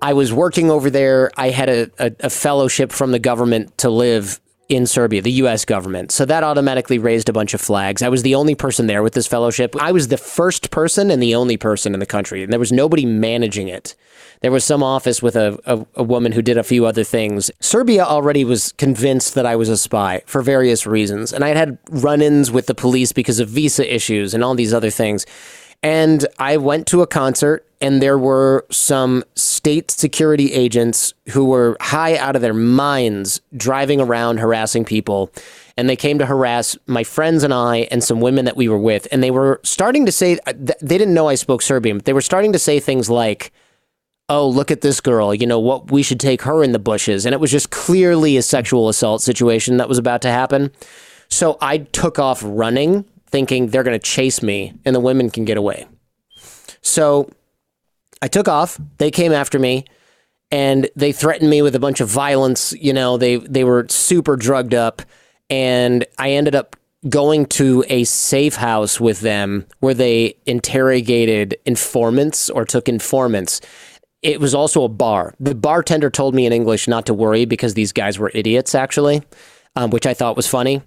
I 0.00 0.12
was 0.12 0.32
working 0.32 0.70
over 0.70 0.90
there. 0.90 1.30
I 1.36 1.50
had 1.50 1.68
a, 1.68 1.90
a, 1.98 2.12
a 2.20 2.30
fellowship 2.30 2.92
from 2.92 3.12
the 3.12 3.18
government 3.18 3.78
to 3.78 3.90
live 3.90 4.40
in 4.68 4.86
Serbia, 4.86 5.22
the 5.22 5.32
US 5.32 5.64
government. 5.64 6.12
So 6.12 6.24
that 6.26 6.44
automatically 6.44 6.98
raised 6.98 7.28
a 7.28 7.32
bunch 7.32 7.54
of 7.54 7.60
flags. 7.60 8.02
I 8.02 8.08
was 8.08 8.22
the 8.22 8.34
only 8.34 8.54
person 8.54 8.86
there 8.86 9.02
with 9.02 9.14
this 9.14 9.26
fellowship. 9.26 9.74
I 9.80 9.92
was 9.92 10.08
the 10.08 10.18
first 10.18 10.70
person 10.70 11.10
and 11.10 11.22
the 11.22 11.34
only 11.34 11.56
person 11.56 11.94
in 11.94 12.00
the 12.00 12.06
country, 12.06 12.42
and 12.42 12.52
there 12.52 12.60
was 12.60 12.72
nobody 12.72 13.06
managing 13.06 13.68
it. 13.68 13.94
There 14.40 14.52
was 14.52 14.64
some 14.64 14.82
office 14.82 15.22
with 15.22 15.36
a, 15.36 15.58
a, 15.64 15.86
a 15.96 16.02
woman 16.02 16.32
who 16.32 16.42
did 16.42 16.58
a 16.58 16.62
few 16.62 16.86
other 16.86 17.02
things. 17.02 17.50
Serbia 17.60 18.04
already 18.04 18.44
was 18.44 18.72
convinced 18.72 19.34
that 19.34 19.46
I 19.46 19.56
was 19.56 19.68
a 19.68 19.76
spy 19.76 20.22
for 20.26 20.42
various 20.42 20.86
reasons, 20.86 21.32
and 21.32 21.44
I 21.44 21.48
had 21.48 21.56
had 21.56 21.78
run 21.90 22.20
ins 22.20 22.50
with 22.50 22.66
the 22.66 22.74
police 22.74 23.12
because 23.12 23.40
of 23.40 23.48
visa 23.48 23.92
issues 23.92 24.34
and 24.34 24.44
all 24.44 24.54
these 24.54 24.74
other 24.74 24.90
things. 24.90 25.26
And 25.82 26.26
I 26.38 26.56
went 26.56 26.86
to 26.88 27.02
a 27.02 27.06
concert, 27.06 27.64
and 27.80 28.02
there 28.02 28.18
were 28.18 28.66
some 28.70 29.24
state 29.36 29.90
security 29.90 30.52
agents 30.52 31.14
who 31.30 31.44
were 31.44 31.76
high 31.80 32.16
out 32.16 32.34
of 32.34 32.42
their 32.42 32.54
minds 32.54 33.40
driving 33.56 34.00
around 34.00 34.38
harassing 34.38 34.84
people. 34.84 35.30
And 35.76 35.88
they 35.88 35.94
came 35.94 36.18
to 36.18 36.26
harass 36.26 36.76
my 36.86 37.04
friends 37.04 37.44
and 37.44 37.54
I 37.54 37.88
and 37.92 38.02
some 38.02 38.20
women 38.20 38.46
that 38.46 38.56
we 38.56 38.68
were 38.68 38.78
with. 38.78 39.06
And 39.12 39.22
they 39.22 39.30
were 39.30 39.60
starting 39.62 40.06
to 40.06 40.12
say, 40.12 40.38
uh, 40.44 40.52
they 40.56 40.98
didn't 40.98 41.14
know 41.14 41.28
I 41.28 41.36
spoke 41.36 41.62
Serbian, 41.62 41.98
but 41.98 42.04
they 42.04 42.12
were 42.12 42.20
starting 42.20 42.52
to 42.52 42.58
say 42.58 42.80
things 42.80 43.08
like, 43.08 43.52
oh, 44.28 44.48
look 44.48 44.72
at 44.72 44.80
this 44.80 45.00
girl, 45.00 45.32
you 45.32 45.46
know, 45.46 45.60
what 45.60 45.90
we 45.92 46.02
should 46.02 46.20
take 46.20 46.42
her 46.42 46.64
in 46.64 46.72
the 46.72 46.78
bushes. 46.80 47.24
And 47.24 47.32
it 47.32 47.40
was 47.40 47.52
just 47.52 47.70
clearly 47.70 48.36
a 48.36 48.42
sexual 48.42 48.88
assault 48.88 49.22
situation 49.22 49.76
that 49.76 49.88
was 49.88 49.98
about 49.98 50.20
to 50.22 50.30
happen. 50.30 50.72
So 51.28 51.56
I 51.60 51.78
took 51.78 52.18
off 52.18 52.42
running 52.44 53.04
thinking 53.30 53.68
they're 53.68 53.82
going 53.82 53.98
to 53.98 54.04
chase 54.04 54.42
me 54.42 54.74
and 54.84 54.94
the 54.94 55.00
women 55.00 55.30
can 55.30 55.44
get 55.44 55.56
away. 55.56 55.86
So 56.80 57.30
I 58.22 58.28
took 58.28 58.48
off. 58.48 58.80
They 58.98 59.10
came 59.10 59.32
after 59.32 59.58
me 59.58 59.84
and 60.50 60.88
they 60.96 61.12
threatened 61.12 61.50
me 61.50 61.62
with 61.62 61.74
a 61.74 61.80
bunch 61.80 62.00
of 62.00 62.08
violence. 62.08 62.72
You 62.72 62.92
know, 62.92 63.16
they, 63.16 63.36
they 63.36 63.64
were 63.64 63.86
super 63.88 64.36
drugged 64.36 64.74
up. 64.74 65.02
And 65.50 66.04
I 66.18 66.32
ended 66.32 66.54
up 66.54 66.76
going 67.08 67.46
to 67.46 67.84
a 67.88 68.04
safe 68.04 68.56
house 68.56 69.00
with 69.00 69.20
them 69.20 69.66
where 69.80 69.94
they 69.94 70.34
interrogated 70.46 71.56
informants 71.64 72.50
or 72.50 72.64
took 72.64 72.88
informants. 72.88 73.60
It 74.20 74.40
was 74.40 74.54
also 74.54 74.82
a 74.82 74.88
bar. 74.88 75.34
The 75.38 75.54
bartender 75.54 76.10
told 76.10 76.34
me 76.34 76.44
in 76.44 76.52
English 76.52 76.88
not 76.88 77.06
to 77.06 77.14
worry 77.14 77.44
because 77.44 77.74
these 77.74 77.92
guys 77.92 78.18
were 78.18 78.32
idiots, 78.34 78.74
actually, 78.74 79.22
um, 79.76 79.90
which 79.90 80.06
I 80.06 80.14
thought 80.14 80.36
was 80.36 80.48
funny 80.48 80.82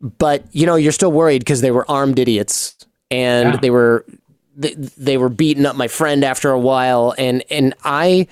but 0.00 0.44
you 0.52 0.66
know 0.66 0.76
you're 0.76 0.92
still 0.92 1.12
worried 1.12 1.38
because 1.40 1.60
they 1.60 1.70
were 1.70 1.88
armed 1.90 2.18
idiots 2.18 2.76
and 3.10 3.54
Yeah. 3.54 3.56
they 3.60 3.70
were 3.70 4.04
they, 4.56 4.74
they 4.74 5.16
were 5.16 5.28
beating 5.28 5.66
up 5.66 5.76
my 5.76 5.88
friend 5.88 6.24
after 6.24 6.50
a 6.50 6.58
while 6.60 7.14
and 7.18 7.42
and 7.50 7.74
I 7.84 8.26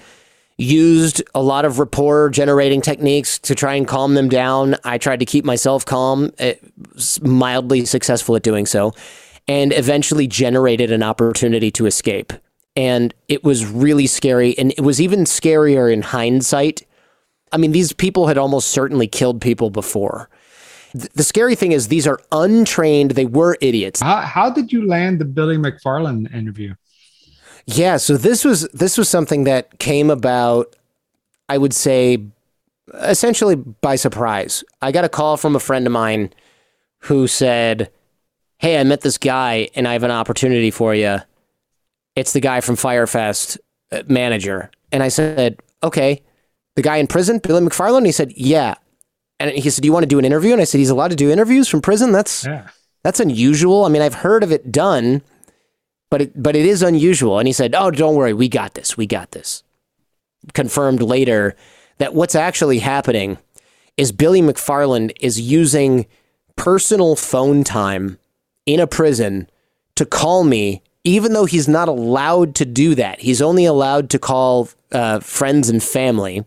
used 0.59 1.23
a 1.35 1.43
lot 1.43 1.65
of 1.65 1.79
rapport 1.79 2.29
generating 2.31 2.81
techniques 2.83 3.39
to 3.41 3.55
try 3.55 3.75
and 3.75 3.89
calm 3.89 4.15
them 4.15 4.29
down. 4.29 4.77
I 4.85 4.99
tried 4.99 5.19
to 5.21 5.27
keep 5.27 5.45
myself 5.45 5.85
calm, 5.85 6.31
eh, 6.39 6.55
mildly 7.23 7.85
successful 7.87 8.37
at 8.37 8.43
doing 8.43 8.67
so, 8.67 8.93
and 9.49 9.73
eventually 9.73 10.29
generated 10.29 10.93
an 10.93 11.03
opportunity 11.03 11.71
to 11.73 11.87
escape. 11.87 12.33
And 12.77 13.13
it 13.29 13.43
was 13.43 13.67
really 13.67 14.07
scary 14.07 14.57
and 14.59 14.73
it 14.73 14.83
was 14.83 15.01
even 15.01 15.21
scarier 15.25 15.93
in 15.93 16.03
hindsight. 16.03 16.87
I 17.51 17.57
mean, 17.57 17.73
these 17.73 17.93
people 17.93 18.29
had 18.29 18.39
almost 18.39 18.69
certainly 18.69 19.09
killed 19.09 19.41
people 19.41 19.71
before. 19.71 20.29
Th- 20.93 21.11
The 21.13 21.23
scary 21.23 21.55
thing 21.55 21.73
is 21.73 21.89
these 21.89 22.07
are 22.07 22.21
untrained, 22.31 23.13
they 23.13 23.27
were 23.27 23.57
idiots. 23.61 24.01
How, 24.01 24.17
how 24.19 24.51
did 24.51 24.73
you 24.73 24.87
land 24.87 25.21
the 25.21 25.25
Billy 25.25 25.57
McFarland 25.57 26.33
interview? 26.35 26.75
Yeah, 27.67 27.97
so 27.97 28.17
this 28.17 28.45
was 28.45 28.69
this 28.71 28.99
was 28.99 29.09
something 29.09 29.45
that 29.45 29.79
came 29.79 30.11
about 30.11 30.75
I 31.49 31.59
would 31.59 31.73
say 31.73 32.19
essentially 32.95 33.55
by 33.55 33.97
surprise. 33.97 34.65
I 34.81 34.91
got 34.93 35.05
a 35.05 35.09
call 35.09 35.37
from 35.37 35.55
a 35.55 35.61
friend 35.61 35.87
of 35.87 35.93
mine 35.93 36.33
who 37.01 37.27
said, 37.27 37.91
"Hey, 38.59 38.81
I 38.81 38.85
met 38.85 39.03
this 39.03 39.19
guy 39.19 39.69
and 39.75 39.87
I 39.87 39.93
have 39.93 40.03
an 40.03 40.11
opportunity 40.11 40.71
for 40.71 40.95
you. 40.95 41.19
It's 42.17 42.33
the 42.33 42.41
guy 42.41 42.61
from 42.61 42.77
Fyre 42.77 43.07
Fest 43.07 43.59
uh, 43.93 44.03
manager." 44.09 44.71
And 44.91 45.03
I 45.03 45.09
said, 45.09 45.61
"Okay." 45.83 46.23
The 46.75 46.83
guy 46.83 46.97
in 46.97 47.07
prison, 47.07 47.39
Billy 47.39 47.61
McFarland, 47.65 48.07
he 48.07 48.13
said, 48.13 48.33
"Yeah." 48.35 48.75
And 49.43 49.51
he 49.59 49.71
said, 49.71 49.83
"Do 49.83 49.87
you 49.87 49.93
want 49.93 50.05
to 50.05 50.09
do 50.09 50.19
an 50.19 50.25
interview?" 50.25 50.53
And 50.53 50.61
I 50.61 50.65
said, 50.65 50.79
"He's 50.79 50.91
allowed 50.91 51.11
to 51.11 51.17
do 51.17 51.31
interviews 51.31 51.69
from 51.69 51.81
prison? 51.83 52.13
That's 52.13 52.45
Yeah. 52.45 52.69
that's 53.03 53.21
unusual. 53.21 53.85
I 53.85 53.89
mean, 53.89 54.03
I've 54.03 54.15
heard 54.15 54.43
of 54.43 54.53
it 54.53 54.71
done, 54.71 55.23
but 56.11 56.23
it 56.23 56.43
but 56.43 56.55
it 56.57 56.65
is 56.67 56.83
unusual. 56.83 57.39
And 57.39 57.47
he 57.49 57.53
said, 57.53 57.75
"Oh, 57.77 57.91
don't 57.91 58.15
worry, 58.15 58.33
we 58.33 58.49
got 58.49 58.75
this. 58.75 58.97
We 58.97 59.07
got 59.07 59.33
this." 59.33 59.63
Confirmed 60.55 61.03
later 61.03 61.57
that 61.99 62.15
what's 62.15 62.35
actually 62.35 62.81
happening 62.81 63.39
is 63.97 64.13
Billy 64.13 64.41
McFarland 64.43 65.13
is 65.21 65.41
using 65.41 66.07
personal 66.57 67.15
phone 67.17 67.63
time 67.65 68.19
in 68.67 68.81
a 68.81 68.87
prison 68.87 69.49
to 69.97 70.05
call 70.07 70.45
me, 70.45 70.83
even 71.05 71.33
though 71.33 71.45
he's 71.45 71.69
not 71.69 71.89
allowed 71.89 72.55
to 72.57 72.65
do 72.65 72.95
that. 72.95 73.21
He's 73.21 73.43
only 73.43 73.65
allowed 73.65 74.09
to 74.11 74.19
call 74.19 74.69
uh, 74.93 75.21
friends 75.21 75.69
and 75.69 75.83
family. 75.83 76.45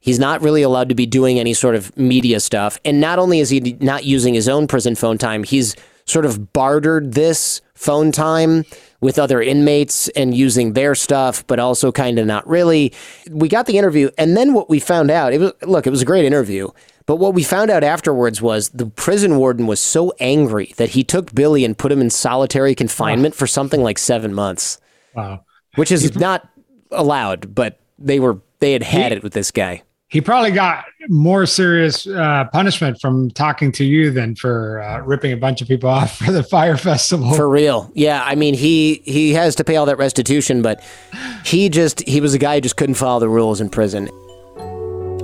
He's 0.00 0.18
not 0.18 0.40
really 0.40 0.62
allowed 0.62 0.88
to 0.88 0.94
be 0.94 1.06
doing 1.06 1.38
any 1.38 1.52
sort 1.54 1.74
of 1.74 1.94
media 1.96 2.40
stuff. 2.40 2.78
And 2.84 3.00
not 3.00 3.18
only 3.18 3.40
is 3.40 3.50
he 3.50 3.76
not 3.80 4.04
using 4.04 4.32
his 4.34 4.48
own 4.48 4.66
prison 4.66 4.94
phone 4.94 5.18
time, 5.18 5.44
he's 5.44 5.76
sort 6.06 6.24
of 6.24 6.52
bartered 6.52 7.12
this 7.12 7.60
phone 7.74 8.10
time 8.10 8.64
with 9.02 9.18
other 9.18 9.40
inmates 9.42 10.08
and 10.10 10.34
using 10.34 10.72
their 10.72 10.94
stuff, 10.94 11.46
but 11.46 11.58
also 11.58 11.92
kind 11.92 12.18
of 12.18 12.26
not 12.26 12.46
really. 12.48 12.92
We 13.30 13.48
got 13.48 13.66
the 13.66 13.78
interview, 13.78 14.10
and 14.18 14.36
then 14.36 14.52
what 14.54 14.68
we 14.70 14.80
found 14.80 15.10
out, 15.10 15.32
it 15.32 15.40
was 15.40 15.52
look, 15.62 15.86
it 15.86 15.90
was 15.90 16.02
a 16.02 16.06
great 16.06 16.24
interview, 16.24 16.68
But 17.06 17.16
what 17.16 17.34
we 17.34 17.42
found 17.44 17.70
out 17.70 17.82
afterwards 17.84 18.40
was 18.42 18.70
the 18.70 18.86
prison 18.86 19.36
warden 19.36 19.66
was 19.66 19.80
so 19.80 20.12
angry 20.20 20.72
that 20.76 20.90
he 20.90 21.04
took 21.04 21.34
Billy 21.34 21.64
and 21.64 21.76
put 21.76 21.92
him 21.92 22.00
in 22.00 22.10
solitary 22.10 22.74
confinement 22.74 23.34
for 23.34 23.46
something 23.46 23.82
like 23.82 23.98
seven 23.98 24.32
months, 24.34 24.78
Wow. 25.14 25.44
which 25.76 25.90
is 25.92 26.14
not 26.28 26.48
allowed. 26.90 27.54
But 27.54 27.78
they 27.98 28.18
were 28.20 28.40
they 28.60 28.72
had 28.72 28.82
had 28.82 29.12
He- 29.12 29.18
it 29.18 29.22
with 29.22 29.32
this 29.34 29.50
guy. 29.50 29.82
He 30.10 30.20
probably 30.20 30.50
got 30.50 30.86
more 31.08 31.46
serious 31.46 32.04
uh, 32.04 32.44
punishment 32.52 33.00
from 33.00 33.30
talking 33.30 33.70
to 33.72 33.84
you 33.84 34.10
than 34.10 34.34
for 34.34 34.82
uh, 34.82 35.02
ripping 35.02 35.32
a 35.32 35.36
bunch 35.36 35.62
of 35.62 35.68
people 35.68 35.88
off 35.88 36.18
for 36.18 36.32
the 36.32 36.42
Fyre 36.42 36.76
Festival. 36.76 37.32
For 37.34 37.48
real. 37.48 37.90
Yeah, 37.94 38.22
I 38.24 38.34
mean 38.34 38.54
he 38.54 39.02
he 39.04 39.32
has 39.34 39.54
to 39.56 39.64
pay 39.64 39.76
all 39.76 39.86
that 39.86 39.98
restitution, 39.98 40.62
but 40.62 40.82
he 41.44 41.68
just 41.68 42.00
he 42.08 42.20
was 42.20 42.34
a 42.34 42.38
guy 42.38 42.56
who 42.56 42.60
just 42.60 42.76
couldn't 42.76 42.96
follow 42.96 43.20
the 43.20 43.28
rules 43.28 43.60
in 43.60 43.70
prison. 43.70 44.06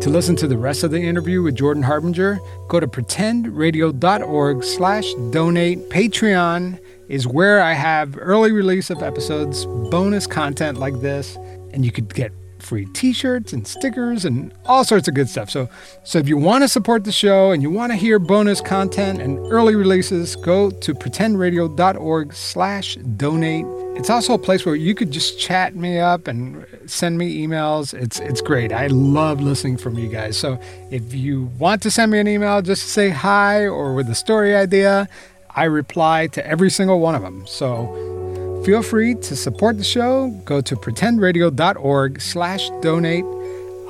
To 0.02 0.10
listen 0.10 0.36
to 0.36 0.46
the 0.46 0.56
rest 0.56 0.84
of 0.84 0.92
the 0.92 1.00
interview 1.00 1.42
with 1.42 1.56
Jordan 1.56 1.82
Harbinger, 1.82 2.38
go 2.68 2.78
to 2.78 2.86
pretendradio.org 2.86 4.62
slash 4.62 5.14
donate. 5.32 5.90
Patreon 5.90 6.78
is 7.08 7.26
where 7.26 7.60
I 7.60 7.72
have 7.72 8.16
early 8.16 8.52
release 8.52 8.90
of 8.90 9.02
episodes, 9.02 9.66
bonus 9.90 10.28
content 10.28 10.78
like 10.78 11.00
this, 11.00 11.34
and 11.72 11.84
you 11.84 11.90
could 11.90 12.14
get 12.14 12.30
free 12.66 12.86
t-shirts 12.86 13.52
and 13.52 13.66
stickers 13.66 14.24
and 14.24 14.52
all 14.66 14.84
sorts 14.84 15.06
of 15.08 15.14
good 15.14 15.28
stuff. 15.28 15.48
So 15.50 15.68
so 16.04 16.18
if 16.18 16.28
you 16.28 16.36
want 16.36 16.64
to 16.64 16.68
support 16.68 17.04
the 17.04 17.12
show 17.12 17.52
and 17.52 17.62
you 17.62 17.70
want 17.70 17.92
to 17.92 17.96
hear 17.96 18.18
bonus 18.18 18.60
content 18.60 19.20
and 19.22 19.38
early 19.52 19.76
releases, 19.76 20.34
go 20.36 20.70
to 20.70 20.94
pretendradio.org 20.94 22.34
slash 22.34 22.96
donate. 23.16 23.64
It's 23.96 24.10
also 24.10 24.34
a 24.34 24.38
place 24.38 24.66
where 24.66 24.74
you 24.74 24.94
could 24.94 25.10
just 25.10 25.38
chat 25.38 25.74
me 25.76 25.98
up 25.98 26.28
and 26.28 26.66
send 26.86 27.16
me 27.16 27.46
emails. 27.46 27.94
It's 27.94 28.18
it's 28.20 28.40
great. 28.40 28.72
I 28.72 28.88
love 28.88 29.40
listening 29.40 29.76
from 29.76 29.96
you 29.96 30.08
guys. 30.08 30.36
So 30.36 30.58
if 30.90 31.14
you 31.14 31.44
want 31.58 31.82
to 31.82 31.90
send 31.90 32.12
me 32.12 32.18
an 32.18 32.28
email 32.28 32.60
just 32.62 32.82
to 32.82 32.88
say 32.88 33.10
hi 33.10 33.66
or 33.66 33.94
with 33.94 34.10
a 34.10 34.14
story 34.14 34.54
idea, 34.56 35.08
I 35.50 35.64
reply 35.64 36.26
to 36.28 36.46
every 36.46 36.70
single 36.70 37.00
one 37.00 37.14
of 37.14 37.22
them. 37.22 37.46
So 37.46 38.25
feel 38.66 38.82
free 38.82 39.14
to 39.14 39.36
support 39.36 39.78
the 39.78 39.84
show. 39.84 40.28
Go 40.44 40.60
to 40.60 40.74
pretendradio.org 40.74 42.20
slash 42.20 42.68
donate. 42.82 43.24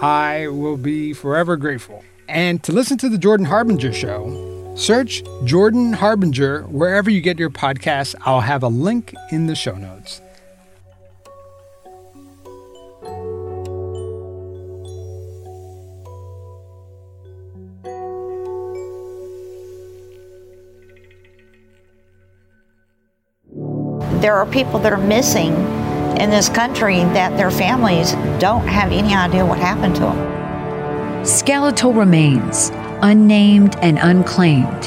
I 0.03 0.49
will 0.49 0.77
be 0.77 1.15
forever 1.15 1.57
grateful. 1.57 2.05
And 2.29 2.63
to 2.65 2.73
listen 2.73 2.99
to 2.99 3.09
the 3.09 3.17
Jordan 3.17 3.47
Harbinger 3.47 3.95
show, 3.95 4.75
search 4.77 5.23
Jordan 5.45 5.95
Harbinger 5.95 6.65
wherever 6.65 7.09
you 7.09 7.23
get 7.23 7.39
your 7.39 7.49
podcasts. 7.49 8.15
I'll 8.27 8.43
have 8.43 8.63
a 8.63 8.69
link 8.69 9.15
in 9.33 9.47
the 9.47 9.55
show 9.55 9.77
notes. 9.77 10.21
There 24.27 24.35
are 24.35 24.47
people 24.47 24.81
that 24.81 24.93
are 24.93 24.99
missing 24.99 25.55
in 26.21 26.31
this 26.31 26.49
country 26.49 26.97
that 27.15 27.37
their 27.37 27.53
families 27.53 28.11
don't 28.41 28.67
have 28.67 28.91
any 28.91 29.15
idea 29.15 29.47
what 29.47 29.61
happened 29.61 29.95
to 29.95 30.01
them. 30.01 31.25
Skeletal 31.25 31.93
remains, 31.93 32.73
unnamed 33.03 33.77
and 33.83 34.01
unclaimed, 34.03 34.87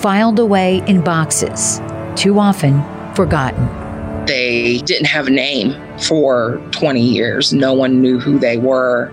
filed 0.00 0.38
away 0.38 0.82
in 0.86 1.02
boxes, 1.04 1.82
too 2.16 2.38
often 2.38 2.82
forgotten. 3.14 4.24
They 4.24 4.78
didn't 4.78 5.08
have 5.08 5.26
a 5.26 5.32
name 5.32 5.76
for 5.98 6.56
20 6.70 6.98
years. 6.98 7.52
No 7.52 7.74
one 7.74 8.00
knew 8.00 8.18
who 8.18 8.38
they 8.38 8.56
were. 8.56 9.12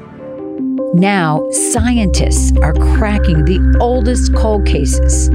Now, 0.93 1.45
scientists 1.51 2.57
are 2.61 2.73
cracking 2.95 3.43
the 3.43 3.77
oldest 3.81 4.33
cold 4.35 4.65
cases, 4.65 5.29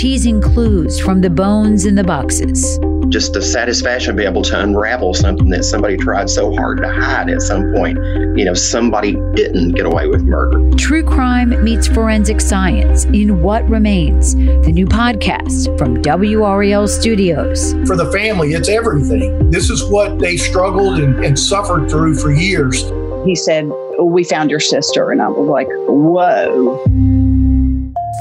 teasing 0.00 0.40
clues 0.40 1.00
from 1.00 1.22
the 1.22 1.30
bones 1.30 1.86
in 1.86 1.96
the 1.96 2.04
boxes. 2.04 2.78
Just 3.10 3.32
the 3.32 3.42
satisfaction 3.42 4.10
of 4.10 4.16
being 4.16 4.28
able 4.28 4.42
to 4.42 4.60
unravel 4.60 5.14
something 5.14 5.48
that 5.50 5.64
somebody 5.64 5.96
tried 5.96 6.30
so 6.30 6.54
hard 6.54 6.78
to 6.78 6.88
hide 6.88 7.28
at 7.28 7.42
some 7.42 7.72
point. 7.72 7.98
You 8.36 8.44
know, 8.44 8.54
somebody 8.54 9.12
didn't 9.34 9.72
get 9.72 9.86
away 9.86 10.06
with 10.06 10.22
murder. 10.22 10.70
True 10.76 11.04
crime 11.04 11.62
meets 11.64 11.88
forensic 11.88 12.40
science 12.40 13.04
in 13.06 13.42
What 13.42 13.68
Remains, 13.68 14.34
the 14.34 14.72
new 14.72 14.86
podcast 14.86 15.76
from 15.76 16.02
WREL 16.02 16.88
Studios. 16.88 17.72
For 17.86 17.96
the 17.96 18.10
family, 18.12 18.52
it's 18.52 18.68
everything. 18.68 19.50
This 19.50 19.70
is 19.70 19.84
what 19.84 20.18
they 20.18 20.36
struggled 20.36 20.98
and, 20.98 21.24
and 21.24 21.38
suffered 21.38 21.90
through 21.90 22.16
for 22.16 22.32
years. 22.32 22.84
He 23.24 23.34
said, 23.34 23.70
We 23.98 24.24
found 24.24 24.50
your 24.50 24.60
sister. 24.60 25.10
And 25.10 25.20
I 25.20 25.28
was 25.28 25.48
like, 25.48 25.68
Whoa. 25.86 26.82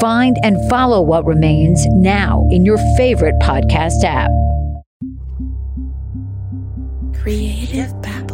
Find 0.02 0.38
and 0.44 0.58
follow 0.70 1.02
What 1.02 1.26
Remains 1.26 1.86
now 1.88 2.48
in 2.52 2.66
your 2.66 2.78
favorite 2.98 3.36
podcast 3.42 4.04
app. 4.04 4.32
Creative 7.30 7.94
Babble. 8.02 8.29